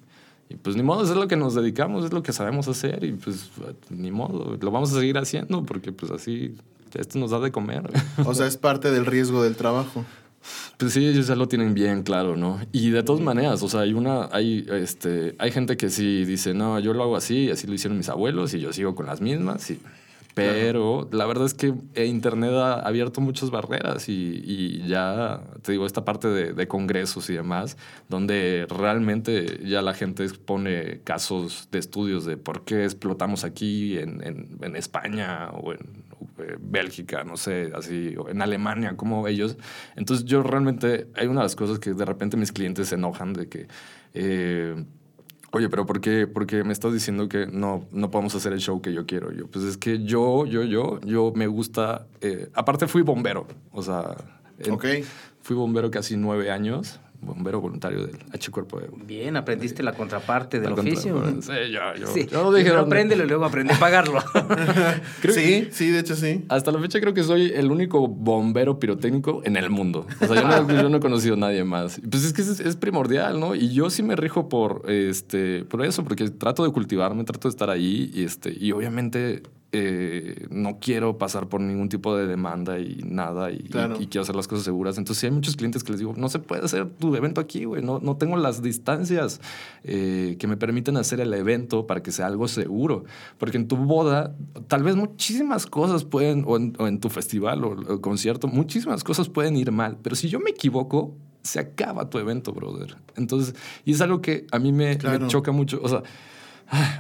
y, 0.48 0.56
pues 0.56 0.74
ni 0.74 0.82
modo, 0.82 1.04
eso 1.04 1.12
es 1.12 1.18
lo 1.18 1.28
que 1.28 1.36
nos 1.36 1.54
dedicamos, 1.54 2.04
es 2.04 2.12
lo 2.12 2.22
que 2.22 2.32
sabemos 2.32 2.66
hacer 2.66 3.04
y 3.04 3.12
pues 3.12 3.50
ni 3.90 4.10
modo, 4.10 4.56
lo 4.60 4.70
vamos 4.72 4.92
a 4.92 4.96
seguir 4.98 5.18
haciendo 5.18 5.64
porque 5.64 5.92
pues 5.92 6.10
así 6.10 6.56
esto 6.94 7.18
nos 7.18 7.30
da 7.30 7.38
de 7.38 7.52
comer. 7.52 7.82
O 8.24 8.34
sea, 8.34 8.46
es 8.46 8.56
parte 8.56 8.90
del 8.90 9.06
riesgo 9.06 9.42
del 9.42 9.54
trabajo. 9.54 10.04
Pues 10.76 10.92
sí, 10.92 11.06
ellos 11.06 11.26
ya 11.26 11.34
lo 11.34 11.48
tienen 11.48 11.74
bien 11.74 12.02
claro, 12.02 12.36
¿no? 12.36 12.60
Y 12.72 12.90
de 12.90 13.02
todas 13.02 13.20
maneras, 13.20 13.62
o 13.62 13.68
sea, 13.68 13.80
hay 13.80 13.92
una, 13.94 14.28
hay, 14.32 14.66
este, 14.70 15.34
hay 15.38 15.50
gente 15.50 15.76
que 15.76 15.90
sí 15.90 16.24
dice, 16.24 16.54
no, 16.54 16.78
yo 16.80 16.94
lo 16.94 17.02
hago 17.02 17.16
así, 17.16 17.50
así 17.50 17.66
lo 17.66 17.74
hicieron 17.74 17.98
mis 17.98 18.08
abuelos, 18.08 18.54
y 18.54 18.60
yo 18.60 18.72
sigo 18.72 18.94
con 18.94 19.06
las 19.06 19.20
mismas, 19.20 19.70
y, 19.70 19.80
pero 20.34 21.08
la 21.10 21.26
verdad 21.26 21.46
es 21.46 21.54
que 21.54 21.74
eh, 21.96 22.06
Internet 22.06 22.52
ha 22.52 22.74
abierto 22.74 23.20
muchas 23.20 23.50
barreras 23.50 24.08
y, 24.08 24.40
y 24.46 24.86
ya, 24.86 25.40
te 25.62 25.72
digo, 25.72 25.84
esta 25.84 26.04
parte 26.04 26.28
de, 26.28 26.52
de 26.52 26.68
congresos 26.68 27.28
y 27.28 27.34
demás, 27.34 27.76
donde 28.08 28.64
realmente 28.68 29.60
ya 29.64 29.82
la 29.82 29.94
gente 29.94 30.22
expone 30.24 31.00
casos 31.02 31.68
de 31.72 31.80
estudios 31.80 32.24
de 32.24 32.36
por 32.36 32.64
qué 32.64 32.84
explotamos 32.84 33.42
aquí 33.42 33.98
en, 33.98 34.22
en- 34.24 34.58
en 34.62 34.76
España 34.76 35.50
o 35.50 35.72
en 35.72 35.80
eh, 36.40 36.56
Bélgica, 36.60 37.24
no 37.24 37.36
sé, 37.36 37.70
así, 37.74 38.14
o 38.16 38.28
en 38.28 38.40
Alemania, 38.42 38.96
como 38.96 39.26
ellos. 39.28 39.56
Entonces 39.96 40.24
yo 40.26 40.42
realmente, 40.42 41.08
hay 41.14 41.26
una 41.26 41.40
de 41.40 41.44
las 41.46 41.56
cosas 41.56 41.78
que 41.78 41.94
de 41.94 42.04
repente 42.04 42.36
mis 42.36 42.52
clientes 42.52 42.88
se 42.88 42.94
enojan 42.96 43.32
de 43.32 43.48
que... 43.48 43.68
eh, 44.14 44.84
Oye, 45.50 45.70
pero 45.70 45.86
¿por 45.86 46.02
qué, 46.02 46.26
por 46.26 46.46
qué 46.46 46.62
me 46.62 46.74
estás 46.74 46.92
diciendo 46.92 47.26
que 47.26 47.46
no, 47.46 47.86
no 47.90 48.10
podemos 48.10 48.34
hacer 48.34 48.52
el 48.52 48.58
show 48.58 48.82
que 48.82 48.92
yo 48.92 49.06
quiero? 49.06 49.32
Yo, 49.32 49.46
pues 49.46 49.64
es 49.64 49.78
que 49.78 50.04
yo, 50.04 50.44
yo, 50.44 50.62
yo, 50.62 51.00
yo 51.00 51.32
me 51.34 51.46
gusta. 51.46 52.06
eh, 52.20 52.50
aparte, 52.52 52.86
fui 52.86 53.00
bombero. 53.00 53.46
O 53.72 53.80
sea, 53.82 54.14
en- 54.58 54.74
fui 55.40 55.56
bombero 55.56 55.90
casi 55.90 56.18
nueve 56.18 56.50
años, 56.50 57.00
bombero 57.20 57.60
voluntario 57.60 58.06
del 58.06 58.16
H 58.32 58.50
Cuerpo 58.50 58.78
de 58.80 58.88
Bien, 59.04 59.36
aprendiste 59.36 59.82
la 59.82 59.92
contraparte 59.92 60.60
del 60.60 60.70
la 60.70 60.76
contra- 60.76 60.92
oficio. 60.94 61.24
Sí, 61.42 61.52
yo, 61.72 61.80
yo, 62.00 62.06
Sí, 62.06 62.26
yo 62.30 62.42
no 62.44 62.52
dije 62.52 62.68
dónde. 62.70 62.82
apréndelo 62.86 63.24
y 63.24 63.28
luego 63.28 63.44
aprende 63.44 63.74
a 63.74 63.78
pagarlo. 63.78 64.20
Creo 65.20 65.34
sí, 65.34 65.68
sí, 65.72 65.90
de 65.90 65.98
hecho 66.00 66.14
sí. 66.16 66.44
Hasta 66.48 66.70
la 66.72 66.78
fecha 66.80 67.00
creo 67.00 67.14
que 67.14 67.22
soy 67.24 67.52
el 67.54 67.70
único 67.70 68.06
bombero 68.08 68.78
pirotécnico 68.78 69.42
en 69.44 69.56
el 69.56 69.70
mundo. 69.70 70.06
O 70.20 70.26
sea, 70.26 70.36
yo 70.42 70.46
no, 70.48 70.68
yo 70.82 70.88
no 70.88 70.96
he 70.98 71.00
conocido 71.00 71.34
a 71.34 71.38
nadie 71.38 71.64
más. 71.64 72.00
Pues 72.08 72.24
es 72.24 72.32
que 72.32 72.42
es, 72.42 72.60
es 72.60 72.76
primordial, 72.76 73.40
¿no? 73.40 73.54
Y 73.54 73.72
yo 73.72 73.90
sí 73.90 74.02
me 74.02 74.16
rijo 74.16 74.48
por, 74.48 74.88
este, 74.90 75.64
por 75.64 75.84
eso, 75.84 76.04
porque 76.04 76.28
trato 76.30 76.64
de 76.64 76.70
cultivarme, 76.72 77.24
trato 77.24 77.48
de 77.48 77.50
estar 77.50 77.70
ahí 77.70 78.10
y, 78.14 78.24
este, 78.24 78.56
y 78.58 78.72
obviamente 78.72 79.42
eh, 79.72 80.46
no 80.50 80.78
quiero 80.80 81.18
pasar 81.18 81.48
por 81.48 81.60
ningún 81.60 81.90
tipo 81.90 82.16
de 82.16 82.26
demanda 82.26 82.78
y 82.78 83.02
nada 83.04 83.50
y, 83.50 83.58
Claro. 83.64 83.96
y- 84.00 84.04
y 84.04 84.06
quiero 84.06 84.22
hacer 84.22 84.34
las 84.34 84.48
cosas 84.48 84.64
seguras. 84.64 84.96
Entonces 84.96 85.20
sí 85.20 85.26
hay 85.26 85.32
muchos 85.32 85.56
clientes 85.56 85.84
que 85.84 85.92
les 85.92 85.98
digo, 85.98 86.14
no 86.16 86.30
se 86.30 86.38
puede 86.38 86.64
hacer 86.64 86.88
tu 86.88 87.14
evento 87.14 87.40
aquí, 87.40 87.64
güey. 87.64 87.82
No, 87.82 87.98
no 88.00 88.16
tengo 88.16 88.36
las 88.38 88.62
distancias 88.62 89.40
eh, 89.84 90.36
que 90.38 90.46
me 90.46 90.56
permiten 90.56 90.96
hacer 90.96 91.20
el 91.20 91.34
evento 91.34 91.86
para 91.86 92.02
que 92.02 92.12
sea 92.12 92.26
algo 92.26 92.48
seguro. 92.48 93.04
Porque 93.36 93.58
en 93.58 93.68
tu 93.68 93.76
boda, 93.76 94.34
tal 94.68 94.82
vez 94.82 94.96
muchísimas 94.96 95.66
cosas 95.66 96.04
pueden, 96.04 96.44
o 96.46 96.56
en, 96.56 96.72
o 96.78 96.86
en 96.86 96.98
tu 96.98 97.10
festival 97.10 97.62
o, 97.64 97.70
o 97.94 98.00
concierto, 98.00 98.48
muchísimas 98.48 99.04
cosas 99.04 99.28
pueden 99.28 99.56
ir 99.56 99.70
mal. 99.70 99.98
Pero 100.02 100.16
si 100.16 100.28
yo 100.30 100.40
me 100.40 100.50
equivoco, 100.50 101.14
se 101.42 101.60
acaba 101.60 102.08
tu 102.08 102.18
evento, 102.18 102.52
brother. 102.52 102.96
Entonces, 103.16 103.54
y 103.84 103.92
es 103.92 104.00
algo 104.00 104.20
que 104.22 104.46
a 104.50 104.58
mí 104.58 104.72
me, 104.72 104.86
me 104.88 104.98
Claro. 104.98 105.28
choca 105.28 105.52
mucho. 105.52 105.78
O 105.82 105.88
sea, 105.88 106.02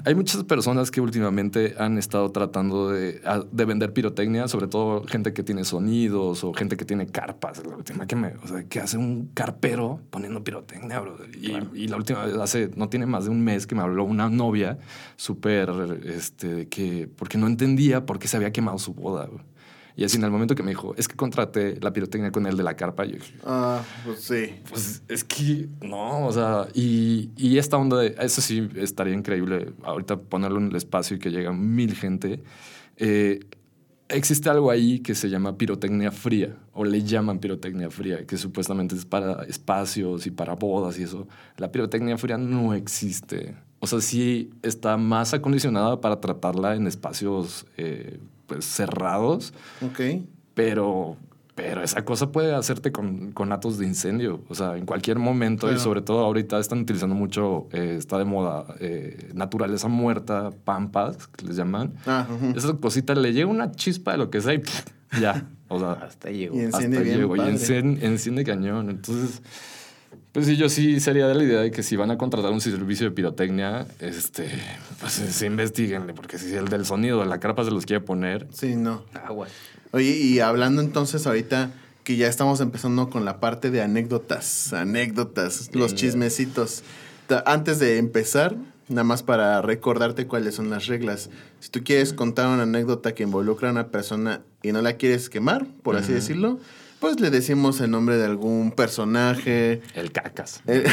Hay 0.04 0.14
muchas 0.14 0.44
personas 0.44 0.90
que 0.90 1.00
últimamente 1.00 1.74
han 1.78 1.98
estado 1.98 2.30
tratando 2.30 2.90
de, 2.90 3.20
vender 3.52 3.92
pirotecnia, 3.92 4.48
sobre 4.48 4.66
todo 4.66 5.04
gente 5.04 5.32
que 5.32 5.42
tiene 5.42 5.64
sonidos 5.64 6.42
o 6.44 6.52
gente 6.54 6.76
que 6.76 6.84
tiene 6.84 7.06
carpas. 7.06 7.64
La 7.66 7.76
última 7.76 8.06
que 8.06 8.16
me, 8.16 8.28
o 8.42 8.48
sea, 8.48 8.64
que 8.64 8.80
hace 8.80 8.96
un 8.96 9.30
carpero 9.34 10.00
poniendo 10.10 10.42
pirotecnia, 10.42 11.00
brother. 11.00 11.28
Y, 11.36 11.82
y 11.82 11.88
la 11.88 11.96
última 11.96 12.24
vez, 12.24 12.36
hace, 12.36 12.70
no 12.76 12.88
tiene 12.88 13.06
más 13.06 13.24
de 13.24 13.30
un 13.30 13.42
mes 13.42 13.66
que 13.66 13.74
me 13.74 13.82
habló 13.82 14.04
una 14.04 14.30
novia 14.30 14.78
súper, 15.16 15.70
este, 16.04 16.68
que, 16.68 17.08
porque 17.14 17.36
no 17.36 17.46
entendía 17.46 18.06
por 18.06 18.18
qué 18.18 18.28
se 18.28 18.36
había 18.36 18.52
quemado 18.52 18.78
su 18.78 18.94
boda. 18.94 19.28
Y 19.98 20.04
así 20.04 20.16
en 20.16 20.22
el 20.22 20.30
momento 20.30 20.54
que 20.54 20.62
me 20.62 20.70
dijo, 20.70 20.94
es 20.96 21.08
que 21.08 21.16
contraté 21.16 21.76
la 21.80 21.92
pirotecnia 21.92 22.30
con 22.30 22.46
el 22.46 22.56
de 22.56 22.62
la 22.62 22.76
carpa, 22.76 23.04
yo 23.04 23.16
dije, 23.16 23.34
Ah, 23.44 23.82
pues 24.04 24.20
sí. 24.20 24.54
pues 24.70 25.02
es 25.08 25.24
que 25.24 25.68
no, 25.82 26.24
o 26.26 26.32
sea, 26.32 26.68
y, 26.72 27.30
y 27.36 27.58
esta 27.58 27.76
onda 27.78 27.96
de 27.98 28.14
eso 28.20 28.40
sí 28.40 28.68
estaría 28.76 29.12
increíble 29.12 29.72
ahorita 29.82 30.16
ponerlo 30.16 30.58
en 30.60 30.68
el 30.68 30.76
espacio 30.76 31.16
y 31.16 31.18
que 31.18 31.30
llega 31.32 31.52
mil 31.52 31.96
gente. 31.96 32.40
Eh, 32.96 33.40
existe 34.08 34.48
algo 34.48 34.70
ahí 34.70 35.00
que 35.00 35.16
se 35.16 35.28
llama 35.30 35.58
pirotecnia 35.58 36.12
fría, 36.12 36.56
o 36.72 36.84
le 36.84 37.02
llaman 37.02 37.40
pirotecnia 37.40 37.90
fría, 37.90 38.24
que 38.24 38.36
supuestamente 38.36 38.94
es 38.94 39.04
para 39.04 39.42
espacios 39.46 40.28
y 40.28 40.30
para 40.30 40.54
bodas 40.54 40.96
y 41.00 41.02
eso. 41.02 41.26
La 41.56 41.72
pirotecnia 41.72 42.16
fría 42.18 42.38
no 42.38 42.72
existe. 42.72 43.56
O 43.80 43.88
sea, 43.88 44.00
sí 44.00 44.50
está 44.62 44.96
más 44.96 45.34
acondicionada 45.34 46.00
para 46.00 46.20
tratarla 46.20 46.76
en 46.76 46.86
espacios 46.86 47.66
eh, 47.76 48.18
pues, 48.48 48.64
cerrados, 48.64 49.54
Ok. 49.80 50.00
pero 50.54 51.16
Pero 51.54 51.82
esa 51.82 52.04
cosa 52.04 52.30
puede 52.30 52.54
hacerte 52.54 52.92
con, 52.92 53.32
con 53.32 53.50
atos 53.50 53.78
de 53.78 53.84
incendio. 53.86 54.42
O 54.48 54.54
sea, 54.54 54.76
en 54.76 54.86
cualquier 54.86 55.18
momento, 55.18 55.72
y 55.72 55.78
sobre 55.80 56.02
todo 56.02 56.20
ahorita 56.20 56.56
están 56.60 56.78
utilizando 56.82 57.16
mucho, 57.16 57.66
eh, 57.72 57.96
está 57.98 58.16
de 58.16 58.24
moda, 58.24 58.76
eh, 58.78 59.30
naturaleza 59.34 59.88
muerta, 59.88 60.50
pampas, 60.64 61.26
que 61.26 61.46
les 61.46 61.56
llaman. 61.56 61.94
Ah. 62.06 62.28
Esa 62.54 62.72
cosita 62.74 63.16
le 63.16 63.32
llega 63.32 63.48
una 63.48 63.72
chispa 63.72 64.12
de 64.12 64.18
lo 64.18 64.30
que 64.30 64.40
sea 64.40 64.54
y 64.54 64.58
pff, 64.58 64.84
ya. 65.20 65.48
O 65.66 65.80
sea, 65.80 65.94
Hasta 65.94 66.30
llegó. 66.30 66.54
Y 66.54 66.60
en- 66.60 66.66
hasta 66.66 66.76
Enciende 66.84 67.02
bien 67.02 67.16
llego. 67.18 67.34
Y 67.36 67.40
enciende, 67.40 68.06
enciende 68.06 68.44
cañón. 68.44 68.88
Entonces, 68.90 69.42
pues 70.32 70.46
sí, 70.46 70.56
yo 70.56 70.68
sí 70.68 71.00
sería 71.00 71.26
de 71.26 71.34
la 71.34 71.42
idea 71.44 71.60
de 71.60 71.70
que 71.70 71.82
si 71.82 71.96
van 71.96 72.10
a 72.10 72.18
contratar 72.18 72.52
un 72.52 72.60
servicio 72.60 73.06
de 73.08 73.14
pirotecnia, 73.14 73.86
este, 74.00 74.48
pues 75.00 75.12
se 75.14 75.46
investiguenle, 75.46 76.12
porque 76.14 76.38
si 76.38 76.54
el 76.54 76.68
del 76.68 76.84
sonido 76.86 77.20
de 77.20 77.26
la 77.26 77.40
carpa 77.40 77.64
se 77.64 77.70
los 77.70 77.86
quiere 77.86 78.00
poner, 78.04 78.46
Sí, 78.52 78.76
no. 78.76 79.04
Aguas. 79.24 79.50
Oye, 79.92 80.10
y 80.16 80.40
hablando 80.40 80.82
entonces 80.82 81.26
ahorita 81.26 81.70
que 82.04 82.16
ya 82.16 82.28
estamos 82.28 82.60
empezando 82.60 83.10
con 83.10 83.24
la 83.24 83.40
parte 83.40 83.70
de 83.70 83.82
anécdotas, 83.82 84.72
anécdotas, 84.72 85.70
los 85.74 85.94
chismecitos. 85.94 86.82
Ta- 87.26 87.42
Antes 87.46 87.78
de 87.78 87.98
empezar, 87.98 88.56
nada 88.88 89.04
más 89.04 89.22
para 89.22 89.60
recordarte 89.62 90.26
cuáles 90.26 90.54
son 90.54 90.70
las 90.70 90.86
reglas. 90.86 91.28
Si 91.60 91.68
tú 91.70 91.82
quieres 91.84 92.12
contar 92.14 92.48
una 92.48 92.62
anécdota 92.62 93.14
que 93.14 93.22
involucra 93.24 93.68
a 93.68 93.72
una 93.72 93.88
persona 93.88 94.40
y 94.62 94.72
no 94.72 94.80
la 94.82 94.94
quieres 94.94 95.28
quemar, 95.28 95.66
por 95.82 95.96
así 95.96 96.12
decirlo, 96.12 96.58
pues 97.00 97.20
le 97.20 97.30
decimos 97.30 97.80
el 97.80 97.90
nombre 97.90 98.16
de 98.16 98.24
algún 98.24 98.72
personaje, 98.72 99.82
el 99.94 100.12
cacas. 100.12 100.62
eh, 100.66 100.84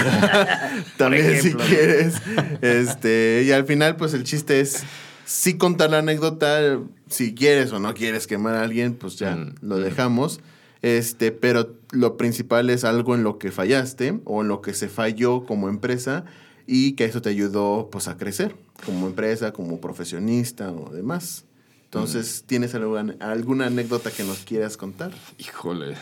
También 0.97 1.41
si 1.41 1.53
quieres. 1.53 2.15
Este, 2.61 3.43
y 3.45 3.51
al 3.51 3.65
final, 3.65 3.95
pues 3.95 4.13
el 4.13 4.23
chiste 4.23 4.59
es 4.59 4.83
sí 5.25 5.57
contar 5.57 5.89
la 5.89 5.99
anécdota. 5.99 6.79
Si 7.09 7.33
quieres 7.33 7.71
o 7.71 7.79
no 7.79 7.93
quieres 7.93 8.27
quemar 8.27 8.55
a 8.55 8.63
alguien, 8.63 8.93
pues 8.95 9.15
ya 9.17 9.35
Mm, 9.35 9.55
lo 9.61 9.77
dejamos. 9.77 10.39
Este, 10.81 11.31
pero 11.31 11.73
lo 11.91 12.15
principal 12.17 12.69
es 12.69 12.83
algo 12.83 13.15
en 13.15 13.23
lo 13.23 13.39
que 13.39 13.51
fallaste 13.51 14.19
o 14.25 14.41
en 14.41 14.47
lo 14.47 14.61
que 14.61 14.73
se 14.73 14.87
falló 14.87 15.45
como 15.45 15.67
empresa 15.69 16.25
y 16.67 16.93
que 16.93 17.05
eso 17.05 17.21
te 17.21 17.29
ayudó 17.29 17.89
pues 17.91 18.07
a 18.07 18.17
crecer 18.17 18.55
como 18.85 19.07
empresa, 19.07 19.51
como 19.51 19.81
profesionista 19.81 20.71
o 20.71 20.91
demás. 20.93 21.45
Entonces. 21.95 22.43
¿tienes 22.45 22.75
alguna, 22.75 23.15
alguna 23.19 23.67
anécdota 23.67 24.11
que 24.11 24.23
nos 24.23 24.39
quieras 24.39 24.77
contar? 24.77 25.11
Híjole. 25.37 25.95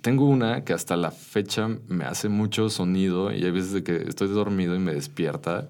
Tengo 0.00 0.28
una 0.28 0.64
que 0.64 0.74
hasta 0.74 0.96
la 0.96 1.10
fecha 1.10 1.68
me 1.88 2.04
hace 2.04 2.28
mucho 2.28 2.68
sonido 2.68 3.32
y 3.32 3.42
hay 3.44 3.50
veces 3.50 3.72
de 3.72 3.82
que 3.82 3.96
estoy 3.96 4.28
dormido 4.28 4.74
y 4.74 4.78
me 4.78 4.92
despierta. 4.92 5.68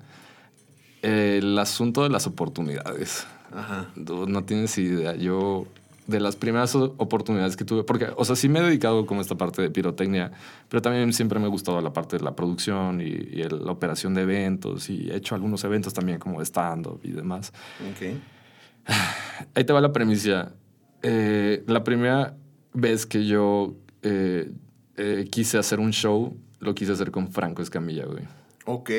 El 1.03 1.57
asunto 1.59 2.03
de 2.03 2.09
las 2.09 2.27
oportunidades. 2.27 3.27
Ajá. 3.53 3.91
No, 3.95 4.27
no 4.27 4.43
tienes 4.43 4.77
idea. 4.79 5.15
Yo, 5.15 5.67
de 6.09 6.19
las 6.19 6.35
primeras 6.35 6.75
oportunidades 6.75 7.57
que 7.57 7.65
tuve, 7.65 7.85
porque, 7.85 8.09
o 8.17 8.25
sea, 8.25 8.35
sí 8.35 8.49
me 8.49 8.59
he 8.59 8.63
dedicado 8.63 9.07
como 9.07 9.21
esta 9.21 9.37
parte 9.37 9.63
de 9.63 9.71
pirotecnia, 9.71 10.33
pero 10.69 10.83
también 10.83 11.13
siempre 11.13 11.39
me 11.39 11.45
ha 11.45 11.49
gustado 11.49 11.81
la 11.81 11.93
parte 11.93 12.17
de 12.19 12.25
la 12.25 12.35
producción 12.35 13.01
y, 13.01 13.05
y 13.05 13.45
la 13.45 13.71
operación 13.71 14.15
de 14.15 14.23
eventos 14.23 14.91
y 14.91 15.11
he 15.11 15.17
hecho 15.17 15.37
algunos 15.37 15.63
eventos 15.63 15.95
también 15.95 16.19
como 16.19 16.43
stand-up 16.43 16.99
y 17.05 17.13
demás. 17.13 17.53
Ok. 17.93 18.19
Ahí 19.55 19.65
te 19.65 19.73
va 19.73 19.81
la 19.81 19.93
premisa. 19.93 20.53
Eh, 21.03 21.63
la 21.67 21.85
primera 21.85 22.37
vez 22.73 23.07
que 23.07 23.27
yo 23.27 23.75
eh, 24.03 24.51
eh, 24.97 25.29
quise 25.31 25.59
hacer 25.59 25.81
un 25.81 25.93
show, 25.93 26.37
lo 26.61 26.75
quise 26.75 26.93
hacer 26.93 27.11
con 27.11 27.31
Franco 27.31 27.63
Escamilla, 27.63 28.07
güey. 28.07 28.25
Ok. 28.67 28.91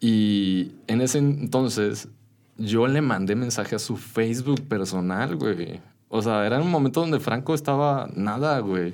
Y 0.00 0.72
en 0.86 1.00
ese 1.00 1.18
entonces 1.18 2.08
yo 2.56 2.86
le 2.86 3.00
mandé 3.00 3.34
mensaje 3.34 3.76
a 3.76 3.78
su 3.78 3.96
Facebook 3.96 4.66
personal, 4.68 5.36
güey. 5.36 5.80
O 6.08 6.22
sea, 6.22 6.46
era 6.46 6.60
un 6.60 6.70
momento 6.70 7.00
donde 7.00 7.20
Franco 7.20 7.54
estaba 7.54 8.08
nada, 8.14 8.58
güey. 8.60 8.92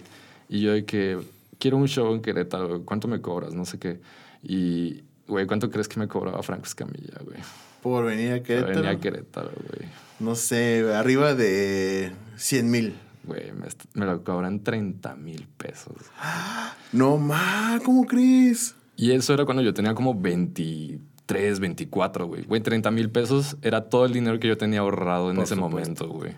Y 0.48 0.60
yo 0.60 0.72
de 0.72 0.84
que 0.84 1.18
quiero 1.58 1.76
un 1.76 1.88
show 1.88 2.14
en 2.14 2.20
Querétaro. 2.20 2.82
¿cuánto 2.84 3.08
me 3.08 3.20
cobras? 3.20 3.54
No 3.54 3.64
sé 3.64 3.78
qué. 3.78 4.00
Y, 4.42 5.02
güey, 5.26 5.46
¿cuánto 5.46 5.70
crees 5.70 5.88
que 5.88 5.98
me 5.98 6.08
cobraba 6.08 6.42
Franco 6.42 6.66
Escamilla, 6.66 7.18
güey? 7.24 7.38
Por 7.84 8.06
venir 8.06 8.32
a 8.32 8.42
Querétaro. 8.42 8.88
A 8.88 8.96
Querétaro, 8.98 9.50
güey. 9.68 9.88
No 10.18 10.34
sé, 10.34 10.84
arriba 10.92 11.34
de 11.34 12.10
100 12.36 12.70
mil. 12.70 12.94
Güey, 13.24 13.52
me, 13.94 14.04
lo 14.04 14.24
cobran 14.24 14.64
30 14.64 15.14
mil 15.16 15.46
pesos. 15.56 15.94
No, 16.92 17.16
ma, 17.18 17.78
¿cómo 17.84 18.04
crees? 18.06 18.74
Y 18.96 19.12
eso 19.12 19.32
era 19.34 19.44
cuando 19.44 19.62
yo 19.62 19.72
tenía 19.72 19.94
como 19.94 20.14
23, 20.14 21.60
24, 21.60 22.26
güey. 22.26 22.42
Güey, 22.44 22.60
30 22.60 22.90
mil 22.90 23.10
pesos 23.10 23.56
era 23.62 23.82
todo 23.88 24.04
el 24.06 24.12
dinero 24.12 24.38
que 24.40 24.48
yo 24.48 24.58
tenía 24.58 24.80
ahorrado 24.80 25.30
en 25.30 25.36
Por 25.36 25.44
ese 25.44 25.54
supuesto. 25.54 26.06
momento, 26.06 26.08
güey. 26.08 26.32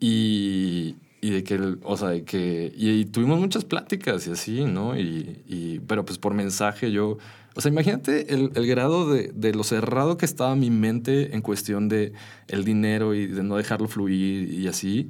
Y, 0.00 0.96
y 1.20 1.30
de 1.30 1.44
que, 1.44 1.76
o 1.82 1.96
sea, 1.96 2.08
de 2.08 2.24
que, 2.24 2.72
y, 2.76 2.90
y 3.00 3.04
tuvimos 3.04 3.38
muchas 3.38 3.64
pláticas 3.64 4.26
y 4.26 4.32
así, 4.32 4.64
¿no? 4.64 4.98
Y, 4.98 5.42
y- 5.46 5.80
pero 5.86 6.04
pues 6.04 6.18
por 6.18 6.34
mensaje 6.34 6.90
yo, 6.90 7.18
o 7.54 7.60
sea, 7.60 7.70
imagínate 7.70 8.32
el, 8.34 8.50
el 8.54 8.66
grado 8.66 9.10
de, 9.12 9.30
de 9.34 9.52
lo 9.54 9.62
cerrado 9.64 10.16
que 10.16 10.24
estaba 10.24 10.54
mi 10.56 10.70
mente 10.70 11.34
en 11.34 11.42
cuestión 11.42 11.88
de 11.88 12.12
el 12.48 12.64
dinero 12.64 13.14
y 13.14 13.26
de 13.26 13.42
no 13.42 13.56
dejarlo 13.56 13.88
fluir 13.88 14.52
y 14.52 14.68
así. 14.68 15.08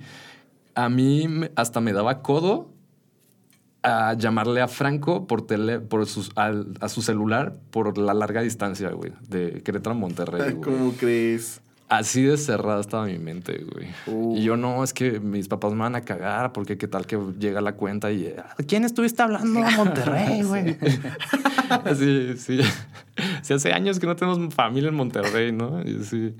A 0.74 0.88
mí 0.88 1.26
hasta 1.57 1.81
me 1.81 1.92
daba 1.92 2.22
codo 2.22 2.70
a 3.85 4.14
llamarle 4.14 4.61
a 4.61 4.68
Franco 4.68 5.26
por 5.26 5.44
tele, 5.46 5.81
por 5.81 6.07
sus, 6.07 6.31
al- 6.37 6.74
a 6.81 6.88
su 6.88 7.02
celular 7.02 7.57
por 7.70 7.98
la 7.98 8.14
larga 8.14 8.40
distancia, 8.42 8.90
güey, 8.90 9.12
de 9.28 9.61
Querétaro 9.64 9.96
a 9.96 9.98
Monterrey, 9.98 10.52
güey. 10.55 10.61
¿Cómo 10.62 10.92
crees? 10.92 11.61
Así 11.98 12.22
de 12.22 12.38
cerrada 12.38 12.81
estaba 12.81 13.05
mi 13.05 13.18
mente, 13.18 13.64
güey. 13.70 13.88
Uh. 14.07 14.37
Y 14.37 14.44
yo 14.44 14.57
no, 14.57 14.83
es 14.83 14.94
que 14.94 15.20
mis 15.20 15.46
papás 15.48 15.72
me 15.72 15.81
van 15.81 15.94
a 15.94 16.00
cagar 16.00 16.52
porque 16.52 16.78
qué 16.78 16.88
tal 16.88 17.07
que 17.07 17.18
llega 17.38 17.61
la 17.61 17.74
cuenta 17.74 18.11
y 18.11 18.28
¿a 18.37 18.55
quién 18.66 18.85
estuviste 18.85 19.22
hablando 19.22 19.62
a 19.62 19.70
Monterrey, 19.72 20.42
güey? 20.44 20.76
Así, 21.85 22.35
sí. 22.38 22.61
Sí, 23.42 23.52
hace 23.52 23.72
años 23.72 23.98
que 23.98 24.07
no 24.07 24.16
tenemos 24.16 24.55
familia 24.55 24.88
en 24.88 24.94
Monterrey, 24.94 25.52
¿no? 25.52 25.83
Y 25.83 26.02
sí. 26.05 26.35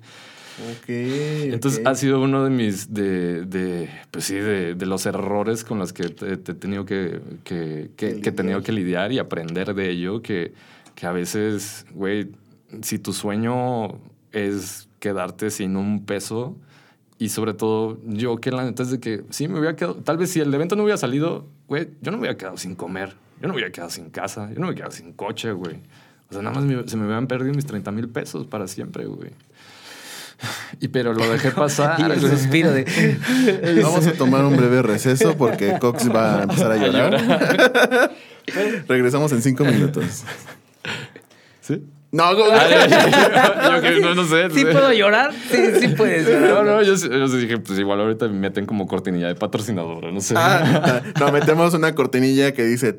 Ok. 0.71 0.88
Entonces 0.88 1.83
ha 1.87 1.95
sido 1.95 2.21
uno 2.23 2.45
de 2.45 2.51
mis, 2.51 2.93
de, 2.93 3.45
de 3.45 3.91
pues 4.11 4.25
sí, 4.25 4.35
de, 4.37 4.75
de 4.75 4.87
los 4.87 5.05
errores 5.07 5.65
con 5.65 5.79
los 5.79 5.93
que 5.93 6.09
te, 6.09 6.37
te 6.38 6.53
he 6.53 6.55
tenido 6.55 6.85
que, 6.85 7.21
que, 7.45 7.91
que- 7.97 8.21
que 8.21 8.29
he 8.29 8.33
tenido 8.33 8.62
que 8.62 8.73
lidiar 8.73 9.12
y 9.12 9.19
aprender 9.19 9.75
de 9.75 9.91
ello, 9.91 10.23
que, 10.23 10.53
que 10.95 11.07
a 11.07 11.12
veces, 11.12 11.85
güey, 11.93 12.31
si 12.83 12.99
tu 12.99 13.12
sueño 13.12 13.99
es 14.31 14.88
quedarte 15.03 15.51
sin 15.51 15.77
un 15.77 16.07
peso 16.07 16.57
y 17.19 17.29
sobre 17.31 17.55
todo 17.55 17.99
yo 18.07 18.37
que 18.37 18.53
la 18.53 18.62
neta 18.65 18.85
es 18.85 18.91
de 18.93 19.01
que 19.01 19.25
sí 19.31 19.49
me 19.49 19.59
hubiera 19.59 19.75
quedado, 19.75 19.97
tal 19.97 20.17
vez 20.17 20.31
si 20.31 20.38
el 20.38 20.55
evento 20.55 20.77
no 20.77 20.85
hubiera 20.85 20.97
salido, 20.97 21.49
güey, 21.67 21.88
yo 22.01 22.12
no 22.12 22.19
me 22.19 22.23
hubiera 22.23 22.37
quedado 22.38 22.57
sin 22.57 22.77
comer, 22.77 23.11
yo 23.41 23.49
no 23.49 23.49
me 23.49 23.55
hubiera 23.55 23.73
quedado 23.73 23.91
sin 23.91 24.11
casa, 24.11 24.49
yo 24.51 24.55
no 24.55 24.61
me 24.67 24.67
hubiera 24.73 24.77
quedado 24.88 24.93
sin 24.93 25.12
coche, 25.12 25.51
güey. 25.51 25.77
O 26.31 26.33
sea, 26.33 26.43
nada 26.43 26.55
más 26.55 26.65
me- 26.65 26.87
se 26.88 26.97
me 26.97 27.05
hubieran 27.05 27.27
perdido 27.27 27.53
mis 27.53 27.67
30 27.67 27.91
mil 27.91 28.09
pesos 28.09 28.47
para 28.47 28.69
siempre, 28.69 29.05
güey. 29.07 29.31
Y 30.81 30.88
pero 30.88 31.12
lo 31.12 31.29
dejé 31.31 31.51
pasar. 31.65 32.01
Y 32.01 32.05
el 32.05 32.21
suspiro 32.21 32.71
de. 32.73 32.85
Vamos 33.83 34.07
a 34.07 34.12
tomar 34.15 34.45
un 34.45 34.57
breve 34.57 34.83
receso 34.83 35.37
porque 35.37 35.79
Cox 35.81 36.09
va 36.15 36.38
a 36.41 36.43
empezar 36.45 36.71
a 36.73 36.77
llorar. 36.77 38.12
Regresamos 38.88 39.31
en 39.33 39.43
cinco 39.43 39.65
minutos. 39.65 40.25
¿Sí? 41.61 41.85
No, 42.14 42.31
yo 42.37 43.81
que 43.81 44.01
no, 44.01 44.14
no 44.14 44.25
sé. 44.27 44.51
¿Sí 44.51 44.64
puedo 44.66 44.92
llorar? 44.92 45.33
Sí, 45.51 45.57
sí 45.81 45.88
puedes 45.88 46.29
No, 46.29 46.46
llorar. 46.46 46.64
no, 46.66 46.83
yo, 46.83 46.94
sí- 46.98 47.09
yo 47.11 47.27
dije, 47.27 47.57
pues 47.57 47.79
igual 47.79 48.01
ahorita 48.01 48.29
me 48.29 48.35
meten 48.38 48.66
como 48.66 48.87
cortinilla 48.87 49.29
de 49.29 49.35
patrocinadora, 49.35 50.12
no 50.12 50.20
sé. 50.20 50.35
Ah, 50.37 51.01
no, 51.18 51.33
metemos 51.33 51.72
una 51.72 51.94
cortinilla 51.94 52.53
que 52.53 52.64
dice. 52.64 52.92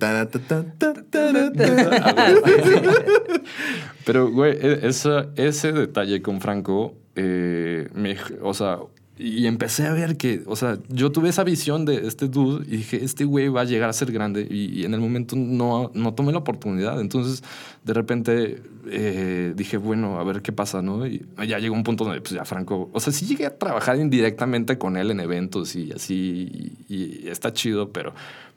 Pero, 4.06 4.32
güey, 4.32 4.58
e- 4.60 4.80
ese 4.88 5.72
detalle 5.72 6.22
con 6.22 6.42
Franco, 6.42 6.96
eh, 7.16 7.88
me, 7.94 8.18
o 8.42 8.54
sea, 8.54 8.80
y 9.16 9.46
empecé 9.46 9.86
a 9.86 9.94
ver 9.94 10.18
que, 10.18 10.42
o 10.48 10.56
sea, 10.56 10.80
yo 10.90 11.12
tuve 11.12 11.30
esa 11.30 11.44
visión 11.44 11.86
de 11.86 12.08
este 12.08 12.28
dude 12.28 12.66
y 12.66 12.78
dije, 12.78 13.04
este 13.04 13.26
güey 13.26 13.48
va 13.48 13.62
a 13.62 13.64
llegar 13.64 13.88
a 13.88 13.94
ser 13.94 14.12
grande 14.12 14.48
y, 14.50 14.80
y 14.80 14.86
en 14.86 14.94
el 14.96 15.00
momento 15.00 15.36
no, 15.36 15.92
no 15.94 16.14
tomé 16.16 16.32
la 16.32 16.40
oportunidad. 16.40 17.00
Entonces, 17.00 17.44
de 17.84 17.94
repente 17.94 18.62
eh, 18.90 19.54
dije, 19.56 19.78
bueno, 19.78 20.20
a 20.20 20.24
ver 20.24 20.42
qué 20.42 20.52
pasa, 20.52 20.82
¿no? 20.82 21.06
Y 21.06 21.24
ya 21.48 21.60
llegó 21.60 21.76
un 21.76 21.84
punto 21.84 22.06
donde, 22.06 22.22
pues 22.22 22.34
ya 22.34 22.44
Franco, 22.44 22.90
o 22.92 23.00
sea, 23.00 23.14
sí 23.14 23.28
llegué 23.28 23.46
a 23.46 23.56
trabajar 23.56 24.00
indirectamente 24.00 24.80
con 24.80 24.98
él 24.98 25.12
en 25.12 25.20
eventos 25.20 25.76
y 25.76 25.92
así, 25.92 26.74
y, 26.90 26.96
y 26.96 27.28
está 27.28 27.54
chido, 27.54 27.92
pero 27.92 28.14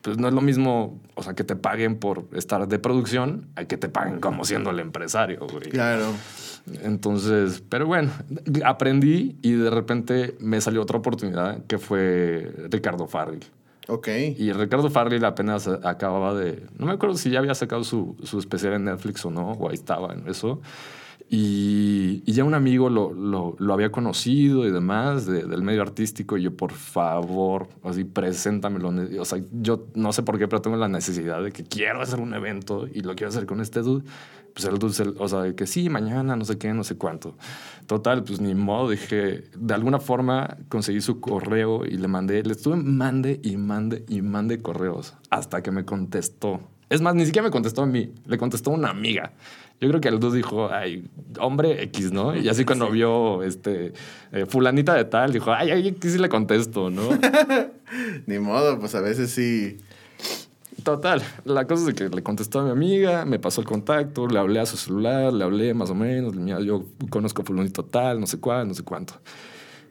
pues 0.07 0.19
no 0.19 0.29
es 0.29 0.35
lo 0.35 0.41
mismo, 0.41 1.01
o 1.17 1.23
sea, 1.25 1.35
que 1.35 1.43
te 1.43 1.57
paguen 1.57 1.97
por 1.97 2.29
estar 2.33 2.69
de 2.69 2.79
producción 2.79 3.49
a 3.57 3.65
que 3.65 3.77
te 3.77 3.89
paguen 3.89 4.21
como 4.21 4.45
siendo 4.45 4.71
el 4.71 4.79
empresario, 4.79 5.49
güey. 5.51 5.69
Claro. 5.69 6.13
Entonces, 6.85 7.61
pero 7.69 7.87
bueno, 7.87 8.13
aprendí 8.65 9.37
y 9.43 9.55
de 9.55 9.69
repente 9.69 10.37
me 10.39 10.61
salió 10.61 10.83
otra 10.83 10.99
oportunidad 10.99 11.67
que 11.67 11.79
fue 11.79 12.55
Ricardo 12.71 13.09
Farril. 13.09 13.45
Ok. 13.89 14.07
Y 14.37 14.53
Ricardo 14.53 14.91
Farril 14.91 15.25
apenas 15.25 15.67
acababa 15.67 16.35
de. 16.35 16.63
No 16.79 16.87
me 16.87 16.93
acuerdo 16.93 17.17
si 17.17 17.31
ya 17.31 17.41
había 17.41 17.57
sacado 17.57 17.83
su, 17.83 18.17
su 18.23 18.39
especial 18.39 18.75
en 18.75 18.85
Netflix 18.85 19.25
o 19.25 19.33
no, 19.33 19.55
o 19.55 19.69
ahí 19.69 19.75
estaba 19.75 20.15
en 20.15 20.29
eso. 20.29 20.61
Y, 21.29 22.23
y 22.25 22.33
ya 22.33 22.45
un 22.45 22.55
amigo 22.55 22.89
lo, 22.89 23.13
lo, 23.13 23.57
lo 23.59 23.75
había 23.75 23.91
conocido 23.91 24.67
y 24.67 24.71
demás 24.71 25.27
de- 25.27 25.45
del 25.45 25.63
medio 25.63 25.83
artístico. 25.83 26.37
Y 26.39 26.43
yo, 26.43 26.57
por 26.57 26.73
favor, 26.73 27.69
así, 27.83 28.05
preséntamelo. 28.05 28.93
O 29.21 29.25
sea, 29.25 29.41
yo 29.53 29.87
no 29.95 30.13
sé 30.13 30.23
por 30.23 30.39
qué, 30.39 30.47
pero 30.47 30.63
tengo 30.63 30.77
la 30.77 30.89
necesidad 30.89 31.43
de 31.43 31.51
que 31.53 31.65
quiero 31.65 32.01
hacer 32.01 32.21
un 32.21 32.33
evento 32.35 32.87
y 32.93 33.01
lo 33.01 33.15
quiero 33.17 33.31
hacer 33.31 33.47
con 33.47 33.61
este 33.61 33.81
dude. 33.83 34.05
Pues 34.55 34.65
el 34.67 34.79
dude, 34.79 35.15
o 35.19 35.29
sea, 35.29 35.53
que 35.55 35.67
sí, 35.67 35.91
mañana, 35.91 36.35
no 36.37 36.45
sé 36.47 36.57
qué, 36.57 36.73
no 36.73 36.83
sé 36.85 36.97
cuánto. 36.97 37.37
Total, 37.87 38.23
pues 38.25 38.41
ni 38.41 38.55
modo, 38.55 38.89
dije, 38.91 39.45
de 39.55 39.75
alguna 39.75 39.99
forma 39.99 40.57
conseguí 40.69 41.01
su 41.03 41.21
correo 41.21 41.85
y 41.85 41.99
le 41.99 42.09
mandé, 42.09 42.43
le 42.43 42.53
estuve 42.53 42.77
mande 42.77 43.39
y 43.43 43.59
mande 43.59 44.05
y 44.09 44.23
mande 44.23 44.59
correos 44.63 45.15
hasta 45.29 45.63
que 45.63 45.71
me 45.73 45.85
contestó. 45.85 46.61
Es 46.89 47.03
más, 47.03 47.15
ni 47.17 47.27
siquiera 47.27 47.47
me 47.49 47.51
contestó 47.51 47.83
a 47.83 47.87
mí, 47.87 48.15
le 48.27 48.39
contestó 48.39 48.71
a 48.71 48.75
una 48.75 48.89
amiga. 48.91 49.33
Yo 49.81 49.89
creo 49.89 50.01
que 50.01 50.09
el 50.09 50.19
dude 50.19 50.39
dijo, 50.39 50.71
ay, 50.73 51.05
hombre 51.39 51.83
X, 51.85 52.11
¿no? 52.11 52.35
Y 52.35 52.49
así 52.49 52.65
cuando 52.65 52.91
vio 52.91 53.43
este, 53.43 53.93
eh, 54.33 54.47
fulanita 54.47 54.95
de 54.95 55.05
tal, 55.05 55.33
dijo, 55.33 55.53
ay, 55.53 55.71
ay, 55.71 55.89
aquí 55.89 56.09
sí 56.09 56.19
le 56.19 56.31
contesto, 56.31 56.89
¿no? 56.89 57.03
Ni 58.27 58.39
modo, 58.39 58.79
pues 58.79 58.95
a 58.95 59.01
veces 59.03 59.31
sí. 59.31 59.79
Total, 60.83 61.23
la 61.45 61.67
cosa 61.67 61.91
es 61.91 61.95
que 61.95 62.09
le 62.09 62.23
contestó 62.23 62.61
a 62.61 62.65
mi 62.65 62.71
amiga, 62.71 63.25
me 63.25 63.39
pasó 63.39 63.61
el 63.61 63.67
contacto, 63.67 64.27
le 64.29 64.39
hablé 64.39 64.61
a 64.61 64.67
su 64.67 64.77
celular, 64.77 65.33
le 65.33 65.45
hablé 65.45 65.75
más 65.75 65.91
o 65.91 65.95
menos, 65.95 66.35
mira, 66.37 66.61
yo 66.61 66.85
conozco 67.11 67.43
a 67.43 67.45
fulanito 67.45 67.85
tal, 67.85 68.21
no 68.21 68.27
sé 68.27 68.39
cuál, 68.39 68.69
no 68.69 68.75
sé 68.75 68.83
cuánto. 68.83 69.15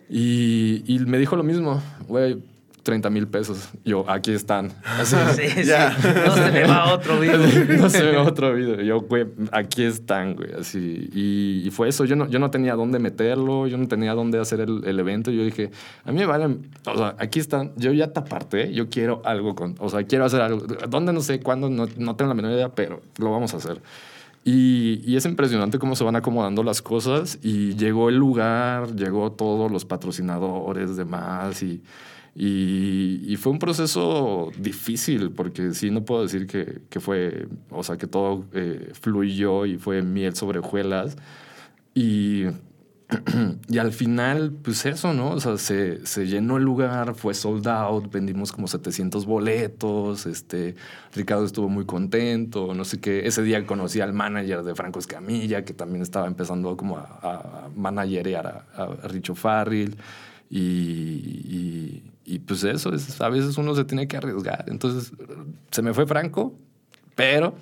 Y, 0.10 0.84
y 0.88 1.00
me 1.00 1.18
dijo 1.18 1.36
lo 1.36 1.44
mismo, 1.44 1.82
güey, 2.08 2.42
30 2.86 3.10
mil 3.10 3.28
pesos. 3.28 3.70
Yo, 3.84 4.08
aquí 4.08 4.32
están. 4.32 4.72
Así, 4.86 5.16
Sí, 5.36 5.50
sí. 5.50 5.64
Ya. 5.64 5.90
No 5.90 6.36
se 6.36 6.52
me 6.52 6.64
va 6.66 6.94
otro 6.94 7.20
video. 7.20 7.40
no 7.80 7.90
se 7.90 8.04
ve 8.04 8.16
otro 8.18 8.54
video. 8.54 8.80
Yo, 8.82 9.02
güey, 9.02 9.26
aquí 9.52 9.84
están, 9.84 10.36
güey, 10.36 10.54
así. 10.54 11.10
Y, 11.12 11.64
y 11.66 11.72
fue 11.72 11.90
eso. 11.90 12.06
Yo 12.06 12.16
no, 12.16 12.30
yo 12.30 12.38
no 12.38 12.52
tenía 12.52 12.76
dónde 12.76 13.00
meterlo, 13.00 13.66
yo 13.66 13.80
no 13.80 13.88
tenía 13.88 14.14
dónde 14.14 14.40
hacer 14.40 14.62
el, 14.62 14.84
el 14.86 15.00
evento. 15.00 15.32
Yo 15.32 15.44
dije, 15.44 15.72
a 16.04 16.12
mí 16.12 16.20
me 16.20 16.28
valen, 16.28 16.70
o 16.86 16.96
sea, 16.96 17.16
aquí 17.18 17.40
están. 17.40 17.74
Yo 17.76 17.92
ya 17.92 18.14
te 18.14 18.20
aparté, 18.20 18.72
yo 18.72 18.88
quiero 18.88 19.24
algo 19.26 19.56
con, 19.56 19.76
o 19.80 19.90
sea, 19.90 20.04
quiero 20.04 20.26
hacer 20.26 20.42
algo. 20.42 20.62
¿Dónde? 20.88 21.12
No 21.12 21.22
sé, 21.22 21.40
cuándo, 21.40 21.72
no, 21.72 21.88
no 21.98 22.16
tengo 22.16 22.30
la 22.30 22.36
menor 22.36 22.52
idea, 22.52 22.70
pero 22.70 23.02
lo 23.18 23.32
vamos 23.32 23.56
a 23.56 23.58
hacer. 23.58 23.82
Y, 24.44 25.02
y 25.04 25.16
es 25.16 25.26
impresionante 25.26 25.80
cómo 25.80 25.96
se 25.96 26.04
van 26.04 26.16
acomodando 26.16 26.62
las 26.62 26.84
cosas. 26.84 27.40
Y 27.42 27.74
llegó 27.78 28.10
el 28.10 28.18
lugar, 28.18 28.96
llegó 28.96 29.32
todos 29.32 29.72
los 29.72 29.86
patrocinadores, 29.86 30.96
demás, 30.96 31.64
y, 31.64 31.82
y, 32.38 33.22
y 33.26 33.38
fue 33.38 33.54
un 33.54 33.60
proceso 33.60 34.52
difícil, 34.60 35.32
porque 35.32 35.74
sí, 35.74 35.90
no 35.90 36.04
puedo 36.04 36.24
decir 36.24 36.48
que, 36.48 36.82
que 36.90 37.00
fue, 37.00 37.48
o 37.70 37.82
sea, 37.82 37.96
que 37.96 38.08
todo 38.08 38.46
eh, 38.52 38.92
fluyó 38.94 39.66
y 39.66 39.78
fue 39.78 40.02
miel 40.02 40.36
sobre 40.36 40.60
hojuelas. 40.60 41.16
Y, 41.94 42.44
y 43.70 43.78
al 43.78 43.94
final, 43.94 44.52
pues 44.52 44.86
eso, 44.86 45.14
¿no? 45.14 45.30
O 45.30 45.40
sea, 45.40 45.58
se, 45.58 46.06
se 46.06 46.28
llenó 46.28 46.58
el 46.58 46.64
lugar, 46.64 47.16
fue 47.16 47.34
sold 47.34 47.66
out, 47.70 48.12
vendimos 48.12 48.52
como 48.52 48.68
700 48.68 49.26
boletos, 49.26 50.26
este, 50.26 50.76
Ricardo 51.14 51.46
estuvo 51.46 51.70
muy 51.70 51.86
contento, 51.86 52.74
no 52.74 52.84
sé 52.84 53.00
qué. 53.00 53.26
Ese 53.28 53.44
día 53.44 53.66
conocí 53.66 54.02
al 54.02 54.12
manager 54.12 54.64
de 54.64 54.76
Franco 54.76 55.00
Escamilla, 55.00 55.64
que 55.64 55.74
también 55.74 56.02
estaba 56.02 56.28
empezando 56.28 56.76
como 56.76 56.98
a, 56.98 57.20
a 57.24 57.70
managerear 57.74 58.66
a, 58.76 58.84
a 58.84 59.08
Richo 59.08 59.36
Farrell. 59.36 59.96
Y, 60.50 60.60
y, 60.60 62.12
y, 62.26 62.40
pues 62.40 62.64
eso, 62.64 62.94
es, 62.94 63.22
a 63.22 63.30
veces 63.30 63.58
uno 63.58 63.76
se 63.76 63.86
tiene 63.86 64.08
que 64.08 64.18
arriesgar. 64.18 64.66
Entonces, 64.68 65.14
se 65.72 65.82
me 65.82 65.94
fue 65.94 66.06
Franco, 66.08 66.54
pero 67.16 67.56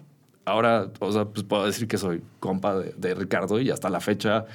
ahora, 0.45 0.89
o 0.99 1.11
sea, 1.11 1.25
pues 1.25 1.43
puedo 1.43 1.65
decir 1.65 1.87
que 1.87 1.97
soy 1.97 2.21
compa 2.39 2.77
de, 2.79 2.93
de 2.97 3.13
Ricardo 3.13 3.59
y 3.59 3.69
hasta 3.69 3.89
la 3.89 3.99
fecha 3.99 4.45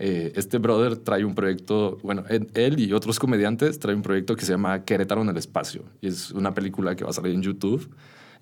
eh, 0.00 0.32
este 0.36 0.58
brother 0.58 0.96
trae 0.96 1.24
un 1.24 1.34
proyecto, 1.34 1.98
bueno, 2.04 2.22
él, 2.28 2.48
él 2.54 2.78
y 2.78 2.92
otros 2.92 3.18
comediantes 3.18 3.80
traen 3.80 3.96
un 3.98 4.02
proyecto 4.02 4.36
que 4.36 4.44
se 4.44 4.52
llama 4.52 4.84
Querétaro 4.84 5.22
en 5.22 5.28
el 5.28 5.36
espacio 5.36 5.82
y 6.00 6.06
es 6.06 6.30
una 6.30 6.54
película 6.54 6.94
que 6.94 7.02
va 7.04 7.10
a 7.10 7.12
salir 7.12 7.34
en 7.34 7.42
YouTube. 7.42 7.92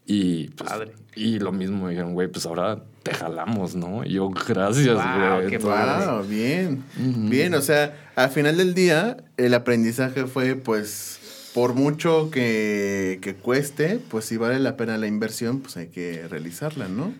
Y, 0.08 0.50
pues, 0.50 0.70
Padre. 0.70 0.92
y 1.16 1.40
lo 1.40 1.50
mismo, 1.50 1.84
me 1.84 1.90
dijeron, 1.90 2.14
güey, 2.14 2.28
pues 2.28 2.46
ahora 2.46 2.84
te 3.02 3.12
jalamos, 3.12 3.74
¿no? 3.74 4.04
Y 4.04 4.12
yo, 4.12 4.30
gracias, 4.30 4.94
Wow, 4.94 5.36
güey. 5.38 5.48
qué 5.48 5.58
padre. 5.58 6.06
Wow, 6.06 6.24
bien. 6.24 6.84
Bien, 7.28 7.52
o 7.54 7.60
sea, 7.60 7.96
al 8.14 8.30
final 8.30 8.56
del 8.56 8.72
día, 8.72 9.16
el 9.36 9.52
aprendizaje 9.52 10.26
fue, 10.26 10.54
pues, 10.54 11.15
por 11.56 11.72
mucho 11.72 12.30
que, 12.30 13.18
que 13.22 13.34
cueste, 13.34 13.98
pues 14.10 14.26
si 14.26 14.36
vale 14.36 14.58
la 14.58 14.76
pena 14.76 14.98
la 14.98 15.06
inversión, 15.06 15.60
pues 15.60 15.78
hay 15.78 15.86
que 15.86 16.28
realizarla, 16.28 16.86
¿no? 16.86 17.14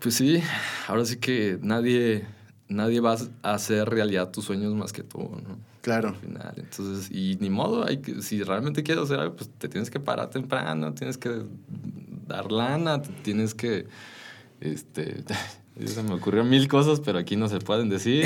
Pues 0.00 0.14
sí, 0.14 0.40
ahora 0.86 1.04
sí 1.04 1.16
que 1.16 1.58
nadie, 1.60 2.24
nadie 2.68 3.00
va 3.00 3.16
a 3.42 3.54
hacer 3.54 3.88
realidad 3.88 4.30
tus 4.30 4.44
sueños 4.44 4.72
más 4.76 4.92
que 4.92 5.02
tú, 5.02 5.18
¿no? 5.18 5.58
Claro. 5.80 6.10
Al 6.10 6.14
final. 6.14 6.54
Entonces, 6.56 7.10
y 7.10 7.36
ni 7.40 7.50
modo, 7.50 7.84
hay 7.84 7.96
que, 7.96 8.22
si 8.22 8.44
realmente 8.44 8.84
quieres 8.84 9.02
hacer 9.02 9.18
algo, 9.18 9.34
pues 9.34 9.50
te 9.58 9.68
tienes 9.68 9.90
que 9.90 9.98
parar 9.98 10.30
temprano, 10.30 10.94
tienes 10.94 11.18
que 11.18 11.42
dar 12.28 12.52
lana, 12.52 13.02
tienes 13.02 13.54
que, 13.54 13.88
este, 14.60 15.24
se 15.86 16.02
me 16.02 16.14
ocurrió 16.14 16.44
mil 16.44 16.66
cosas, 16.66 17.00
pero 17.00 17.18
aquí 17.18 17.36
no 17.36 17.48
se 17.48 17.58
pueden 17.60 17.88
decir. 17.88 18.24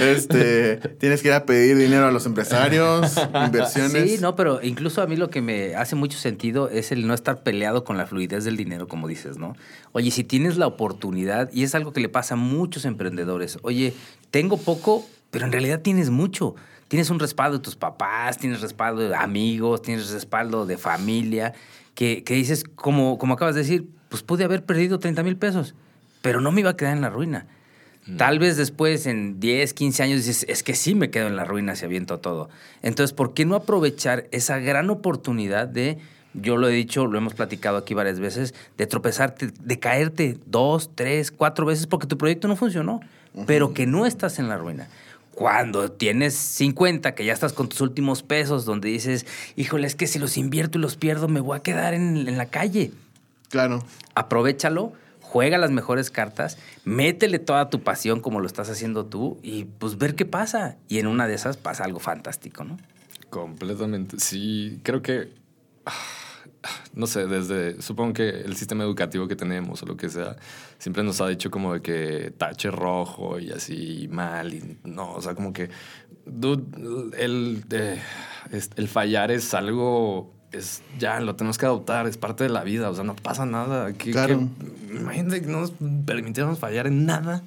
Este, 0.00 0.76
tienes 0.98 1.22
que 1.22 1.28
ir 1.28 1.34
a 1.34 1.46
pedir 1.46 1.76
dinero 1.76 2.06
a 2.06 2.10
los 2.10 2.26
empresarios, 2.26 3.14
inversiones. 3.46 4.10
Sí, 4.10 4.18
no, 4.20 4.36
pero 4.36 4.62
incluso 4.62 5.02
a 5.02 5.06
mí 5.06 5.16
lo 5.16 5.30
que 5.30 5.40
me 5.40 5.74
hace 5.74 5.96
mucho 5.96 6.18
sentido 6.18 6.68
es 6.68 6.92
el 6.92 7.06
no 7.06 7.14
estar 7.14 7.42
peleado 7.42 7.84
con 7.84 7.96
la 7.96 8.06
fluidez 8.06 8.44
del 8.44 8.56
dinero, 8.56 8.88
como 8.88 9.08
dices, 9.08 9.38
¿no? 9.38 9.56
Oye, 9.92 10.10
si 10.10 10.24
tienes 10.24 10.56
la 10.56 10.66
oportunidad, 10.66 11.50
y 11.52 11.62
es 11.62 11.74
algo 11.74 11.92
que 11.92 12.00
le 12.00 12.08
pasa 12.08 12.34
a 12.34 12.36
muchos 12.36 12.84
emprendedores, 12.84 13.58
oye, 13.62 13.94
tengo 14.30 14.56
poco, 14.56 15.06
pero 15.30 15.46
en 15.46 15.52
realidad 15.52 15.80
tienes 15.80 16.10
mucho. 16.10 16.54
Tienes 16.88 17.10
un 17.10 17.18
respaldo 17.18 17.58
de 17.58 17.64
tus 17.64 17.76
papás, 17.76 18.38
tienes 18.38 18.60
respaldo 18.60 19.00
de 19.00 19.14
amigos, 19.14 19.82
tienes 19.82 20.10
respaldo 20.10 20.66
de 20.66 20.76
familia, 20.76 21.54
que, 21.94 22.22
que 22.24 22.34
dices, 22.34 22.64
como, 22.64 23.18
como 23.18 23.34
acabas 23.34 23.54
de 23.54 23.62
decir, 23.62 23.88
pues 24.14 24.22
pude 24.22 24.44
haber 24.44 24.62
perdido 24.62 25.00
30 25.00 25.24
mil 25.24 25.36
pesos, 25.36 25.74
pero 26.22 26.40
no 26.40 26.52
me 26.52 26.60
iba 26.60 26.70
a 26.70 26.76
quedar 26.76 26.92
en 26.92 27.00
la 27.00 27.10
ruina. 27.10 27.48
Tal 28.16 28.38
vez 28.38 28.56
después, 28.56 29.06
en 29.06 29.40
10, 29.40 29.74
15 29.74 30.02
años, 30.04 30.18
dices, 30.18 30.46
es 30.48 30.62
que 30.62 30.76
sí 30.76 30.94
me 30.94 31.10
quedo 31.10 31.26
en 31.26 31.34
la 31.34 31.42
ruina 31.42 31.74
si 31.74 31.84
aviento 31.84 32.20
todo. 32.20 32.48
Entonces, 32.82 33.12
¿por 33.12 33.34
qué 33.34 33.44
no 33.44 33.56
aprovechar 33.56 34.28
esa 34.30 34.60
gran 34.60 34.88
oportunidad 34.88 35.66
de, 35.66 35.98
yo 36.32 36.56
lo 36.56 36.68
he 36.68 36.72
dicho, 36.72 37.08
lo 37.08 37.18
hemos 37.18 37.34
platicado 37.34 37.76
aquí 37.76 37.92
varias 37.92 38.20
veces, 38.20 38.54
de 38.78 38.86
tropezarte, 38.86 39.50
de 39.58 39.78
caerte 39.80 40.38
dos, 40.46 40.92
tres, 40.94 41.32
cuatro 41.32 41.66
veces 41.66 41.88
porque 41.88 42.06
tu 42.06 42.16
proyecto 42.16 42.46
no 42.46 42.54
funcionó, 42.54 43.00
pero 43.48 43.74
que 43.74 43.84
no 43.84 44.06
estás 44.06 44.38
en 44.38 44.48
la 44.48 44.58
ruina? 44.58 44.86
Cuando 45.32 45.90
tienes 45.90 46.34
50, 46.34 47.16
que 47.16 47.24
ya 47.24 47.32
estás 47.32 47.52
con 47.52 47.68
tus 47.68 47.80
últimos 47.80 48.22
pesos, 48.22 48.64
donde 48.64 48.90
dices, 48.90 49.26
híjole, 49.56 49.88
es 49.88 49.96
que 49.96 50.06
si 50.06 50.20
los 50.20 50.36
invierto 50.36 50.78
y 50.78 50.82
los 50.82 50.94
pierdo, 50.94 51.26
me 51.26 51.40
voy 51.40 51.58
a 51.58 51.62
quedar 51.64 51.94
en, 51.94 52.28
en 52.28 52.38
la 52.38 52.46
calle 52.46 52.92
Claro. 53.54 53.84
aprovechalo, 54.16 54.92
juega 55.20 55.58
las 55.58 55.70
mejores 55.70 56.10
cartas, 56.10 56.58
métele 56.84 57.38
toda 57.38 57.70
tu 57.70 57.82
pasión 57.82 58.18
como 58.18 58.40
lo 58.40 58.48
estás 58.48 58.68
haciendo 58.68 59.06
tú 59.06 59.38
y 59.44 59.64
pues 59.64 59.96
ver 59.96 60.16
qué 60.16 60.24
pasa. 60.24 60.76
Y 60.88 60.98
en 60.98 61.06
una 61.06 61.28
de 61.28 61.34
esas 61.34 61.56
pasa 61.56 61.84
algo 61.84 62.00
fantástico, 62.00 62.64
¿no? 62.64 62.78
Completamente. 63.30 64.18
Sí, 64.18 64.80
creo 64.82 65.02
que. 65.02 65.32
No 66.94 67.06
sé, 67.06 67.26
desde. 67.26 67.82
Supongo 67.82 68.14
que 68.14 68.28
el 68.28 68.56
sistema 68.56 68.84
educativo 68.84 69.28
que 69.28 69.36
tenemos 69.36 69.82
o 69.82 69.86
lo 69.86 69.98
que 69.98 70.08
sea, 70.08 70.36
siempre 70.78 71.02
nos 71.02 71.20
ha 71.20 71.28
dicho 71.28 71.50
como 71.50 71.74
de 71.74 71.82
que 71.82 72.32
tache 72.38 72.70
rojo 72.70 73.38
y 73.38 73.50
así 73.50 74.08
mal. 74.10 74.54
Y 74.54 74.78
no, 74.84 75.12
o 75.12 75.20
sea, 75.20 75.34
como 75.34 75.52
que. 75.52 75.68
dude, 76.24 76.64
el, 77.22 77.64
eh, 77.70 78.00
el 78.76 78.88
fallar 78.88 79.30
es 79.30 79.52
algo. 79.52 80.33
Es, 80.54 80.82
ya 80.98 81.20
lo 81.20 81.34
tenemos 81.36 81.58
que 81.58 81.66
adoptar, 81.66 82.06
es 82.06 82.16
parte 82.16 82.44
de 82.44 82.50
la 82.50 82.62
vida, 82.64 82.88
o 82.90 82.94
sea, 82.94 83.04
no 83.04 83.16
pasa 83.16 83.44
nada. 83.44 83.92
Que, 83.92 84.12
Claro. 84.12 84.48
que- 84.88 84.94
imagínate 84.96 85.40
que 85.42 85.46
no 85.48 85.60
nos 85.60 85.72
permitiéramos 86.06 86.58
fallar 86.58 86.86
en 86.86 87.06
nada, 87.06 87.42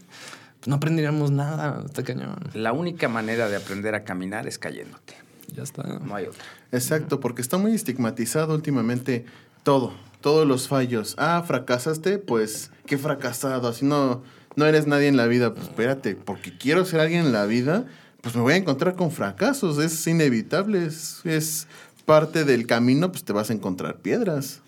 pues 0.59 0.67
no 0.67 0.75
aprenderíamos 0.75 1.31
nada, 1.31 1.83
está 1.85 2.03
cañón. 2.03 2.35
La 2.53 2.73
única 2.73 3.07
manera 3.07 3.47
de 3.49 3.55
aprender 3.55 3.95
a 3.95 4.03
caminar 4.03 4.47
es 4.47 4.59
cayéndote. 4.59 5.13
Ya 5.55 5.63
está. 5.63 5.83
No 5.83 6.13
hay 6.15 6.25
otra. 6.25 6.43
Exacto, 6.73 7.19
porque 7.21 7.41
está 7.41 7.57
muy 7.57 7.73
estigmatizado 7.73 8.53
últimamente 8.53 9.25
todo, 9.63 9.93
todos 10.19 10.45
los 10.45 10.67
fallos. 10.67 11.15
Ah, 11.17 11.41
fracasaste, 11.47 12.17
pues 12.17 12.71
qué 12.85 12.97
fracasado, 12.97 13.69
así 13.69 13.85
no, 13.85 14.23
no 14.57 14.65
eres 14.65 14.85
nadie 14.87 15.07
en 15.07 15.15
la 15.15 15.27
vida. 15.27 15.53
Pues 15.53 15.67
espérate, 15.67 16.15
porque 16.15 16.57
quiero 16.57 16.83
ser 16.83 16.99
alguien 16.99 17.25
en 17.27 17.31
la 17.31 17.45
vida, 17.45 17.85
pues 18.19 18.35
me 18.35 18.41
voy 18.41 18.53
a 18.53 18.57
encontrar 18.57 18.95
con 18.95 19.11
fracasos, 19.11 19.77
es 19.77 20.05
inevitable, 20.07 20.85
es, 20.85 21.21
es 21.23 21.67
parte 22.07 22.45
del 22.45 22.65
camino, 22.67 23.11
pues 23.11 23.25
te 23.25 23.33
vas 23.33 23.49
a 23.49 23.53
encontrar 23.53 23.97
piedras. 23.97 24.61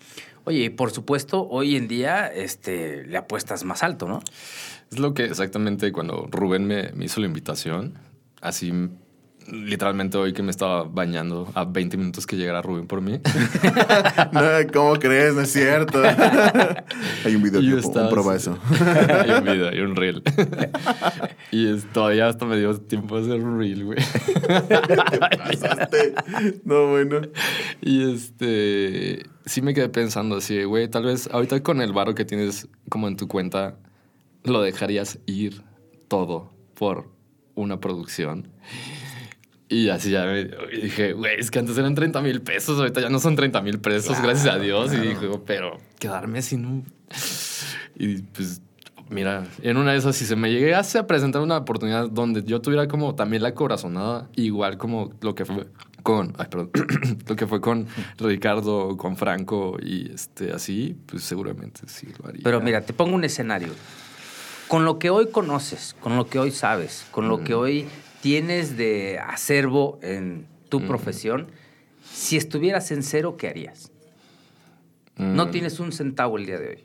Oye, 0.44 0.64
y 0.64 0.68
por 0.68 0.90
supuesto, 0.90 1.48
hoy 1.48 1.74
en 1.74 1.88
día 1.88 2.26
este, 2.26 3.06
le 3.06 3.16
apuestas 3.16 3.64
más 3.64 3.82
alto, 3.82 4.06
¿no? 4.06 4.20
Es 4.92 4.98
lo 4.98 5.14
que 5.14 5.24
exactamente 5.24 5.90
cuando 5.90 6.28
Rubén 6.30 6.66
me, 6.66 6.92
me 6.92 7.06
hizo 7.06 7.18
la 7.18 7.26
invitación, 7.26 7.94
así 8.42 8.72
literalmente 9.52 10.16
hoy 10.18 10.32
que 10.32 10.42
me 10.42 10.50
estaba 10.50 10.84
bañando 10.84 11.50
a 11.54 11.64
20 11.64 11.96
minutos 11.96 12.26
que 12.26 12.36
llegara 12.36 12.62
Rubén 12.62 12.86
por 12.86 13.00
mí. 13.00 13.20
No, 14.32 14.40
¿Cómo 14.72 14.94
crees? 14.98 15.34
No 15.34 15.40
es 15.42 15.52
cierto. 15.52 16.02
Hay 17.24 17.34
un 17.34 17.42
video 17.42 17.60
que 17.60 17.66
yo 17.66 17.80
po- 17.80 17.88
estaba 17.88 18.08
prueba 18.10 18.34
así. 18.34 18.50
eso. 18.50 18.58
hay 19.24 19.30
un 19.30 19.44
video, 19.44 19.68
hay 19.68 19.80
un 19.80 19.96
reel. 19.96 20.22
y 21.50 21.66
es- 21.74 21.86
todavía 21.92 22.28
hasta 22.28 22.46
me 22.46 22.56
dio 22.58 22.76
tiempo 22.80 23.16
de 23.20 23.22
hacer 23.34 23.44
un 23.44 23.58
reel, 23.58 23.84
güey. 23.84 23.98
Pasaste. 25.38 26.14
No, 26.64 26.88
bueno. 26.88 27.20
Y 27.80 28.12
este, 28.12 29.24
sí 29.46 29.62
me 29.62 29.74
quedé 29.74 29.88
pensando 29.88 30.36
así, 30.36 30.62
güey, 30.64 30.88
tal 30.88 31.04
vez 31.04 31.28
ahorita 31.32 31.62
con 31.62 31.80
el 31.80 31.92
varo 31.92 32.14
que 32.14 32.24
tienes 32.24 32.68
como 32.88 33.08
en 33.08 33.16
tu 33.16 33.26
cuenta, 33.28 33.76
lo 34.44 34.62
dejarías 34.62 35.18
ir 35.26 35.62
todo 36.08 36.52
por 36.74 37.08
una 37.54 37.80
producción. 37.80 38.48
Y 39.72 39.88
así 39.88 40.10
ya 40.10 40.24
me 40.26 40.40
y 40.72 40.80
dije, 40.82 41.12
güey, 41.12 41.38
es 41.38 41.48
que 41.48 41.60
antes 41.60 41.78
eran 41.78 41.94
30 41.94 42.20
mil 42.22 42.42
pesos, 42.42 42.76
ahorita 42.76 43.02
ya 43.02 43.08
no 43.08 43.20
son 43.20 43.36
30 43.36 43.62
mil 43.62 43.78
pesos, 43.78 44.20
gracias 44.20 44.52
a 44.52 44.58
Dios. 44.58 44.92
Y 44.92 44.96
dije, 44.96 45.28
pero 45.46 45.78
quedarme 46.00 46.42
sin 46.42 46.66
un... 46.66 46.92
Y 47.94 48.22
pues, 48.22 48.62
mira, 49.10 49.44
en 49.62 49.76
una 49.76 49.92
de 49.92 49.98
esas, 49.98 50.16
si 50.16 50.26
se 50.26 50.34
me 50.34 50.50
llegase 50.50 50.98
a 50.98 51.06
presentar 51.06 51.40
una 51.40 51.58
oportunidad 51.58 52.10
donde 52.10 52.42
yo 52.42 52.60
tuviera 52.60 52.88
como 52.88 53.14
también 53.14 53.44
la 53.44 53.54
corazonada, 53.54 54.28
igual 54.34 54.76
como 54.76 55.12
lo 55.20 55.36
que 55.36 55.44
fue 55.44 55.68
con, 56.02 56.34
ay, 56.38 56.46
perdón, 56.50 56.72
lo 57.28 57.36
que 57.36 57.46
fue 57.46 57.60
con 57.60 57.86
Ricardo, 58.18 58.96
con 58.96 59.16
Franco 59.16 59.76
y 59.80 60.12
este 60.12 60.52
así, 60.52 60.96
pues 61.06 61.22
seguramente 61.22 61.82
sí 61.86 62.08
lo 62.18 62.28
haría. 62.28 62.42
Pero 62.42 62.60
mira, 62.60 62.80
te 62.80 62.92
pongo 62.92 63.14
un 63.14 63.22
escenario. 63.22 63.68
Con 64.66 64.84
lo 64.84 64.98
que 64.98 65.10
hoy 65.10 65.28
conoces, 65.30 65.94
con 66.00 66.16
lo 66.16 66.26
que 66.26 66.40
hoy 66.40 66.50
sabes, 66.50 67.06
con 67.12 67.28
lo 67.28 67.44
que 67.44 67.54
hoy 67.54 67.86
tienes 68.22 68.76
de 68.76 69.18
acervo 69.18 69.98
en 70.02 70.46
tu 70.68 70.86
profesión, 70.86 71.48
si 72.04 72.36
estuvieras 72.36 72.90
en 72.90 73.02
cero, 73.02 73.36
¿qué 73.36 73.48
harías? 73.48 73.90
No 75.16 75.50
tienes 75.50 75.80
un 75.80 75.92
centavo 75.92 76.38
el 76.38 76.46
día 76.46 76.58
de 76.58 76.68
hoy. 76.68 76.84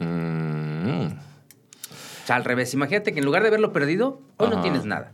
Mm. 0.00 1.06
O 1.12 2.26
sea, 2.26 2.36
al 2.36 2.44
revés. 2.44 2.72
Imagínate 2.74 3.12
que 3.12 3.18
en 3.20 3.24
lugar 3.24 3.42
de 3.42 3.48
haberlo 3.48 3.72
perdido, 3.72 4.20
hoy 4.36 4.48
no 4.50 4.60
tienes 4.62 4.84
nada. 4.84 5.12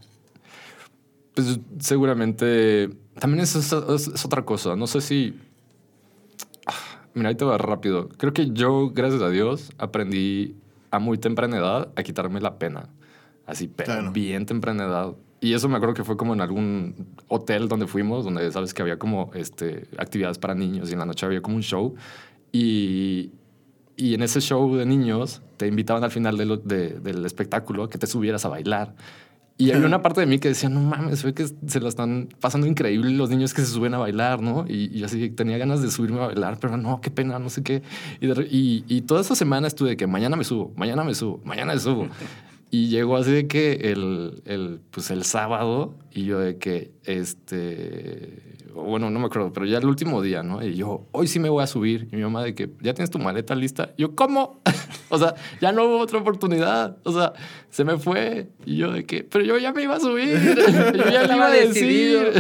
Pues 1.35 1.59
seguramente. 1.81 2.91
También 3.19 3.43
es, 3.43 3.55
es- 3.57 3.73
es 3.73 4.25
otra 4.25 4.45
cosa. 4.45 4.77
No 4.77 4.87
sé 4.87 5.01
si. 5.01 5.39
Mira, 7.15 7.29
ahí 7.29 7.35
te 7.37 7.45
va 7.45 7.59
rápido. 7.59 8.09
Creo 8.09 8.33
que 8.33 8.51
yo, 8.53 8.91
gracias 8.91 9.23
a 9.23 9.29
Dios, 9.31 9.71
aprendí 9.79 10.57
a 10.91 10.99
muy 10.99 11.17
temprana 11.19 11.59
edad 11.59 11.93
a 11.97 12.03
quitarme 12.03 12.41
la 12.41 12.59
pena. 12.59 12.89
Así, 13.47 13.69
pero 13.69 13.87
Claro. 13.93 14.13
bien 14.13 14.47
temprana 14.47 14.85
edad. 14.85 15.13
Y 15.41 15.53
eso 15.53 15.69
me 15.69 15.77
acuerdo 15.77 15.95
que 15.95 16.05
fue 16.05 16.17
como 16.17 16.33
en 16.33 16.41
algún 16.41 16.95
hotel 17.29 17.69
donde 17.69 17.87
fuimos, 17.87 18.25
donde 18.25 18.51
sabes 18.51 18.73
que 18.73 18.81
había 18.81 18.99
como 18.99 19.31
este, 19.35 19.87
actividades 19.99 20.39
para 20.39 20.55
niños 20.55 20.89
y 20.89 20.95
en 20.95 21.01
la 21.01 21.05
noche 21.07 21.27
había 21.27 21.43
como 21.43 21.57
un 21.57 21.63
show. 21.63 21.95
Y, 22.53 23.33
y 23.97 24.15
en 24.15 24.23
ese 24.23 24.41
show 24.41 24.75
de 24.77 24.87
niños 24.87 25.43
te 25.57 25.67
invitaban 25.67 26.03
al 26.05 26.11
final 26.11 26.37
de 26.39 26.47
lo- 26.47 26.57
de- 26.57 26.99
del 27.01 27.27
espectáculo 27.27 27.89
que 27.89 27.99
te 27.99 28.07
subieras 28.07 28.45
a 28.45 28.49
bailar. 28.49 28.95
Y 29.57 29.71
había 29.71 29.87
una 29.87 30.03
parte 30.03 30.21
de 30.21 30.27
mí 30.27 30.41
que 30.41 30.49
decía, 30.49 30.69
no 30.69 30.81
mames, 30.81 31.23
ve 31.23 31.33
que 31.33 31.47
se 31.47 31.79
lo 31.79 31.87
están 31.89 32.29
pasando 32.41 32.67
increíble 32.67 33.13
los 33.13 33.31
niños 33.31 33.55
que 33.55 33.61
se 33.63 33.69
suben 33.69 33.95
a 33.95 33.99
bailar, 33.99 34.41
¿no? 34.43 34.65
Y, 34.69 34.91
y 34.99 35.05
así 35.05 35.31
tenía 35.31 35.59
ganas 35.59 35.81
de 35.81 35.93
subirme 35.93 36.21
a 36.21 36.27
bailar, 36.27 36.59
pero 36.61 36.77
no, 36.77 37.01
qué 37.01 37.11
pena, 37.13 37.39
no 37.39 37.49
sé 37.51 37.63
qué. 37.63 37.83
Y, 38.21 38.27
de 38.27 38.49
y, 38.51 38.85
y 38.89 39.03
toda 39.03 39.21
esa 39.21 39.37
semana 39.37 39.69
estuve 39.69 39.91
de 39.91 39.97
que 39.97 40.09
mañana 40.09 40.35
me 40.35 40.43
subo, 40.43 40.73
mañana 40.77 41.05
me 41.05 41.15
subo, 41.15 41.41
mañana 41.45 41.73
me 41.75 41.79
subo. 41.79 42.09
Y 42.75 42.89
llegó 42.89 43.17
así 43.17 43.31
de 43.31 43.47
que 43.47 43.93
el, 43.93 44.43
el, 44.47 44.81
pues 44.91 45.13
el 45.13 45.23
sábado 45.23 45.95
y 46.13 46.25
yo 46.25 46.41
de 46.41 46.59
que, 46.59 46.91
este, 47.05 48.43
bueno, 48.75 49.11
no 49.11 49.21
me 49.21 49.27
acuerdo, 49.27 49.53
pero 49.53 49.65
ya 49.65 49.79
el 49.79 49.87
último 49.87 50.21
día, 50.23 50.43
¿no? 50.43 50.61
Y 50.61 50.75
yo, 50.75 51.07
hoy 51.13 51.29
sí 51.29 51.39
me 51.39 51.49
voy 51.49 51.63
a 51.63 51.69
subir. 51.69 52.09
Y 52.11 52.17
mi 52.17 52.23
mamá 52.23 52.43
de 52.43 52.57
que, 52.57 52.69
¿ya 52.81 52.93
tienes 52.93 53.11
tu 53.11 53.21
maleta 53.21 53.55
lista? 53.55 53.93
Y 53.97 54.03
yo, 54.03 54.17
¿cómo? 54.17 54.61
o 55.09 55.19
sea, 55.21 55.37
ya 55.61 55.71
no 55.71 55.85
hubo 55.85 55.99
otra 56.01 56.19
oportunidad. 56.19 56.99
O 57.05 57.13
sea, 57.13 57.33
se 57.71 57.85
me 57.85 57.97
fue. 57.97 58.49
Y 58.67 58.79
yo 58.79 58.91
de 58.91 59.05
que, 59.05 59.23
pero 59.23 59.45
yo 59.45 59.57
ya 59.57 59.73
me 59.73 59.85
iba 59.85 59.95
a 59.95 60.01
subir. 60.01 60.37
yo 60.97 61.05
ya 61.13 61.29
le 61.29 61.37
iba 61.37 61.47
a 61.47 61.51
decir. 61.53 62.33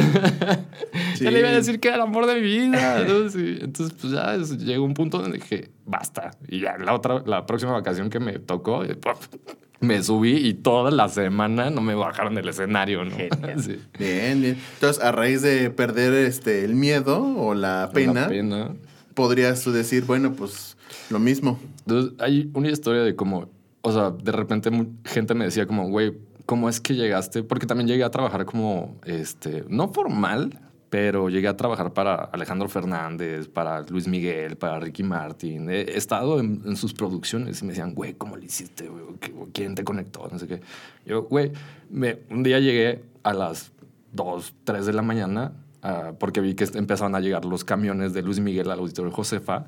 ya 1.21 1.31
le 1.31 1.39
iba 1.39 1.49
a 1.49 1.53
decir 1.53 1.79
que 1.79 1.87
era 1.87 1.99
el 1.99 2.03
amor 2.03 2.27
de 2.27 2.35
mi 2.35 2.41
vida. 2.41 3.05
¿no? 3.07 3.31
Sí. 3.31 3.59
Entonces, 3.61 3.97
pues 4.01 4.13
ya 4.13 4.35
es- 4.35 4.59
llegó 4.59 4.85
un 4.85 4.95
punto 4.95 5.19
donde 5.19 5.39
dije, 5.39 5.71
basta. 5.87 6.33
Y 6.49 6.59
ya 6.59 6.77
la 6.77 6.93
otra, 6.93 7.23
la 7.25 7.47
próxima 7.47 7.71
vacación 7.71 8.11
que 8.11 8.19
me 8.19 8.41
tocó, 8.41 8.83
¡puf! 9.01 9.29
Me 9.85 10.03
subí 10.03 10.37
y 10.37 10.55
toda 10.55 10.91
la 10.91 11.09
semana 11.09 11.71
no 11.71 11.81
me 11.81 11.95
bajaron 11.95 12.35
del 12.35 12.49
escenario, 12.49 13.05
¿no? 13.05 13.17
Sí. 13.59 13.79
Bien, 13.99 14.41
bien. 14.41 14.59
Entonces, 14.75 15.03
a 15.03 15.13
raíz 15.13 15.43
de 15.43 15.71
perder 15.71 16.13
este 16.15 16.65
el 16.65 16.75
miedo 16.75 17.23
o 17.23 17.55
la 17.55 17.91
pena, 17.93 18.23
La 18.23 18.29
pena. 18.29 18.75
podrías 19.15 19.63
tú 19.63 19.73
decir, 19.73 20.05
bueno, 20.05 20.33
pues 20.33 20.77
lo 21.11 21.19
mismo. 21.19 21.59
Entonces, 21.87 22.13
hay 22.19 22.51
una 22.55 22.71
historia 22.71 23.03
de 23.03 23.15
cómo, 23.15 23.49
o 23.83 23.93
sea, 23.93 24.11
de 24.11 24.33
repente 24.33 24.71
gente 25.05 25.35
me 25.35 25.45
decía 25.45 25.67
como, 25.67 25.89
güey, 25.89 26.15
¿cómo 26.47 26.69
es 26.69 26.81
que 26.81 26.95
llegaste? 26.95 27.43
Porque 27.43 27.67
también 27.67 27.89
llegué 27.89 28.05
a 28.05 28.11
trabajar 28.11 28.45
como, 28.45 28.97
este, 29.05 29.65
no 29.69 29.89
formal, 29.93 30.59
pero 30.95 31.29
llegué 31.29 31.49
a 31.49 31.57
trabajar 31.57 31.93
para 31.93 32.15
Alejandro 32.15 32.69
Fernández, 32.69 33.49
para 33.49 33.83
Luis 33.83 34.07
Miguel, 34.07 34.57
para 34.57 34.79
Ricky 34.79 35.03
Martin. 35.03 35.69
He 35.69 35.97
estado 35.97 36.39
en, 36.39 36.63
en 36.65 36.77
sus 36.77 36.95
producciones 36.95 37.61
y 37.61 37.65
me 37.65 37.71
decían, 37.73 37.95
güey, 37.97 38.15
¿cómo 38.15 38.37
le 38.37 38.45
hiciste? 38.47 38.87
güey? 38.87 39.03
¿Qué- 39.19 39.35
¿Quién 39.53 39.75
te 39.75 39.83
conectó? 39.83 40.29
No 40.31 40.39
sé 40.39 40.47
qué. 40.47 40.61
Yo, 41.05 41.25
güey, 41.25 41.51
me- 41.91 42.21
un 42.31 42.45
día 42.45 42.61
llegué 42.61 43.03
a 43.25 43.35
las 43.35 43.73
2, 44.13 44.55
3 44.63 44.87
de 44.87 44.93
la 44.93 45.03
mañana 45.03 45.55
ah, 45.83 46.13
porque 46.17 46.41
vi 46.41 46.55
que 46.55 46.65
empezaban 46.75 47.17
a 47.17 47.21
llegar 47.21 47.45
los 47.45 47.65
camiones 47.65 48.13
de 48.13 48.23
Luis 48.23 48.39
Miguel 48.39 48.71
al 48.71 48.79
auditorio 48.79 49.11
Josefa 49.11 49.65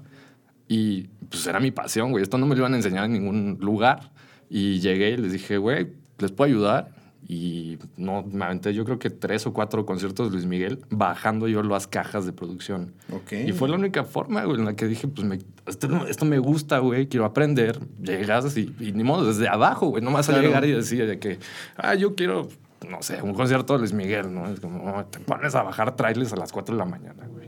y 0.68 1.08
pues 1.28 1.44
era 1.48 1.58
mi 1.58 1.72
pasión, 1.72 2.12
güey. 2.12 2.22
Esto 2.22 2.38
no 2.38 2.46
me 2.46 2.54
lo 2.54 2.60
iban 2.60 2.74
a 2.74 2.76
enseñar 2.76 3.04
en 3.06 3.12
ningún 3.14 3.58
lugar. 3.60 4.12
Y 4.48 4.78
llegué 4.78 5.10
y 5.10 5.16
les 5.16 5.32
dije, 5.32 5.58
güey, 5.58 5.88
¿les 6.18 6.30
puedo 6.30 6.48
ayudar? 6.48 6.94
Y 7.28 7.78
no, 7.96 8.22
me 8.22 8.44
aventé 8.44 8.72
yo 8.72 8.84
creo 8.84 8.98
que 9.00 9.10
tres 9.10 9.46
o 9.46 9.52
cuatro 9.52 9.84
conciertos 9.84 10.28
de 10.28 10.34
Luis 10.36 10.46
Miguel 10.46 10.80
bajando 10.90 11.48
yo 11.48 11.62
las 11.62 11.86
cajas 11.88 12.24
de 12.24 12.32
producción. 12.32 12.92
Y 13.32 13.52
fue 13.52 13.68
la 13.68 13.74
única 13.76 14.04
forma, 14.04 14.44
güey, 14.44 14.58
en 14.60 14.64
la 14.64 14.76
que 14.76 14.86
dije, 14.86 15.08
pues 15.08 15.26
me- 15.26 15.38
esto, 15.66 16.06
esto 16.06 16.24
me 16.24 16.38
gusta, 16.38 16.78
güey, 16.78 17.08
quiero 17.08 17.24
aprender. 17.26 17.80
Llegas 18.00 18.56
y, 18.56 18.72
y 18.78 18.92
ni 18.92 19.02
modo, 19.02 19.26
desde 19.26 19.48
abajo, 19.48 19.88
güey, 19.88 20.02
no 20.04 20.12
vas 20.12 20.28
a 20.28 20.32
Claro. 20.32 20.46
llegar 20.46 20.64
y 20.66 20.72
decir 20.72 21.06
de 21.06 21.18
que, 21.18 21.38
ah, 21.76 21.94
yo 21.96 22.14
quiero, 22.14 22.48
no 22.88 23.02
sé, 23.02 23.20
un 23.22 23.34
concierto 23.34 23.72
de 23.72 23.80
Luis 23.80 23.92
Miguel, 23.92 24.32
¿no? 24.32 24.46
Es 24.48 24.60
como, 24.60 24.84
"Oh, 24.96 25.04
te 25.06 25.18
pones 25.18 25.54
a 25.56 25.62
bajar 25.64 25.96
trailers 25.96 26.32
a 26.32 26.36
las 26.36 26.52
4 26.52 26.74
de 26.76 26.78
la 26.78 26.84
mañana, 26.84 27.26
güey. 27.26 27.45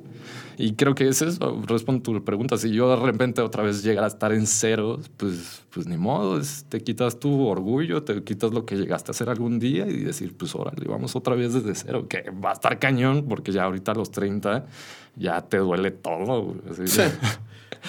Y 0.61 0.75
creo 0.75 0.92
que 0.97 1.07
es 1.07 1.23
eso, 1.23 1.62
respondo 1.66 2.03
tu 2.03 2.25
pregunta. 2.25 2.59
Si 2.59 2.73
yo 2.73 2.90
de 2.90 2.97
repente 3.07 3.40
otra 3.42 3.62
vez 3.62 3.85
llegara 3.85 4.07
a 4.07 4.11
estar 4.11 4.33
en 4.33 4.44
ceros, 4.49 5.09
pues, 5.16 5.62
pues 5.71 5.87
ni 5.87 5.97
modo, 5.97 6.40
es- 6.40 6.64
te 6.68 6.81
quitas 6.83 7.21
tu 7.21 7.47
orgullo, 7.47 8.03
te 8.03 8.25
quitas 8.25 8.53
lo 8.53 8.66
que 8.66 8.75
llegaste 8.77 9.11
a 9.11 9.12
hacer 9.12 9.29
algún 9.31 9.61
día 9.61 9.87
y 9.87 9.99
decir, 10.03 10.37
pues 10.37 10.57
órale, 10.57 10.85
vamos 10.88 11.14
otra 11.14 11.37
vez 11.37 11.55
desde 11.55 11.77
cero, 11.77 12.09
que 12.09 12.31
va 12.31 12.51
a 12.51 12.55
estar 12.55 12.77
cañón, 12.81 13.27
porque 13.29 13.53
ya 13.53 13.62
ahorita 13.64 13.92
a 13.92 13.94
los 13.94 14.11
30 14.11 14.66
ya 15.14 15.40
te 15.42 15.59
duele 15.59 15.92
todo. 15.92 16.57
Así, 16.68 16.83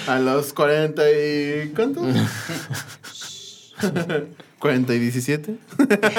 A 0.07 0.19
los 0.19 0.53
40 0.53 1.01
y... 1.11 1.69
¿Cuánto? 1.75 2.01
40 4.59 4.93
y 4.93 4.99
17. 4.99 5.57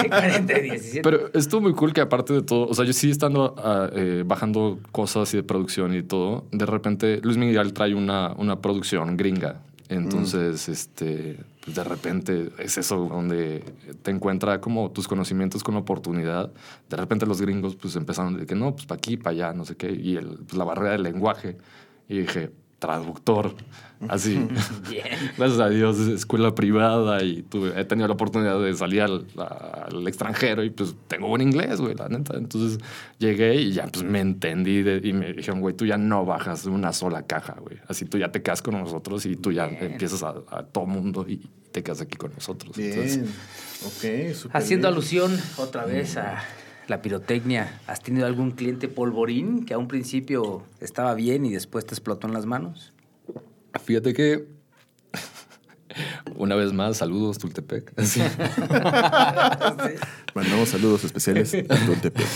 40 0.09 0.59
y 0.59 0.63
17. 0.63 1.03
Pero 1.03 1.31
estuvo 1.35 1.61
muy 1.61 1.75
cool 1.75 1.93
que 1.93 2.01
aparte 2.01 2.33
de 2.33 2.43
todo, 2.43 2.67
o 2.67 2.75
sea, 2.75 2.85
yo 2.85 2.93
sí 2.93 3.11
estando 3.11 3.55
ah, 3.59 3.89
eh, 3.93 4.25
bajando 4.27 4.79
cosas 4.93 5.33
y 5.35 5.37
de 5.37 5.43
producción 5.43 5.95
y 5.95 6.03
todo, 6.03 6.45
de 6.51 6.67
repente 6.67 7.21
Luis 7.23 7.37
Miguel 7.37 7.73
trae 7.73 7.95
una, 7.95 8.33
una 8.33 8.61
producción 8.61 9.17
gringa. 9.17 9.61
Entonces, 9.91 10.69
este, 10.69 11.37
pues 11.65 11.75
de 11.75 11.83
repente 11.83 12.51
es 12.61 12.79
eso 12.79 13.09
donde 13.09 13.65
te 14.03 14.13
encuentra 14.13 14.61
como 14.61 14.93
tus 14.93 15.09
conocimientos 15.09 15.65
con 15.65 15.75
la 15.75 15.81
oportunidad. 15.81 16.53
De 16.89 16.97
repente 16.97 17.27
los 17.27 17.41
gringos 17.41 17.75
pues 17.75 17.97
empezaron 17.97 18.39
de 18.39 18.47
que 18.47 18.55
no, 18.55 18.73
pues 18.73 18.87
para 18.87 18.99
aquí, 18.99 19.17
para 19.17 19.31
allá, 19.31 19.53
no 19.53 19.65
sé 19.65 19.75
qué. 19.75 19.91
Y 19.91 20.17
el, 20.17 20.29
pues, 20.47 20.55
la 20.55 20.63
barrera 20.63 20.93
del 20.93 21.03
lenguaje. 21.03 21.57
Y 22.09 22.19
dije, 22.21 22.53
traductor, 22.81 23.55
así. 24.09 24.35
Bien. 24.91 25.05
Gracias 25.39 25.61
a 25.61 25.69
Dios, 25.69 25.99
es 26.01 26.09
escuela 26.09 26.55
privada 26.57 27.23
y 27.23 27.43
tuve, 27.43 27.79
he 27.81 27.85
tenido 27.85 28.09
la 28.09 28.15
oportunidad 28.15 28.61
de 28.61 28.75
salir 28.75 29.03
al, 29.03 29.27
al 29.37 30.09
extranjero 30.09 30.65
y 30.65 30.71
pues 30.71 30.97
tengo 31.07 31.29
buen 31.29 31.43
inglés, 31.43 31.81
güey, 31.81 31.95
la 31.95 32.09
neta. 32.09 32.37
Entonces 32.37 32.79
llegué 33.19 33.55
y 33.57 33.73
ya 33.73 33.87
pues 33.87 34.03
me 34.05 34.21
entendí 34.21 34.83
de- 34.83 35.01
y 35.07 35.13
me 35.13 35.33
dijeron, 35.35 35.61
güey, 35.61 35.77
tú 35.77 35.87
ya 35.87 35.99
no 35.99 36.25
bajas 36.25 36.65
de 36.65 36.71
una 36.71 36.93
sola 36.93 37.23
caja, 37.27 37.57
güey. 37.61 37.77
Así 37.87 38.05
tú 38.07 38.19
ya 38.19 38.33
te 38.33 38.43
quedas 38.43 38.63
con 38.63 38.75
nosotros 38.81 39.25
y 39.27 39.37
tú 39.37 39.53
ya 39.53 39.67
empiezas 39.69 40.23
a, 40.25 40.35
a 40.51 40.65
todo 40.65 40.87
mundo 40.87 41.25
y 41.29 41.49
te 41.71 41.83
quedas 41.85 42.01
aquí 42.01 42.17
con 42.17 42.33
nosotros. 42.35 42.77
Entonces, 42.77 43.17
Bien. 43.21 44.31
Ok, 44.31 44.35
súper 44.35 44.57
Haciendo 44.57 44.89
bien. 44.89 44.95
alusión 44.95 45.39
otra 45.59 45.85
vez 45.85 46.17
a 46.17 46.43
la 46.91 47.03
pirotecnia, 47.03 47.81
¿has 47.87 48.03
tenido 48.03 48.27
algún 48.27 48.51
cliente 48.51 48.89
polvorín 48.89 49.65
que 49.65 49.75
a 49.75 49.79
un 49.79 49.87
principio 49.87 50.65
estaba 50.81 51.15
bien 51.15 51.47
y 51.47 51.53
después 51.53 51.87
te 51.87 51.95
explotó 51.95 52.27
en 52.27 52.35
las 52.35 52.47
manos? 52.47 52.93
Fíjate 53.85 54.13
que 54.13 54.49
Una 56.35 56.57
vez 56.57 56.73
más, 56.73 56.97
saludos, 56.97 57.39
Tultepec. 57.39 57.93
Sí. 58.03 58.21
Mandamos 60.35 60.69
saludos 60.69 61.05
especiales 61.05 61.55
a 61.69 61.87
Tultepec. 61.87 62.27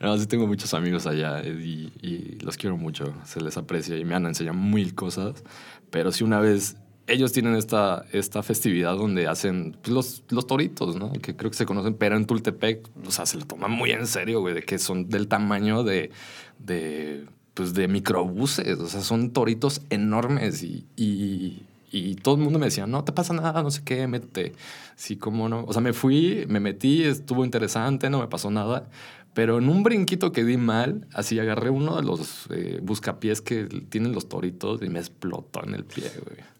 No, 0.00 0.16
sí 0.16 0.26
tengo 0.26 0.46
muchos 0.46 0.72
amigos 0.72 1.06
allá 1.06 1.42
y, 1.42 1.92
y 2.02 2.38
los 2.40 2.56
quiero 2.56 2.76
mucho. 2.76 3.12
Se 3.24 3.40
les 3.40 3.56
aprecia 3.56 3.96
y 3.96 4.04
me 4.04 4.14
han 4.14 4.26
enseñado 4.26 4.56
mil 4.56 4.94
cosas. 4.94 5.42
Pero 5.90 6.12
sí 6.12 6.22
una 6.22 6.38
vez 6.38 6.76
ellos 7.06 7.32
tienen 7.32 7.56
esta, 7.56 8.04
esta 8.12 8.42
festividad 8.42 8.96
donde 8.96 9.26
hacen 9.26 9.76
pues, 9.82 9.92
los, 9.92 10.22
los 10.30 10.46
toritos, 10.46 10.96
¿no? 10.96 11.12
Que 11.12 11.34
creo 11.36 11.50
que 11.50 11.56
se 11.56 11.66
conocen, 11.66 11.94
pero 11.94 12.16
en 12.16 12.26
Tultepec, 12.26 12.88
o 13.06 13.10
sea, 13.10 13.26
se 13.26 13.38
lo 13.38 13.44
toman 13.44 13.70
muy 13.70 13.90
en 13.90 14.06
serio, 14.06 14.40
güey, 14.40 14.54
de 14.54 14.62
que 14.62 14.78
son 14.78 15.08
del 15.08 15.28
tamaño 15.28 15.82
de, 15.82 16.10
de, 16.58 17.26
pues, 17.54 17.74
de 17.74 17.88
microbuses. 17.88 18.78
O 18.78 18.88
sea, 18.88 19.00
son 19.00 19.30
toritos 19.30 19.82
enormes 19.90 20.62
y, 20.62 20.86
y, 20.96 21.64
todo 22.22 22.36
el 22.36 22.40
mundo 22.40 22.58
me 22.58 22.66
decía, 22.66 22.86
no 22.86 23.04
te 23.04 23.12
pasa 23.12 23.34
nada, 23.34 23.62
no 23.62 23.70
sé 23.70 23.82
qué, 23.84 24.06
métete. 24.06 24.52
Sí, 24.96 25.16
cómo 25.16 25.48
no. 25.48 25.64
O 25.64 25.72
sea, 25.72 25.82
me 25.82 25.92
fui, 25.92 26.46
me 26.48 26.60
metí, 26.60 27.02
estuvo 27.02 27.44
interesante, 27.44 28.08
no 28.08 28.20
me 28.20 28.28
pasó 28.28 28.50
nada. 28.50 28.88
Pero 29.34 29.58
en 29.58 29.68
un 29.68 29.82
brinquito 29.82 30.30
que 30.30 30.44
di 30.44 30.56
mal, 30.56 31.06
así 31.14 31.38
agarré 31.38 31.70
uno 31.70 31.96
de 31.96 32.02
los 32.02 32.46
eh, 32.50 32.80
buscapiés 32.82 33.40
que 33.40 33.64
tienen 33.88 34.12
los 34.12 34.28
toritos 34.28 34.82
y 34.82 34.88
me 34.88 35.00
explotó 35.00 35.64
en 35.64 35.74
el 35.74 35.84
pie, 35.84 36.10
güey. 36.24 36.52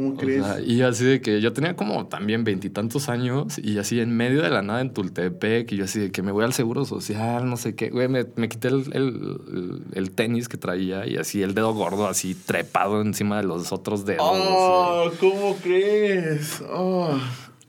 ¿Cómo 0.00 0.14
O 0.14 0.16
crees? 0.16 0.44
sea, 0.44 0.60
y 0.60 0.82
así 0.82 1.04
de 1.04 1.20
que 1.20 1.40
yo 1.40 1.52
tenía 1.52 1.76
como 1.76 2.06
también 2.06 2.44
veintitantos 2.44 3.08
años 3.08 3.58
y 3.58 3.78
así 3.78 4.00
en 4.00 4.16
medio 4.16 4.42
de 4.42 4.50
la 4.50 4.62
nada 4.62 4.80
en 4.80 4.92
Tultepec 4.92 5.70
y 5.72 5.76
yo 5.76 5.84
así 5.84 6.00
de 6.00 6.10
que 6.10 6.22
me 6.22 6.32
voy 6.32 6.44
al 6.44 6.52
seguro 6.52 6.84
social, 6.84 7.48
no 7.48 7.56
sé 7.56 7.74
qué. 7.74 7.90
Güey, 7.90 8.08
me, 8.08 8.26
me 8.36 8.48
quité 8.48 8.68
el, 8.68 8.84
el- 8.92 9.40
el- 9.52 9.82
el 9.92 10.10
tenis 10.12 10.48
que 10.48 10.56
traía 10.56 11.06
y 11.06 11.16
así 11.16 11.42
el 11.42 11.54
dedo 11.54 11.72
gordo 11.74 12.06
así 12.08 12.34
trepado 12.34 13.00
encima 13.02 13.36
de 13.36 13.44
los 13.44 13.72
otros 13.72 14.04
dedos. 14.06 14.26
Oh, 14.28 15.10
¿cómo 15.20 15.56
crees? 15.62 16.62
Oh. 16.72 17.10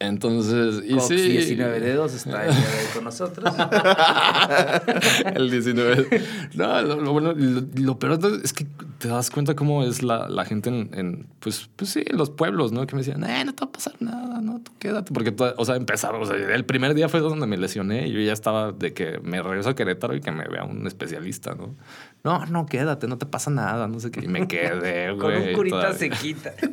Entonces, 0.02 0.84
y 0.86 0.96
Cox, 0.96 1.08
sí. 1.08 1.16
19 1.16 1.80
dedos 1.80 2.14
está 2.14 2.42
hoy 2.42 2.56
con 2.94 3.04
nosotros. 3.04 3.54
el 5.36 5.52
19. 5.52 6.22
No, 6.56 6.82
lo, 6.82 7.14
bueno, 7.14 7.34
lo, 7.34 7.62
lo 7.76 8.00
peor 8.00 8.20
es 8.44 8.54
que 8.54 8.66
te 8.98 9.08
das 9.08 9.32
cuenta 9.32 9.56
cómo 9.56 9.84
es 9.84 10.04
la, 10.04 10.30
la 10.30 10.46
gente 10.46 10.70
en, 10.70 10.90
en, 10.94 11.28
pues, 11.40 11.70
pues 11.76 11.92
sí, 11.92 12.04
en 12.06 12.18
los 12.18 12.30
pueblos, 12.30 12.72
¿no? 12.72 12.86
Que 12.86 12.96
me 12.96 13.02
decían, 13.02 13.24
eh, 13.24 13.44
no 13.44 13.54
te 13.54 13.66
va 13.66 13.70
a 13.70 13.72
pasar 13.72 13.94
nada, 14.00 14.42
no, 14.42 14.60
tú 14.62 14.72
quédate. 14.78 15.12
Porque, 15.12 15.36
o 15.58 15.66
sea, 15.66 15.76
empezaron, 15.76 16.22
o 16.22 16.26
sea, 16.26 16.36
el 16.36 16.66
primer 16.66 16.94
día 16.94 17.10
fue 17.10 17.20
donde 17.20 17.48
me 17.48 17.58
lesioné 17.58 18.08
y 18.08 18.12
yo 18.12 18.20
ya 18.20 18.34
estaba 18.34 18.72
de 18.72 18.94
que 18.94 19.20
me 19.24 19.42
regreso 19.42 19.70
a 19.70 19.76
Querétaro 19.76 20.16
y 20.16 20.22
que 20.22 20.32
me 20.32 20.48
vea 20.48 20.64
un 20.64 20.86
especialista, 20.86 21.56
¿no? 21.56 21.76
No, 22.24 22.46
no, 22.46 22.68
quédate, 22.68 23.08
no 23.08 23.18
te 23.18 23.26
pasa 23.26 23.50
nada, 23.50 23.88
no 23.88 24.00
sé 24.00 24.12
qué. 24.12 24.20
Y 24.24 24.28
me 24.28 24.48
quedé, 24.48 25.08
Con 25.18 25.32
güey. 25.32 25.50
un 25.50 25.54
curita 25.56 25.78
todavía. 25.78 25.98
se 25.98 26.10
quita. 26.10 26.54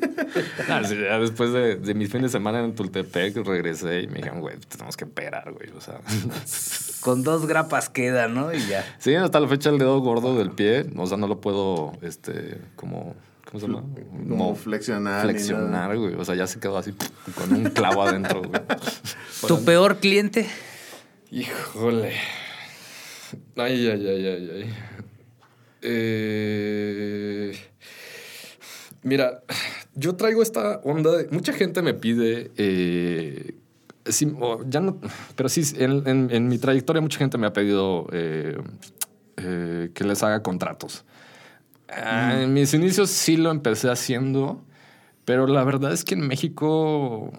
Ah, 0.68 0.82
sí, 0.84 0.94
ya 1.01 1.18
después 1.18 1.53
de, 1.53 1.76
de 1.76 1.94
mis 1.94 2.11
fines 2.11 2.32
de 2.32 2.38
semana 2.38 2.62
en 2.62 2.74
Tultepec 2.74 3.36
regresé 3.46 4.03
y 4.03 4.07
me 4.09 4.16
dijeron, 4.16 4.40
güey, 4.40 4.57
tenemos 4.68 4.96
que 4.96 5.05
operar, 5.05 5.53
güey. 5.53 5.70
O 5.70 5.80
sea, 5.80 6.01
Con 7.01 7.22
dos 7.22 7.46
grapas 7.46 7.88
queda, 7.88 8.28
¿no? 8.28 8.53
Y 8.53 8.66
ya. 8.66 8.84
Sí, 8.99 9.14
hasta 9.14 9.40
la 9.40 9.49
fecha 9.49 9.70
el 9.70 9.78
dedo 9.78 9.99
gordo 10.01 10.36
del 10.36 10.51
pie, 10.51 10.84
o 10.96 11.07
sea, 11.07 11.16
no 11.16 11.28
lo 11.28 11.40
puedo, 11.40 11.92
este, 12.03 12.59
como, 12.76 13.14
¿cómo 13.46 13.61
se 13.61 13.66
llama? 13.68 13.82
Como 14.28 14.51
No, 14.51 14.55
flexionar. 14.57 15.22
flexionar, 15.22 15.96
güey. 15.96 16.14
O 16.14 16.24
sea, 16.24 16.34
ya 16.34 16.46
se 16.46 16.59
quedó 16.61 16.76
así 16.76 16.92
con 17.34 17.53
un 17.55 17.64
clavo 17.70 18.03
adentro, 18.03 18.42
güey. 18.42 18.61
¿Tu 19.46 19.64
peor 19.64 19.96
cliente? 19.99 20.46
Híjole. 21.30 22.12
Ay, 23.57 23.86
ay, 23.88 24.07
ay, 24.09 24.26
ay, 24.26 24.51
ay. 24.55 24.74
Eh, 25.83 27.53
Mira, 29.03 29.43
yo 29.95 30.16
traigo 30.16 30.43
esta 30.43 30.81
onda. 30.85 31.16
de- 31.16 31.29
mucha 31.31 31.53
gente 31.53 31.83
me 31.83 31.95
pide. 31.95 32.51
eh, 32.57 33.55
sí, 34.07 34.31
ya 34.66 34.81
no. 34.81 34.99
Pero 35.37 35.49
sí, 35.49 35.62
en, 35.76 36.07
en- 36.07 36.31
en 36.31 36.49
mi 36.49 36.59
trayectoria, 36.59 37.01
mucha 37.01 37.18
gente 37.18 37.39
me 37.39 37.47
ha 37.47 37.53
pedido 37.53 38.07
eh, 38.12 38.59
que 39.95 40.05
les 40.05 40.22
haga 40.22 40.43
contratos. 40.43 41.05
Ah, 41.89 42.41
En 42.43 42.53
mis 42.53 42.74
inicios 42.74 43.09
sí 43.11 43.37
lo 43.37 43.51
empecé 43.51 43.89
haciendo, 43.89 44.62
pero 45.24 45.47
la 45.47 45.62
verdad 45.64 45.93
es 45.93 46.05
que 46.05 46.14
en 46.14 46.26
México 46.26 47.33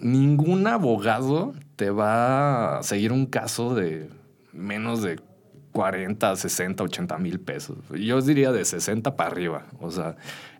ningún 0.00 0.66
abogado 0.66 1.54
te 1.76 1.90
va 1.90 2.78
a 2.78 2.82
seguir 2.82 3.10
un 3.12 3.26
caso 3.26 3.74
de 3.74 4.08
menos 4.52 5.02
de 5.02 5.18
40, 5.76 6.36
60, 6.36 6.84
80 6.84 7.18
mil 7.18 7.38
pesos. 7.38 7.76
Yo 7.90 8.18
diría 8.22 8.50
de 8.50 8.64
60 8.64 9.14
para 9.14 9.30
arriba. 9.30 9.66
O 9.78 9.90
sea, 9.90 10.16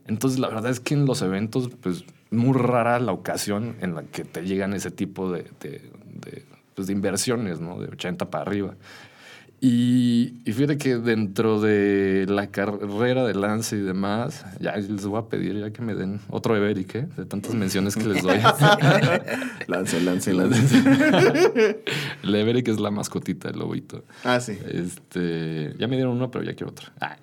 entonces 0.06 0.38
la 0.38 0.48
verdad 0.48 0.70
es 0.70 0.78
que 0.78 0.92
en 0.92 1.06
los 1.06 1.22
eventos, 1.22 1.70
pues 1.80 2.04
muy 2.30 2.52
rara 2.52 3.00
la 3.00 3.12
ocasión 3.12 3.76
en 3.80 3.94
la 3.94 4.02
que 4.02 4.26
te 4.26 4.42
llegan 4.44 4.74
ese 4.74 4.90
tipo 4.90 5.32
de, 5.32 5.46
de, 5.60 5.90
de, 6.20 6.44
pues, 6.74 6.88
de 6.88 6.92
inversiones, 6.92 7.60
¿no? 7.60 7.80
De 7.80 7.88
80 7.88 8.28
para 8.28 8.42
arriba. 8.42 8.74
Y, 9.58 10.34
y 10.44 10.52
fíjate 10.52 10.76
que 10.76 10.96
dentro 10.96 11.60
de 11.62 12.26
la 12.28 12.48
carrera 12.48 13.24
de 13.24 13.34
lance 13.34 13.76
y 13.76 13.80
demás, 13.80 14.44
ya 14.60 14.76
les 14.76 15.06
voy 15.06 15.18
a 15.18 15.22
pedir 15.30 15.58
ya 15.58 15.70
que 15.70 15.80
me 15.80 15.94
den 15.94 16.20
otro 16.28 16.54
Everic, 16.54 16.94
¿eh? 16.94 17.08
De 17.16 17.24
tantas 17.24 17.54
menciones 17.54 17.96
que 17.96 18.04
les 18.04 18.22
doy. 18.22 18.38
Lance, 19.66 20.00
lance, 20.00 20.32
lance. 20.32 20.62
El 22.22 22.34
Everic 22.34 22.68
es 22.68 22.78
la 22.78 22.90
mascotita, 22.90 23.48
el 23.48 23.58
lobito. 23.58 24.04
Ah, 24.22 24.38
sí. 24.38 24.56
Este, 24.68 25.74
ya 25.78 25.88
me 25.88 25.96
dieron 25.96 26.16
uno, 26.16 26.30
pero 26.30 26.44
ya 26.44 26.54
quiero 26.54 26.70
otro. 26.70 26.88
Ah, 27.00 27.16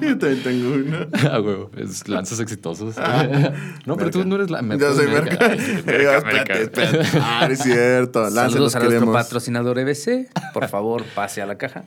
Yo 0.00 0.16
también 0.18 0.42
tengo 0.42 0.74
uno. 0.74 1.06
ah, 1.30 1.40
huevo, 1.40 1.70
es 1.76 2.08
lanzas 2.08 2.40
exitosos. 2.40 2.96
no, 3.86 3.96
pero 3.96 4.10
tú 4.10 4.24
no 4.24 4.36
eres 4.36 4.50
la 4.50 4.62
Yo 4.76 4.94
soy 4.94 5.08
Merca. 5.08 5.38
Ay, 5.44 5.82
Merca, 5.84 6.16
espérate, 6.18 6.62
espérate. 6.62 7.08
Ah, 7.20 7.48
es 7.50 7.58
cierto. 7.58 8.20
Lance, 8.30 8.34
Saludos 8.52 8.60
los 8.60 8.76
a 8.76 8.80
nuestro 8.80 9.12
patrocinador 9.12 9.78
EBC. 9.78 10.30
Por 10.54 10.68
favor, 10.68 11.04
pase 11.14 11.31
a 11.40 11.46
la 11.46 11.58
caja. 11.58 11.84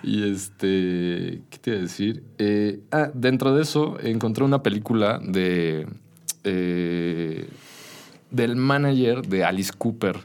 Y 0.02 0.30
este, 0.30 1.42
¿qué 1.50 1.58
te 1.60 1.70
iba 1.70 1.78
a 1.80 1.82
decir? 1.82 2.22
Eh, 2.38 2.80
ah, 2.92 3.10
dentro 3.12 3.54
de 3.54 3.62
eso 3.62 3.98
encontré 4.00 4.44
una 4.44 4.62
película 4.62 5.20
de 5.22 5.86
eh, 6.44 7.48
del 8.30 8.56
manager 8.56 9.26
de 9.26 9.44
Alice 9.44 9.72
Cooper. 9.76 10.16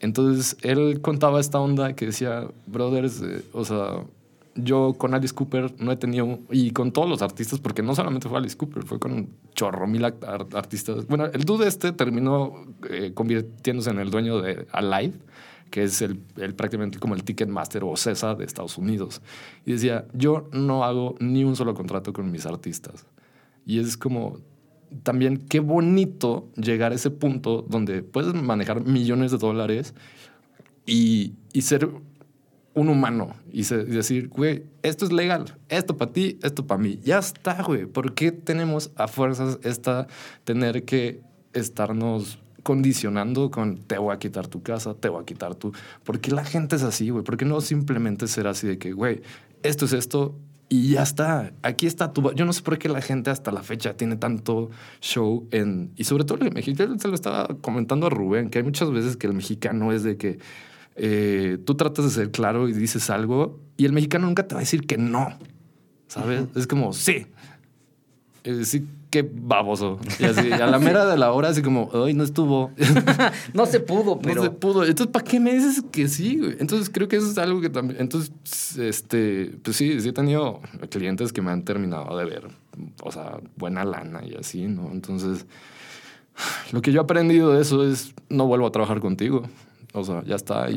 Entonces 0.00 0.56
él 0.62 1.00
contaba 1.02 1.40
esta 1.40 1.60
onda 1.60 1.94
que 1.94 2.06
decía, 2.06 2.48
brothers, 2.66 3.22
o 3.52 3.64
sea, 3.64 4.02
yo 4.56 4.94
con 4.94 5.14
Alice 5.14 5.34
Cooper 5.34 5.74
no 5.78 5.92
he 5.92 5.96
tenido, 5.96 6.38
y 6.50 6.70
con 6.70 6.92
todos 6.92 7.08
los 7.08 7.22
artistas, 7.22 7.60
porque 7.60 7.82
no 7.82 7.94
solamente 7.94 8.28
fue 8.28 8.38
Alice 8.38 8.56
Cooper, 8.56 8.84
fue 8.84 8.98
con 8.98 9.30
chorro 9.54 9.86
mil 9.86 10.04
artistas. 10.04 11.06
Bueno, 11.06 11.26
el 11.26 11.44
dude 11.44 11.66
este 11.66 11.92
terminó 11.92 12.66
eh, 12.88 13.12
convirtiéndose 13.14 13.90
en 13.90 13.98
el 13.98 14.10
dueño 14.10 14.40
de 14.40 14.66
Alive, 14.72 15.14
que 15.70 15.84
es 15.84 16.00
el, 16.02 16.20
el 16.36 16.54
prácticamente 16.54 16.98
como 16.98 17.14
el 17.14 17.24
Ticketmaster 17.24 17.84
o 17.84 17.96
CESA 17.96 18.34
de 18.34 18.44
Estados 18.44 18.78
Unidos. 18.78 19.22
Y 19.64 19.72
decía, 19.72 20.06
yo 20.12 20.48
no 20.52 20.84
hago 20.84 21.16
ni 21.18 21.44
un 21.44 21.56
solo 21.56 21.74
contrato 21.74 22.12
con 22.12 22.30
mis 22.30 22.46
artistas. 22.46 23.06
Y 23.64 23.80
es 23.80 23.96
como, 23.96 24.38
también 25.02 25.38
qué 25.38 25.60
bonito 25.60 26.48
llegar 26.56 26.92
a 26.92 26.94
ese 26.94 27.10
punto 27.10 27.62
donde 27.68 28.02
puedes 28.02 28.32
manejar 28.34 28.84
millones 28.84 29.32
de 29.32 29.38
dólares 29.38 29.94
y, 30.86 31.34
y 31.52 31.62
ser 31.62 31.90
un 32.76 32.90
humano 32.90 33.34
y, 33.50 33.62
decir, 33.64 34.28
güey, 34.28 34.64
esto 34.82 35.06
es 35.06 35.12
legal, 35.12 35.56
esto 35.70 35.96
para 35.96 36.12
ti, 36.12 36.38
esto 36.42 36.66
para 36.66 36.80
mí. 36.80 37.00
Ya 37.02 37.18
está, 37.18 37.62
güey. 37.62 37.86
¿Por 37.86 38.14
qué 38.14 38.32
tenemos 38.32 38.92
a 38.96 39.08
fuerzas 39.08 39.58
esta 39.62 40.06
tener 40.44 40.84
que 40.84 41.22
estarnos 41.54 42.38
condicionando 42.62 43.50
con 43.50 43.78
te 43.78 43.96
voy 43.96 44.14
a 44.14 44.18
quitar 44.18 44.46
tu 44.46 44.62
casa, 44.62 44.92
te 44.92 45.08
voy 45.08 45.22
a 45.22 45.24
quitar 45.24 45.54
tu... 45.54 45.72
¿Por 46.04 46.20
qué 46.20 46.32
la 46.32 46.44
gente 46.44 46.76
es 46.76 46.82
así, 46.82 47.08
güey? 47.08 47.24
¿Por 47.24 47.38
qué 47.38 47.46
no 47.46 47.62
simplemente 47.62 48.28
ser 48.28 48.46
así 48.46 48.66
de 48.66 48.76
que, 48.76 48.92
güey, 48.92 49.22
esto 49.62 49.86
es 49.86 49.94
esto 49.94 50.36
y 50.68 50.90
ya 50.90 51.02
está? 51.02 51.54
Aquí 51.62 51.86
está 51.86 52.12
tu... 52.12 52.30
Yo 52.34 52.44
no 52.44 52.52
sé 52.52 52.60
por 52.60 52.76
qué 52.76 52.90
la 52.90 53.00
gente 53.00 53.30
hasta 53.30 53.52
la 53.52 53.62
fecha 53.62 53.96
tiene 53.96 54.16
tanto 54.16 54.68
show 55.00 55.48
en... 55.50 55.92
Y 55.96 56.04
sobre 56.04 56.24
todo 56.24 56.44
el 56.44 56.52
mexicano, 56.52 56.98
se 56.98 57.08
lo 57.08 57.14
estaba 57.14 57.48
comentando 57.62 58.08
a 58.08 58.10
Rubén, 58.10 58.50
que 58.50 58.58
hay 58.58 58.64
muchas 58.64 58.90
veces 58.90 59.16
que 59.16 59.28
el 59.28 59.32
mexicano 59.32 59.92
es 59.92 60.02
de 60.02 60.18
que 60.18 60.38
eh, 60.96 61.58
tú 61.64 61.74
tratas 61.74 62.06
de 62.06 62.10
ser 62.10 62.30
claro 62.30 62.68
y 62.68 62.72
dices 62.72 63.10
algo 63.10 63.60
y 63.76 63.84
el 63.84 63.92
mexicano 63.92 64.26
nunca 64.26 64.48
te 64.48 64.54
va 64.54 64.60
a 64.60 64.64
decir 64.64 64.86
que 64.86 64.96
no, 64.96 65.38
¿sabes? 66.08 66.44
Es 66.54 66.66
como, 66.66 66.92
sí. 66.92 67.26
Eh, 68.44 68.64
sí, 68.64 68.86
qué 69.10 69.28
baboso. 69.30 69.98
Y 70.18 70.24
así, 70.24 70.52
a 70.52 70.66
la 70.66 70.78
mera 70.78 71.04
de 71.04 71.18
la 71.18 71.32
hora, 71.32 71.48
así 71.48 71.62
como, 71.62 71.90
ay, 71.92 72.14
no 72.14 72.24
estuvo. 72.24 72.70
No 73.52 73.66
se 73.66 73.80
pudo, 73.80 74.20
pero. 74.20 74.36
No 74.36 74.42
se 74.42 74.50
pudo. 74.50 74.84
Entonces, 74.84 75.12
¿para 75.12 75.24
qué 75.24 75.40
me 75.40 75.52
dices 75.52 75.82
que 75.90 76.08
sí, 76.08 76.38
güey? 76.38 76.56
Entonces, 76.60 76.90
creo 76.90 77.08
que 77.08 77.16
eso 77.16 77.30
es 77.30 77.38
algo 77.38 77.60
que 77.60 77.70
también. 77.70 78.00
Entonces, 78.00 78.32
este, 78.78 79.52
pues 79.62 79.76
sí, 79.76 80.00
sí 80.00 80.08
he 80.08 80.12
tenido 80.12 80.60
clientes 80.90 81.32
que 81.32 81.42
me 81.42 81.50
han 81.50 81.64
terminado 81.64 82.16
de 82.16 82.24
ver, 82.24 82.48
o 83.02 83.10
sea, 83.10 83.40
buena 83.56 83.84
lana 83.84 84.22
y 84.24 84.34
así, 84.34 84.66
¿no? 84.66 84.90
Entonces, 84.92 85.46
lo 86.72 86.82
que 86.82 86.92
yo 86.92 87.00
he 87.00 87.04
aprendido 87.04 87.52
de 87.52 87.62
eso 87.62 87.86
es 87.86 88.14
no 88.28 88.46
vuelvo 88.46 88.66
a 88.66 88.72
trabajar 88.72 89.00
contigo. 89.00 89.42
O 89.96 90.04
sea, 90.04 90.22
ya 90.24 90.36
está 90.36 90.70
y, 90.70 90.74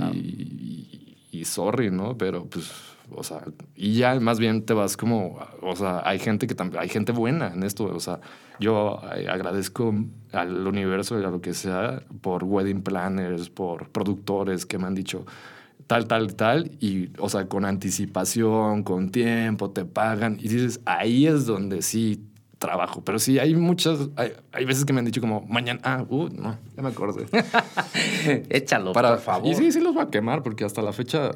y, 1.32 1.40
y 1.40 1.46
sorry, 1.46 1.92
¿no? 1.92 2.18
Pero 2.18 2.46
pues 2.46 2.90
o 3.16 3.24
sea, 3.24 3.44
y 3.76 3.96
ya 3.96 4.20
más 4.20 4.40
bien 4.40 4.64
te 4.64 4.74
vas 4.74 4.98
como, 4.98 5.40
o 5.62 5.76
sea, 5.76 6.02
hay 6.06 6.20
gente 6.20 6.48
que 6.48 6.56
también, 6.56 6.82
hay 6.82 6.90
gente 6.90 7.12
buena 7.12 7.48
en 7.54 7.64
esto, 7.64 7.86
o 7.86 8.00
sea, 8.00 8.20
yo 8.60 9.00
agradezco 9.04 9.94
al 10.32 10.68
universo 10.68 11.20
y 11.20 11.24
a 11.24 11.30
lo 11.30 11.42
que 11.42 11.54
sea 11.54 12.04
por 12.22 12.44
wedding 12.44 12.82
planners, 12.82 13.50
por 13.50 13.90
productores 13.90 14.66
que 14.66 14.78
me 14.78 14.88
han 14.88 14.96
dicho 14.96 15.26
tal, 15.88 16.08
tal, 16.08 16.36
tal, 16.36 16.72
y, 16.80 17.10
o 17.18 17.30
sea, 17.30 17.48
con 17.48 17.66
anticipación, 17.66 18.84
con 18.84 19.10
tiempo, 19.10 19.72
te 19.72 19.86
pagan, 19.86 20.38
y 20.40 20.48
dices, 20.48 20.82
ahí 20.86 21.26
es 21.26 21.46
donde 21.46 21.82
sí 21.82 22.29
trabajo, 22.60 23.02
pero 23.04 23.18
sí, 23.18 23.40
hay 23.40 23.56
muchas, 23.56 24.10
hay, 24.18 24.34
hay 24.52 24.66
veces 24.66 24.86
que 24.86 24.94
me 24.94 25.00
han 25.00 25.06
dicho 25.06 25.22
como, 25.22 25.42
mañana, 25.48 25.80
ah, 25.84 26.06
uh, 26.08 26.30
no, 26.30 26.58
ya 26.76 26.84
me 26.84 26.90
acordé. 26.90 27.26
Échalo, 28.50 28.92
Para, 28.92 29.12
por 29.12 29.20
favor. 29.20 29.48
Y 29.50 29.56
sí, 29.56 29.72
sí 29.72 29.80
los 29.80 29.98
va 29.98 30.04
a 30.04 30.10
quemar 30.10 30.44
porque 30.44 30.66
hasta 30.66 30.82
la 30.82 30.94
fecha, 30.94 31.32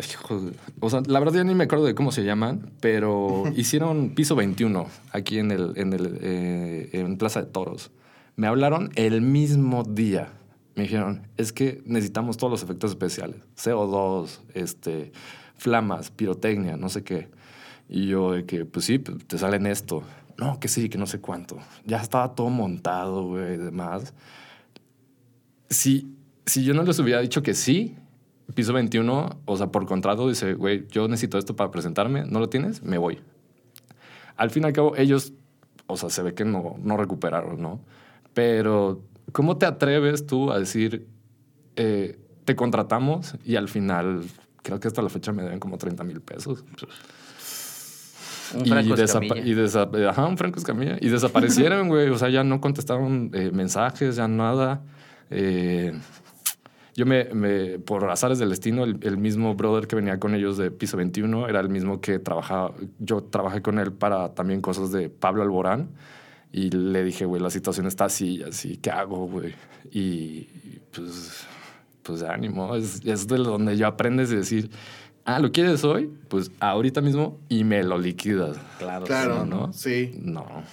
o 0.80 0.90
sea, 0.90 1.02
la 1.08 1.20
verdad 1.20 1.36
ya 1.36 1.44
ni 1.46 1.56
me 1.56 1.64
acuerdo 1.64 1.86
de 1.86 1.96
cómo 1.96 2.12
se 2.12 2.24
llaman, 2.24 2.70
pero 2.82 3.46
hicieron 3.56 4.12
piso 4.12 4.36
21 4.36 4.86
aquí 5.12 5.40
en 5.40 5.52
el, 5.52 5.74
en 5.78 5.94
el, 5.94 6.20
eh, 6.22 6.90
en 6.94 7.18
Plaza 7.18 7.42
de 7.42 7.48
Toros. 7.50 7.92
Me 8.36 8.48
hablaron 8.48 8.92
el 8.96 9.22
mismo 9.22 9.84
día. 9.84 10.34
Me 10.76 10.84
dijeron, 10.84 11.28
es 11.38 11.54
que 11.54 11.82
necesitamos 11.86 12.38
todos 12.38 12.52
los 12.52 12.64
efectos 12.64 12.92
especiales. 12.92 13.38
CO2, 13.56 14.40
este, 14.56 15.12
flamas, 15.56 16.12
pirotecnia, 16.12 16.76
no 16.76 16.90
sé 16.90 17.04
qué. 17.04 17.30
Y 17.88 18.08
yo 18.08 18.32
de 18.32 18.46
que, 18.46 18.66
pues 18.66 18.86
sí, 18.86 18.98
pues, 18.98 19.26
te 19.28 19.38
salen 19.38 19.68
esto. 19.68 20.04
No, 20.38 20.60
que 20.60 20.68
sí, 20.68 20.90
que 20.90 20.98
no 20.98 21.06
sé 21.06 21.22
cuánto. 21.22 21.58
Ya 21.86 21.98
estaba 21.98 22.34
todo 22.36 22.50
montado, 22.50 23.24
güey, 23.28 23.54
y 23.54 23.58
demás 23.58 24.14
si, 25.74 26.16
si 26.46 26.64
yo 26.64 26.74
no 26.74 26.84
les 26.84 26.98
hubiera 27.00 27.20
dicho 27.20 27.44
que 27.44 27.54
sí, 27.54 27.96
piso 28.56 28.74
21, 28.74 29.42
o 29.46 29.58
sea, 29.58 29.68
por 29.68 29.86
contrato 29.86 30.30
dice, 30.30 30.54
güey, 30.54 30.88
yo 30.90 31.08
necesito 31.08 31.38
esto 31.38 31.56
para 31.56 31.72
presentarme, 31.72 32.26
¿no 32.26 32.40
lo 32.40 32.50
tienes? 32.50 32.84
Me 32.84 32.98
voy. 32.98 33.20
Al 34.38 34.50
fin 34.50 34.64
y 34.64 34.68
al 34.68 34.74
cabo, 34.74 34.96
ellos, 34.96 35.34
o 35.88 35.98
sea, 35.98 36.10
se 36.10 36.24
ve 36.24 36.34
que 36.34 36.46
no, 36.46 36.76
no 36.82 36.98
recuperaron, 36.98 37.62
¿no? 37.62 37.80
Pero, 38.34 39.02
¿cómo 39.32 39.58
te 39.58 39.66
atreves 39.66 40.26
tú 40.26 40.52
a 40.52 40.60
decir, 40.60 41.08
eh, 41.76 42.20
te 42.46 42.56
contratamos 42.56 43.36
y 43.46 43.56
al 43.56 43.68
final, 43.68 44.24
creo 44.62 44.80
que 44.80 44.88
hasta 44.88 45.02
la 45.02 45.10
fecha 45.10 45.32
me 45.32 45.44
deben 45.44 45.60
como 45.60 45.78
30 45.78 46.04
mil 46.04 46.22
pesos? 46.22 46.64
Un 48.56 48.66
Franco 48.66 48.96
y, 48.98 49.02
Escamilla. 49.02 49.38
y 49.40 49.54
desa- 49.54 50.10
ajá, 50.10 50.26
un 50.28 50.38
Franco 50.38 50.60
Escamilla. 50.60 50.98
Y 51.02 51.10
desaparecieron, 51.10 51.88
güey. 51.88 52.10
O 52.10 52.18
sea, 52.18 52.30
ya 52.30 52.44
no 52.44 52.60
contestaron 52.62 53.32
eh, 53.34 53.52
mensajes, 53.54 54.16
ya 54.18 54.28
nada. 54.28 54.82
Eh, 55.30 55.94
yo 56.96 57.06
me, 57.06 57.26
me- 57.34 57.80
por 57.80 58.10
azares 58.10 58.38
del 58.40 58.50
destino, 58.50 58.84
el, 58.84 59.00
el 59.02 59.18
mismo 59.18 59.56
brother 59.56 59.88
que 59.88 59.96
venía 59.96 60.20
con 60.20 60.36
ellos 60.36 60.58
de 60.58 60.70
piso 60.70 60.96
21 60.98 61.48
era 61.48 61.60
el 61.60 61.70
mismo 61.70 62.02
que 62.02 62.20
trabajaba. 62.20 62.74
Yo 63.00 63.24
trabajé 63.24 63.62
con 63.62 63.80
él 63.80 63.92
para 63.94 64.34
también 64.36 64.62
cosas 64.62 64.92
de 64.92 65.10
Pablo 65.10 65.42
Alborán. 65.44 65.90
Y 66.52 66.70
le 66.70 67.04
dije, 67.04 67.26
güey, 67.26 67.42
la 67.42 67.50
situación 67.50 67.88
está 67.88 68.06
así, 68.06 68.44
así, 68.44 68.78
¿qué 68.78 68.92
hago, 68.92 69.26
güey? 69.28 69.56
Y 69.92 70.48
pues, 70.94 71.48
pues 72.04 72.22
ánimo. 72.22 72.76
Es, 72.76 73.02
es 73.04 73.26
de 73.28 73.38
donde 73.38 73.76
yo 73.76 73.88
aprendes 73.88 74.32
a 74.32 74.36
decir, 74.36 74.70
ah, 75.26 75.40
¿lo 75.40 75.52
quieres 75.52 75.84
hoy? 75.84 76.12
Pues 76.30 76.52
ahorita 76.60 77.02
mismo 77.02 77.40
y 77.50 77.64
me 77.64 77.84
lo 77.84 77.98
liquidas. 77.98 78.58
Claro, 78.80 79.06
Claro, 79.06 79.44
sí, 79.44 79.50
¿no? 79.50 79.68
¿no? 79.68 79.74
Sí. 79.74 80.12
No. 80.22 80.64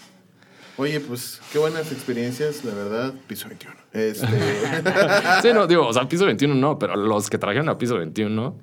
Oye, 0.77 0.99
pues 1.01 1.41
qué 1.53 1.59
buenas 1.59 1.93
experiencias, 1.93 2.65
la 2.65 2.73
verdad. 2.73 3.15
Piso 3.27 3.49
21. 3.49 3.75
Este, 3.93 4.27
Sí, 5.43 5.49
no, 5.53 5.67
digo, 5.67 5.87
o 5.87 5.93
sea, 5.93 6.09
piso 6.09 6.25
21 6.25 6.55
no, 6.55 6.79
pero 6.79 6.97
los 6.97 7.29
que 7.29 7.37
trajeron 7.37 7.69
a 7.69 7.77
piso 7.77 7.97
21, 7.99 8.57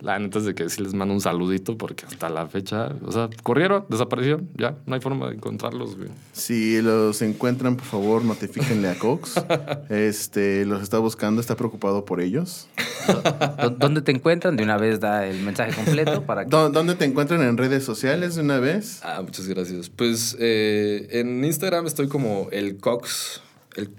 la 0.00 0.18
neta 0.18 0.38
es 0.38 0.44
de 0.44 0.54
que 0.54 0.68
sí 0.68 0.82
les 0.82 0.92
mando 0.94 1.14
un 1.14 1.20
saludito 1.20 1.78
porque 1.78 2.04
hasta 2.06 2.28
la 2.28 2.46
fecha, 2.46 2.92
o 3.04 3.12
sea, 3.12 3.28
corrieron, 3.42 3.86
desaparecieron, 3.88 4.48
ya, 4.56 4.76
no 4.86 4.94
hay 4.94 5.00
forma 5.00 5.28
de 5.28 5.36
encontrarlos, 5.36 5.96
güey. 5.96 6.08
si 6.32 6.80
los 6.82 7.22
encuentran, 7.22 7.76
por 7.76 7.86
favor, 7.86 8.24
notifíquenle 8.24 8.88
a 8.88 8.98
Cox. 8.98 9.34
Este, 9.88 10.64
los 10.64 10.82
está 10.82 10.98
buscando, 10.98 11.40
está 11.40 11.56
preocupado 11.56 12.04
por 12.04 12.20
ellos. 12.20 12.68
¿Dó- 13.60 13.70
¿Dónde 13.70 14.02
te 14.02 14.12
encuentran? 14.12 14.56
De 14.56 14.62
una 14.64 14.76
vez 14.76 14.98
da 15.00 15.26
el 15.26 15.40
mensaje 15.42 15.72
completo 15.74 16.22
para 16.22 16.44
que... 16.44 16.50
¿Dó- 16.50 16.70
¿Dónde 16.70 16.94
te 16.94 17.04
encuentran 17.04 17.42
en 17.42 17.56
redes 17.56 17.84
sociales 17.84 18.34
de 18.34 18.42
una 18.42 18.58
vez? 18.58 19.00
Ah, 19.04 19.20
muchas 19.22 19.46
gracias. 19.46 19.88
Pues 19.90 20.36
eh, 20.40 21.08
en 21.12 21.44
Instagram 21.44 21.86
estoy 21.86 22.08
como 22.08 22.48
el 22.50 22.78
Cox. 22.78 23.40
El, 23.76 23.90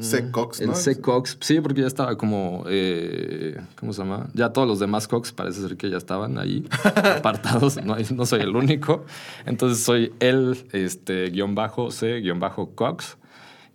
C. 0.00 0.30
Cox, 0.30 0.60
el 0.60 0.68
¿no? 0.68 0.74
C. 0.74 1.00
Cox. 1.00 1.36
Sí, 1.40 1.60
porque 1.60 1.82
ya 1.82 1.86
estaba 1.86 2.16
como. 2.16 2.64
eh, 2.68 3.60
¿Cómo 3.78 3.92
se 3.92 4.02
llama? 4.02 4.28
Ya 4.34 4.52
todos 4.52 4.66
los 4.66 4.78
demás 4.78 5.08
Cox 5.08 5.32
parece 5.32 5.60
ser 5.60 5.76
que 5.76 5.90
ya 5.90 5.96
estaban 5.96 6.38
ahí 6.38 6.66
apartados. 7.16 7.78
No, 7.82 8.26
soy 8.26 8.40
el 8.40 8.54
único. 8.54 9.04
Entonces 9.46 9.82
soy 9.82 10.12
el 10.20 10.66
este, 10.72 11.30
guion 11.30 11.54
bajo 11.54 11.90
C 11.90 12.20
guion 12.20 12.40
bajo 12.40 12.70
Cox. 12.74 13.16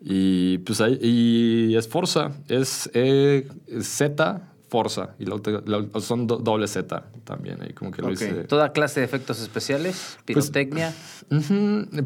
Y 0.01 0.59
pues 0.59 0.82
ahí. 0.82 0.99
Y 1.01 1.76
es 1.76 1.88
Forza. 1.88 2.32
Es 2.47 2.89
eh, 2.93 3.47
Z 3.82 4.54
Forza. 4.76 5.15
Y 5.19 5.26
la 5.26 5.36
otra- 5.36 5.61
la- 5.65 5.86
son 6.01 6.28
do- 6.28 6.36
doble 6.38 6.67
Z 6.67 7.03
también. 7.23 7.61
Ahí 7.61 7.71
como 7.71 7.91
que 7.91 8.01
lo 8.01 8.09
Ok. 8.09 8.13
hice. 8.15 8.34
Toda 8.43 8.73
clase 8.73 8.99
de 8.99 9.05
efectos 9.05 9.39
especiales, 9.41 10.17
Pues, 10.26 10.49
pirotecnia. 10.51 10.93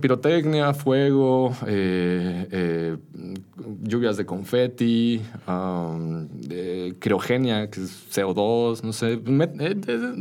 Pirotecnia, 0.01 0.73
fuego, 0.73 1.55
eh, 1.67 2.47
eh, 2.51 2.97
lluvias 3.81 4.17
de 4.17 4.25
confeti, 4.25 5.19
um, 5.47 6.27
criogenia, 6.99 7.69
que 7.69 7.81
es 7.81 8.07
CO2, 8.11 8.83
no 8.83 8.93
sé. 8.93 9.17
Me- 9.25 9.49
eh, 9.59 9.75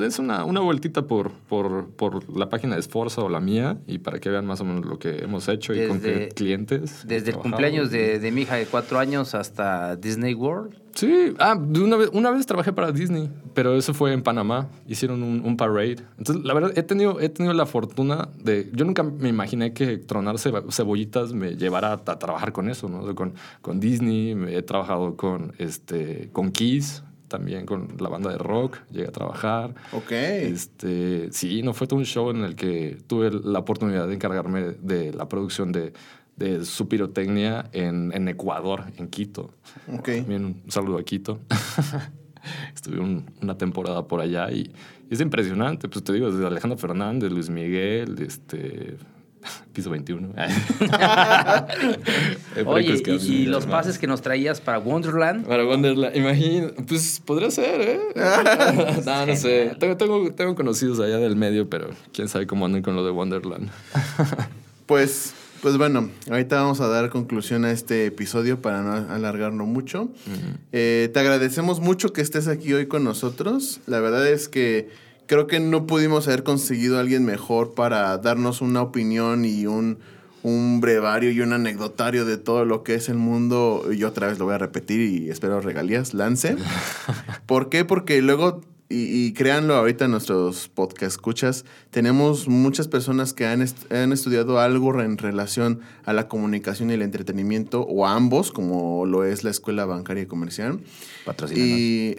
es 0.06 0.18
una, 0.18 0.44
una 0.44 0.60
vueltita 0.60 1.02
por, 1.06 1.32
por, 1.50 1.90
por 1.90 2.28
la 2.36 2.48
página 2.48 2.74
de 2.74 2.80
Esforza 2.80 3.20
o 3.22 3.28
la 3.28 3.40
mía 3.40 3.76
y 3.86 3.98
para 3.98 4.18
que 4.20 4.30
vean 4.30 4.46
más 4.46 4.60
o 4.60 4.64
menos 4.64 4.86
lo 4.86 4.98
que 4.98 5.22
hemos 5.22 5.48
hecho 5.48 5.74
y 5.74 5.86
con 5.86 6.00
qué 6.00 6.30
clientes. 6.34 7.02
Desde 7.04 7.16
el 7.16 7.22
trabajado. 7.24 7.42
cumpleaños 7.42 7.90
de, 7.90 8.18
de 8.18 8.30
mi 8.32 8.42
hija 8.42 8.56
de 8.56 8.66
cuatro 8.66 8.98
años 8.98 9.34
hasta 9.34 9.96
Disney 9.96 10.34
World. 10.34 10.74
Sí, 10.98 11.32
ah, 11.38 11.54
una 11.54 11.96
vez, 11.96 12.10
una 12.12 12.32
vez 12.32 12.44
trabajé 12.44 12.72
para 12.72 12.90
Disney, 12.90 13.30
pero 13.54 13.76
eso 13.76 13.94
fue 13.94 14.12
en 14.12 14.20
Panamá. 14.20 14.68
Hicieron 14.88 15.22
un, 15.22 15.44
un 15.44 15.56
parade. 15.56 15.98
Entonces, 16.18 16.44
la 16.44 16.52
verdad, 16.54 16.72
he 16.76 16.82
tenido, 16.82 17.20
he 17.20 17.28
tenido 17.28 17.54
la 17.54 17.66
fortuna 17.66 18.30
de. 18.36 18.68
Yo 18.72 18.84
nunca 18.84 19.04
me 19.04 19.28
imaginé 19.28 19.72
que 19.72 19.98
tronar 19.98 20.40
cebollitas 20.40 21.32
me 21.34 21.54
llevara 21.54 21.92
a, 21.92 21.92
a 21.92 22.18
trabajar 22.18 22.50
con 22.52 22.68
eso, 22.68 22.88
¿no? 22.88 23.02
O 23.02 23.04
sea, 23.04 23.14
con, 23.14 23.34
con 23.62 23.78
Disney, 23.78 24.36
he 24.48 24.62
trabajado 24.62 25.16
con, 25.16 25.52
este, 25.58 26.30
con 26.32 26.50
Kiss, 26.50 27.04
también 27.28 27.64
con 27.64 27.94
la 28.00 28.08
banda 28.08 28.32
de 28.32 28.38
rock, 28.38 28.78
llegué 28.90 29.06
a 29.06 29.12
trabajar. 29.12 29.76
Ok. 29.92 30.10
Este, 30.10 31.30
sí, 31.30 31.62
no 31.62 31.74
fue 31.74 31.86
todo 31.86 32.00
un 32.00 32.06
show 32.06 32.30
en 32.30 32.42
el 32.42 32.56
que 32.56 32.98
tuve 33.06 33.30
la 33.30 33.60
oportunidad 33.60 34.08
de 34.08 34.14
encargarme 34.14 34.62
de 34.80 35.12
la 35.12 35.28
producción 35.28 35.70
de, 35.70 35.92
de 36.38 36.64
su 36.64 36.88
pirotecnia 36.88 37.68
en, 37.72 38.12
en 38.14 38.28
Ecuador, 38.28 38.84
en 38.96 39.08
Quito. 39.08 39.50
Ok. 39.92 40.04
También 40.16 40.44
un 40.44 40.62
saludo 40.68 40.98
a 40.98 41.02
Quito. 41.02 41.40
Estuve 42.74 43.00
un- 43.00 43.24
una 43.42 43.58
temporada 43.58 44.06
por 44.06 44.20
allá 44.20 44.50
y, 44.50 44.70
y 45.10 45.14
es 45.14 45.20
impresionante. 45.20 45.88
Pues 45.88 46.04
te 46.04 46.12
digo, 46.12 46.30
desde 46.30 46.46
Alejandro 46.46 46.78
Fernández, 46.78 47.30
Luis 47.32 47.50
Miguel, 47.50 48.16
este. 48.22 48.96
Piso 49.72 49.90
21. 49.90 50.30
Eh, 50.36 50.48
Oye, 52.66 53.02
y, 53.06 53.32
y 53.32 53.46
los 53.46 53.66
pases 53.66 53.98
que 53.98 54.06
nos 54.06 54.20
traías 54.22 54.60
para 54.60 54.78
Wonderland. 54.78 55.46
Para 55.46 55.64
Wonderland, 55.64 56.16
imagina, 56.16 56.68
pues 56.86 57.20
podría 57.24 57.50
ser, 57.50 57.80
¿eh? 57.80 58.00
no, 59.06 59.26
no 59.26 59.36
sé. 59.36 59.76
Tengo, 59.78 59.96
tengo, 59.96 60.32
tengo 60.32 60.54
conocidos 60.54 60.98
allá 61.00 61.18
del 61.18 61.36
medio, 61.36 61.68
pero 61.70 61.90
quién 62.12 62.28
sabe 62.28 62.46
cómo 62.46 62.66
andan 62.66 62.82
con 62.82 62.96
lo 62.96 63.04
de 63.04 63.10
Wonderland. 63.12 63.70
Pues, 64.86 65.34
pues 65.62 65.76
bueno, 65.76 66.10
ahorita 66.30 66.56
vamos 66.60 66.80
a 66.80 66.88
dar 66.88 67.10
conclusión 67.10 67.64
a 67.64 67.70
este 67.70 68.06
episodio 68.06 68.62
para 68.62 68.82
no 68.82 69.12
alargarlo 69.12 69.66
mucho. 69.66 70.08
Eh, 70.72 71.10
te 71.12 71.20
agradecemos 71.20 71.80
mucho 71.80 72.12
que 72.12 72.20
estés 72.20 72.48
aquí 72.48 72.72
hoy 72.72 72.86
con 72.86 73.04
nosotros. 73.04 73.80
La 73.86 74.00
verdad 74.00 74.26
es 74.28 74.48
que 74.48 74.88
creo 75.26 75.46
que 75.46 75.60
no 75.60 75.86
pudimos 75.86 76.26
haber 76.26 76.42
conseguido 76.42 76.96
a 76.96 77.00
alguien 77.00 77.24
mejor 77.24 77.74
para 77.74 78.16
darnos 78.18 78.60
una 78.60 78.82
opinión 78.82 79.44
y 79.44 79.66
un, 79.66 79.98
un 80.42 80.80
brevario 80.80 81.30
y 81.30 81.40
un 81.40 81.52
anecdotario 81.52 82.24
de 82.24 82.38
todo 82.38 82.64
lo 82.64 82.82
que 82.82 82.94
es 82.94 83.08
el 83.08 83.16
mundo. 83.18 83.88
Y 83.92 84.04
otra 84.04 84.28
vez 84.28 84.38
lo 84.38 84.46
voy 84.46 84.54
a 84.54 84.58
repetir 84.58 85.00
y 85.00 85.30
espero 85.30 85.60
regalías. 85.60 86.14
Lance. 86.14 86.56
¿Por 87.46 87.68
qué? 87.68 87.84
Porque 87.84 88.20
luego, 88.22 88.62
y, 88.90 89.26
y 89.26 89.32
créanlo 89.34 89.74
ahorita 89.74 90.08
nuestros 90.08 90.68
podcast 90.68 91.12
escuchas, 91.12 91.64
tenemos 91.90 92.48
muchas 92.48 92.88
personas 92.88 93.32
que 93.34 93.44
han, 93.46 93.60
est- 93.62 93.92
han 93.92 94.12
estudiado 94.12 94.58
algo 94.60 94.98
en 95.02 95.18
relación 95.18 95.80
a 96.04 96.12
la 96.14 96.26
comunicación 96.28 96.90
y 96.90 96.94
el 96.94 97.02
entretenimiento, 97.02 97.82
o 97.82 98.06
a 98.06 98.14
ambos, 98.14 98.50
como 98.50 99.04
lo 99.04 99.24
es 99.24 99.44
la 99.44 99.50
Escuela 99.50 99.84
Bancaria 99.84 100.22
y 100.22 100.26
Comercial. 100.26 100.80
Y, 101.60 102.16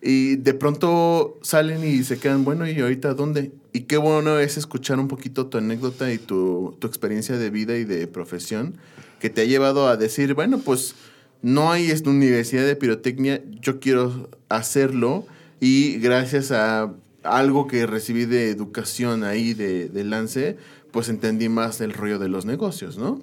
y 0.02 0.36
de 0.36 0.54
pronto 0.54 1.38
salen 1.42 1.84
y 1.84 2.04
se 2.04 2.18
quedan, 2.18 2.44
bueno, 2.44 2.68
¿y 2.68 2.78
ahorita 2.80 3.14
dónde? 3.14 3.50
Y 3.72 3.80
qué 3.82 3.96
bueno 3.96 4.38
es 4.38 4.56
escuchar 4.56 4.98
un 5.00 5.08
poquito 5.08 5.46
tu 5.46 5.58
anécdota 5.58 6.12
y 6.12 6.18
tu, 6.18 6.76
tu 6.78 6.86
experiencia 6.86 7.36
de 7.38 7.50
vida 7.50 7.76
y 7.76 7.84
de 7.84 8.06
profesión 8.06 8.76
que 9.20 9.30
te 9.30 9.40
ha 9.42 9.44
llevado 9.44 9.88
a 9.88 9.96
decir, 9.96 10.34
bueno, 10.34 10.58
pues 10.58 10.94
no 11.42 11.72
hay 11.72 11.90
esta 11.90 12.10
universidad 12.10 12.64
de 12.64 12.76
pirotecnia, 12.76 13.42
yo 13.60 13.80
quiero 13.80 14.30
hacerlo 14.48 15.26
y 15.60 15.98
gracias 15.98 16.52
a, 16.52 16.92
algo 17.22 17.66
que 17.66 17.86
recibí 17.86 18.24
de 18.24 18.50
educación 18.50 19.24
ahí 19.24 19.54
de, 19.54 19.88
de 19.88 20.04
lance, 20.04 20.56
pues 20.92 21.08
entendí 21.08 21.48
más 21.48 21.78
del 21.78 21.92
rollo 21.92 22.18
de 22.18 22.28
los 22.28 22.44
negocios, 22.44 22.98
¿no? 22.98 23.20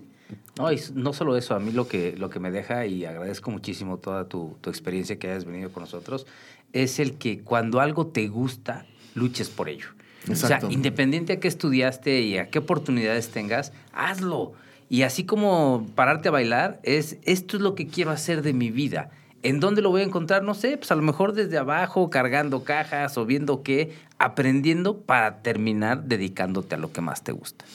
No, 0.57 0.71
y 0.71 0.79
no 0.93 1.13
solo 1.13 1.35
eso, 1.37 1.55
a 1.55 1.59
mí 1.59 1.71
lo 1.71 1.87
que, 1.87 2.15
lo 2.17 2.29
que 2.29 2.39
me 2.39 2.51
deja, 2.51 2.85
y 2.85 3.05
agradezco 3.05 3.49
muchísimo 3.49 3.97
toda 3.97 4.27
tu, 4.27 4.55
tu 4.61 4.69
experiencia 4.69 5.17
que 5.17 5.29
hayas 5.29 5.45
venido 5.45 5.71
con 5.71 5.81
nosotros, 5.81 6.27
es 6.73 6.99
el 6.99 7.13
que 7.13 7.39
cuando 7.39 7.79
algo 7.79 8.07
te 8.07 8.27
gusta, 8.27 8.85
luches 9.15 9.49
por 9.49 9.69
ello. 9.69 9.87
Exacto. 10.27 10.67
O 10.67 10.69
sea, 10.69 10.71
independiente 10.71 11.33
a 11.33 11.39
qué 11.39 11.47
estudiaste 11.47 12.21
y 12.21 12.37
a 12.37 12.49
qué 12.49 12.59
oportunidades 12.59 13.29
tengas, 13.29 13.73
hazlo. 13.93 14.53
Y 14.89 15.01
así 15.01 15.23
como 15.25 15.87
pararte 15.95 16.29
a 16.29 16.31
bailar, 16.31 16.79
es 16.83 17.17
esto 17.23 17.57
es 17.57 17.63
lo 17.63 17.75
que 17.75 17.87
quiero 17.87 18.11
hacer 18.11 18.41
de 18.41 18.53
mi 18.53 18.69
vida. 18.69 19.09
¿En 19.43 19.59
dónde 19.59 19.81
lo 19.81 19.89
voy 19.89 20.01
a 20.01 20.05
encontrar? 20.05 20.41
No 20.41 20.53
sé, 20.53 20.77
pues 20.77 20.91
a 20.91 20.95
lo 20.95 21.01
mejor 21.01 21.33
desde 21.33 21.57
abajo, 21.57 22.09
cargando 22.09 22.63
cajas 22.63 23.17
o 23.17 23.25
viendo 23.25 23.61
qué, 23.61 23.93
aprendiendo 24.17 24.97
para 24.97 25.41
terminar 25.41 26.05
dedicándote 26.05 26.75
a 26.75 26.77
lo 26.77 26.93
que 26.93 27.01
más 27.01 27.23
te 27.23 27.33
gusta. 27.33 27.65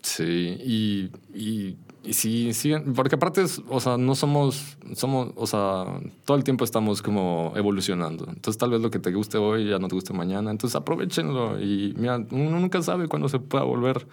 Sí, 0.00 0.56
y, 0.64 1.10
y, 1.34 1.76
y 2.02 2.14
sí, 2.14 2.54
sí, 2.54 2.72
porque 2.96 3.16
aparte, 3.16 3.42
es, 3.42 3.60
o 3.68 3.80
sea, 3.80 3.98
no 3.98 4.14
somos, 4.14 4.78
somos, 4.94 5.32
o 5.36 5.46
sea, 5.46 5.84
todo 6.24 6.38
el 6.38 6.44
tiempo 6.44 6.64
estamos 6.64 7.02
como 7.02 7.52
evolucionando. 7.54 8.24
Entonces, 8.26 8.56
tal 8.56 8.70
vez 8.70 8.80
lo 8.80 8.90
que 8.90 8.98
te 8.98 9.12
guste 9.12 9.36
hoy 9.36 9.68
ya 9.68 9.78
no 9.78 9.88
te 9.88 9.94
guste 9.94 10.14
mañana. 10.14 10.50
Entonces, 10.50 10.74
aprovechenlo 10.74 11.60
y 11.60 11.94
mira, 11.98 12.16
uno 12.30 12.58
nunca 12.58 12.80
sabe 12.80 13.08
cuándo 13.08 13.28
se 13.28 13.38
pueda 13.38 13.64
volver 13.64 14.06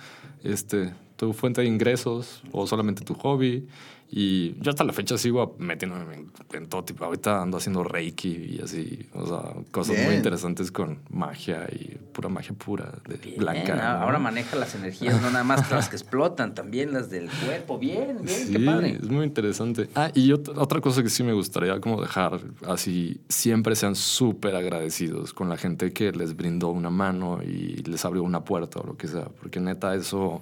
este, 0.43 0.93
tu 1.15 1.31
fuente 1.31 1.61
de 1.61 1.67
ingresos 1.67 2.43
o 2.51 2.67
solamente 2.67 3.05
tu 3.05 3.13
hobby. 3.13 3.65
Y 4.09 4.55
yo 4.61 4.69
hasta 4.69 4.85
la 4.85 4.93
fecha 4.93 5.17
sigo 5.17 5.55
metiéndome 5.59 6.15
en, 6.15 6.31
en 6.53 6.67
todo 6.67 6.83
tipo. 6.85 7.03
Ahorita 7.03 7.41
ando 7.41 7.57
haciendo 7.57 7.83
reiki 7.83 8.29
y 8.57 8.61
así, 8.63 9.05
o 9.13 9.27
sea, 9.27 9.53
cosas 9.71 9.97
muy 10.05 10.15
interesantes 10.15 10.71
con 10.71 10.99
magia 11.09 11.67
y 11.71 11.97
pura 12.13 12.29
magia 12.29 12.53
pura, 12.57 12.93
de 13.07 13.17
Bien, 13.17 13.37
blanca. 13.37 14.01
Ahora 14.01 14.17
maneja 14.17 14.55
las 14.55 14.75
energías, 14.75 15.21
no 15.21 15.29
nada 15.29 15.43
más 15.43 15.69
las 15.69 15.89
que 15.89 15.97
explotan, 15.97 16.55
también 16.55 16.93
las 16.93 17.09
del 17.09 17.29
cuerpo. 17.45 17.77
Bien, 17.77 18.17
bien, 18.23 18.51
qué 18.51 18.59
padre. 18.61 18.91
es 19.01 19.09
muy 19.09 19.25
interesante. 19.25 19.89
Ah, 19.93 20.09
y 20.13 20.29
ot- 20.29 20.53
otra 20.55 20.79
cosa 20.79 21.03
que 21.03 21.09
sí 21.09 21.23
me 21.23 21.33
gustaría 21.33 21.79
como 21.81 22.01
dejar 22.01 22.39
así, 22.65 23.19
siempre 23.27 23.75
sean 23.75 23.95
súper 23.95 24.55
agradecidos 24.55 25.33
con 25.33 25.49
la 25.49 25.57
gente 25.57 25.91
que 25.91 26.13
les 26.13 26.35
brindó 26.35 26.69
una 26.69 26.89
mano 26.89 27.39
y 27.43 27.83
les 27.83 28.05
abrió 28.05 28.23
una 28.23 28.43
puerta 28.45 28.79
o 28.79 28.87
lo 28.87 28.95
que 28.95 29.07
sea, 29.09 29.25
porque 29.41 29.59
neta 29.59 29.93
eso, 29.95 30.41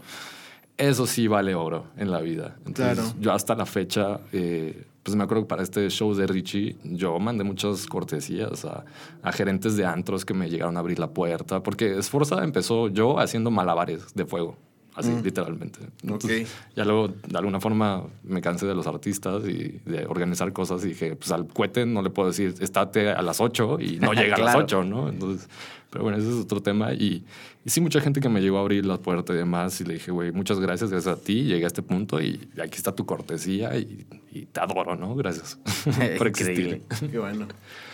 eso 0.77 1.05
sí 1.07 1.27
vale 1.27 1.55
oro 1.55 1.85
en 1.97 2.11
la 2.11 2.21
vida. 2.21 2.55
Entonces, 2.65 2.95
Claro. 2.99 3.13
yo 3.19 3.31
hasta 3.33 3.55
la 3.55 3.65
fecha, 3.65 4.19
eh, 4.33 4.85
pues 5.03 5.15
me 5.15 5.23
acuerdo 5.23 5.43
que 5.43 5.47
para 5.49 5.63
este 5.63 5.87
show 5.89 6.13
de 6.15 6.25
Richie, 6.27 6.75
yo 6.83 7.17
mandé 7.19 7.43
muchas 7.43 7.85
cortesías 7.85 8.65
a, 8.65 8.83
a 9.21 9.31
gerentes 9.31 9.77
de 9.77 9.85
antros 9.85 10.25
que 10.25 10.33
me 10.33 10.49
llegaron 10.49 10.77
a 10.77 10.79
abrir 10.79 10.99
la 10.99 11.11
puerta, 11.11 11.61
porque 11.61 11.97
Esforza 11.97 12.43
empezó 12.43 12.87
yo 12.89 13.19
haciendo 13.19 13.51
malabares 13.51 14.13
de 14.15 14.25
fuego. 14.25 14.57
Así, 14.95 15.11
literalmente. 15.23 15.79
Entonces, 16.03 16.47
Ya 16.75 16.85
luego, 16.85 17.09
de 17.09 17.37
alguna 17.37 17.59
forma, 17.59 18.03
me 18.23 18.41
cansé 18.41 18.65
de 18.65 18.75
los 18.75 18.87
artistas 18.87 19.43
y 19.47 19.79
de 19.85 20.05
organizar 20.07 20.51
cosas 20.53 20.83
y 20.85 20.89
dije, 20.89 21.15
pues 21.17 21.31
al 21.31 21.47
cohete 21.47 21.85
no 21.85 22.01
le 22.01 22.09
puedo 22.09 22.29
decir, 22.29 22.55
estate 22.61 23.09
a 23.09 23.21
las 23.21 23.41
8 23.41 23.77
y 23.81 23.97
no 23.99 24.13
llega 24.13 24.35
a 24.35 24.39
las 24.39 24.51
Claro. 24.53 24.59
8, 24.65 24.83
¿no? 24.85 25.09
Entonces, 25.09 25.49
pero 25.89 26.03
bueno, 26.03 26.17
ese 26.17 26.29
es 26.29 26.35
otro 26.35 26.61
tema. 26.61 26.93
Y, 26.93 27.25
y 27.65 27.69
sí, 27.69 27.81
mucha 27.81 27.99
gente 27.99 28.21
que 28.21 28.29
me 28.29 28.41
llegó 28.41 28.57
a 28.57 28.61
abrir 28.61 28.85
la 28.85 28.97
puerta 28.97 29.33
y 29.33 29.37
demás 29.37 29.79
y 29.81 29.83
le 29.83 29.95
dije, 29.95 30.11
güey, 30.11 30.31
muchas 30.31 30.59
gracias, 30.59 30.89
gracias 30.91 31.17
a 31.17 31.19
ti, 31.21 31.43
llegué 31.43 31.65
a 31.65 31.67
este 31.67 31.81
punto 31.81 32.21
y 32.21 32.47
aquí 32.61 32.77
está 32.77 32.93
tu 32.95 33.05
cortesía 33.05 33.77
y, 33.77 34.05
y 34.31 34.45
te 34.45 34.59
adoro, 34.61 34.95
¿no? 34.95 35.13
Gracias 35.15 35.57
por 36.17 36.27
existir. 36.27 36.83
Qué 37.11 37.19
bueno. 37.19 37.47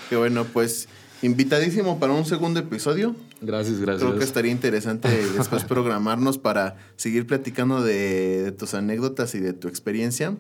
Qué 0.09 0.17
bueno, 0.17 0.45
pues 0.45 0.87
invitadísimo 1.21 1.99
para 1.99 2.13
un 2.13 2.25
segundo 2.25 2.59
episodio. 2.59 3.15
Gracias, 3.41 3.79
gracias. 3.79 4.03
Creo 4.03 4.17
que 4.17 4.25
estaría 4.25 4.51
interesante 4.51 5.09
después 5.37 5.63
programarnos 5.65 6.37
para 6.37 6.77
seguir 6.95 7.27
platicando 7.27 7.83
de, 7.83 8.43
de 8.43 8.51
tus 8.51 8.73
anécdotas 8.73 9.35
y 9.35 9.39
de 9.39 9.53
tu 9.53 9.67
experiencia. 9.67 10.35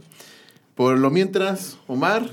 Por 0.75 0.97
lo 0.97 1.09
mientras, 1.11 1.77
Omar, 1.87 2.29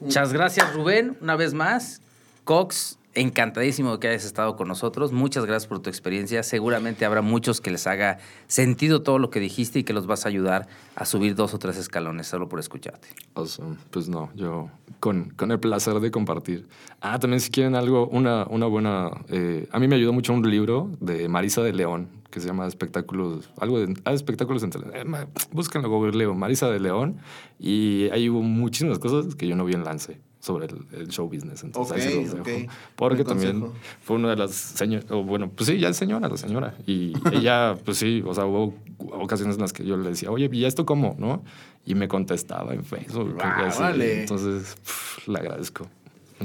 Muchas 0.00 0.32
gracias, 0.32 0.74
Rubén, 0.74 1.16
una 1.20 1.36
vez 1.36 1.54
más. 1.54 2.00
Cox, 2.44 2.98
encantadísimo 3.16 3.98
que 3.98 4.08
hayas 4.08 4.24
estado 4.24 4.54
con 4.54 4.68
nosotros. 4.68 5.10
Muchas 5.10 5.44
gracias 5.44 5.66
por 5.66 5.80
tu 5.80 5.90
experiencia. 5.90 6.42
Seguramente 6.42 7.04
habrá 7.04 7.22
muchos 7.22 7.60
que 7.60 7.70
les 7.70 7.86
haga 7.86 8.18
sentido 8.46 9.02
todo 9.02 9.18
lo 9.18 9.30
que 9.30 9.40
dijiste 9.40 9.80
y 9.80 9.84
que 9.84 9.92
los 9.92 10.06
vas 10.06 10.24
a 10.26 10.28
ayudar 10.28 10.68
a 10.94 11.04
subir 11.04 11.34
dos 11.34 11.54
o 11.54 11.58
tres 11.58 11.76
escalones 11.76 12.28
solo 12.28 12.48
por 12.48 12.60
escucharte. 12.60 13.08
Awesome. 13.34 13.76
Pues 13.90 14.08
no, 14.08 14.30
yo 14.34 14.70
con, 15.00 15.30
con 15.30 15.50
el 15.50 15.58
placer 15.58 15.98
de 15.98 16.10
compartir. 16.10 16.68
Ah, 17.00 17.18
también 17.18 17.40
si 17.40 17.50
quieren 17.50 17.74
algo, 17.74 18.06
una, 18.08 18.46
una 18.48 18.66
buena... 18.66 19.10
eh, 19.28 19.66
a 19.72 19.80
mí 19.80 19.88
me 19.88 19.96
ayudó 19.96 20.12
mucho 20.12 20.32
un 20.32 20.48
libro 20.48 20.90
de 21.00 21.28
Marisa 21.28 21.62
de 21.62 21.72
León 21.72 22.08
que 22.30 22.40
se 22.40 22.48
llama 22.48 22.66
Espectáculos, 22.66 23.48
algo 23.58 23.80
de 23.80 23.94
ah, 24.04 24.12
espectáculos 24.12 24.62
en 24.62 24.70
tele- 24.70 24.90
eh, 24.92 25.26
búsquenlo, 25.52 25.88
googleo, 25.88 26.34
Marisa 26.34 26.68
de 26.68 26.80
León, 26.80 27.16
y 27.58 28.10
ahí 28.10 28.28
hubo 28.28 28.42
muchísimas 28.42 28.98
cosas 28.98 29.34
que 29.36 29.46
yo 29.46 29.56
no 29.56 29.64
vi 29.64 29.72
en 29.72 29.84
Lance 29.84 30.20
sobre 30.46 30.66
el, 30.66 30.76
el 30.92 31.08
show 31.08 31.26
business. 31.28 31.64
Entonces 31.64 31.96
ahí 31.96 32.02
se 32.12 32.22
los 32.22 32.34
Ok, 32.34 32.46
dejo. 32.46 32.64
ok. 32.66 32.72
Porque 32.94 33.24
también 33.24 33.64
fue 34.02 34.16
una 34.16 34.30
de 34.30 34.36
las 34.36 34.52
señoras, 34.52 35.06
bueno, 35.08 35.50
pues 35.50 35.68
sí, 35.68 35.78
ya 35.78 35.88
es 35.88 35.96
señora, 35.96 36.28
la 36.28 36.36
señora. 36.36 36.74
Y 36.86 37.12
ella, 37.32 37.74
pues 37.84 37.98
sí, 37.98 38.22
o 38.24 38.32
sea, 38.32 38.46
hubo 38.46 38.72
ocasiones 38.98 39.56
en 39.56 39.62
las 39.62 39.72
que 39.72 39.84
yo 39.84 39.96
le 39.96 40.08
decía, 40.10 40.30
oye, 40.30 40.48
¿y 40.52 40.64
esto 40.64 40.86
cómo? 40.86 41.16
¿No? 41.18 41.42
Y 41.84 41.94
me 41.96 42.06
contestaba 42.08 42.72
en 42.74 42.84
Facebook. 42.84 43.36
Ah, 43.42 43.66
así. 43.66 43.82
vale. 43.82 44.20
Entonces, 44.20 44.76
pf, 44.76 45.30
le 45.30 45.38
agradezco. 45.38 45.86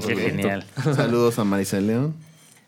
Qué 0.06 0.16
genial. 0.16 0.64
saludos 0.96 1.38
a 1.38 1.44
Marisa 1.44 1.76
de 1.76 1.82
León, 1.82 2.14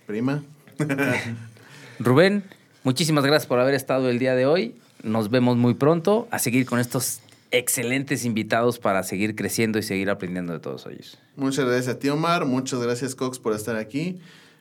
prima. 0.07 0.43
Rubén, 1.99 2.45
muchísimas 2.83 3.25
gracias 3.25 3.47
por 3.47 3.59
haber 3.61 3.75
estado 3.75 4.09
el 4.11 4.19
día 4.19 4.35
de 4.35 4.47
hoy. 4.47 4.75
Nos 5.03 5.31
vemos 5.31 5.57
muy 5.57 5.75
pronto 5.75 6.29
a 6.31 6.39
seguir 6.39 6.65
con 6.67 6.79
estos 6.79 7.21
excelentes 7.59 8.25
invitados 8.25 8.79
para 8.79 9.03
seguir 9.03 9.35
creciendo 9.37 9.79
y 9.79 9.83
seguir 9.83 10.11
aprendiendo 10.11 10.53
de 10.53 10.61
todos 10.61 10.87
ellos. 10.87 11.19
Muchas 11.37 11.65
gracias 11.65 11.97
a 11.97 11.99
ti, 11.99 12.09
Omar. 12.09 12.47
Muchas 12.47 12.81
gracias, 12.81 13.15
Cox, 13.15 13.39
por 13.39 13.55
estar 13.55 13.77
aquí. 13.77 14.19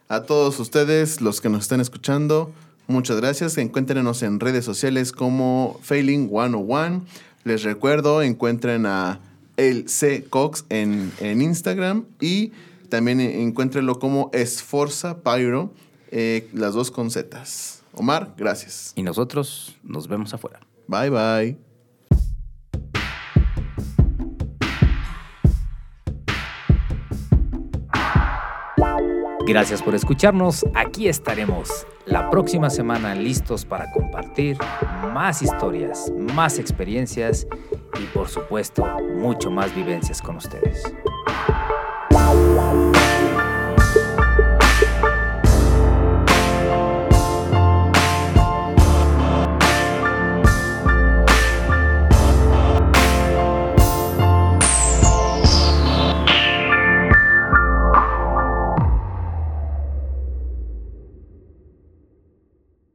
A 0.09 0.23
todos 0.23 0.59
ustedes, 0.59 1.21
los 1.21 1.41
que 1.41 1.49
nos 1.49 1.63
están 1.63 1.81
escuchando, 1.81 2.53
muchas 2.87 3.17
gracias. 3.17 3.57
Encuéntrenos 3.57 4.21
en 4.21 4.39
redes 4.39 4.63
sociales 4.63 5.11
como 5.11 5.79
Failing 5.81 6.29
101. 6.29 7.03
Les 7.43 7.63
recuerdo, 7.63 8.21
encuentren 8.21 8.85
a 8.85 9.19
el 9.57 9.89
C 9.89 10.25
Cox 10.29 10.65
en, 10.69 11.11
en 11.19 11.41
Instagram 11.41 12.05
y 12.19 12.51
también 12.89 13.19
encuéntrenlo 13.19 13.97
como 13.97 14.29
Esforza 14.33 15.17
Pyro, 15.23 15.73
eh, 16.11 16.47
las 16.53 16.73
dos 16.75 16.91
con 16.91 17.09
Zetas. 17.09 17.81
Omar, 17.93 18.33
gracias. 18.37 18.93
Y 18.95 19.03
nosotros 19.03 19.75
nos 19.83 20.07
vemos 20.07 20.33
afuera. 20.33 20.59
Bye, 20.87 21.09
bye. 21.09 21.72
Gracias 29.45 29.81
por 29.81 29.93
escucharnos. 29.93 30.65
Aquí 30.73 31.09
estaremos 31.09 31.85
la 32.05 32.29
próxima 32.29 32.69
semana 32.69 33.13
listos 33.13 33.65
para 33.65 33.91
compartir 33.91 34.57
más 35.13 35.41
historias, 35.41 36.09
más 36.33 36.59
experiencias 36.59 37.45
y 37.99 38.05
por 38.13 38.29
supuesto 38.29 38.85
mucho 39.17 39.51
más 39.51 39.75
vivencias 39.75 40.21
con 40.21 40.37
ustedes. 40.37 40.83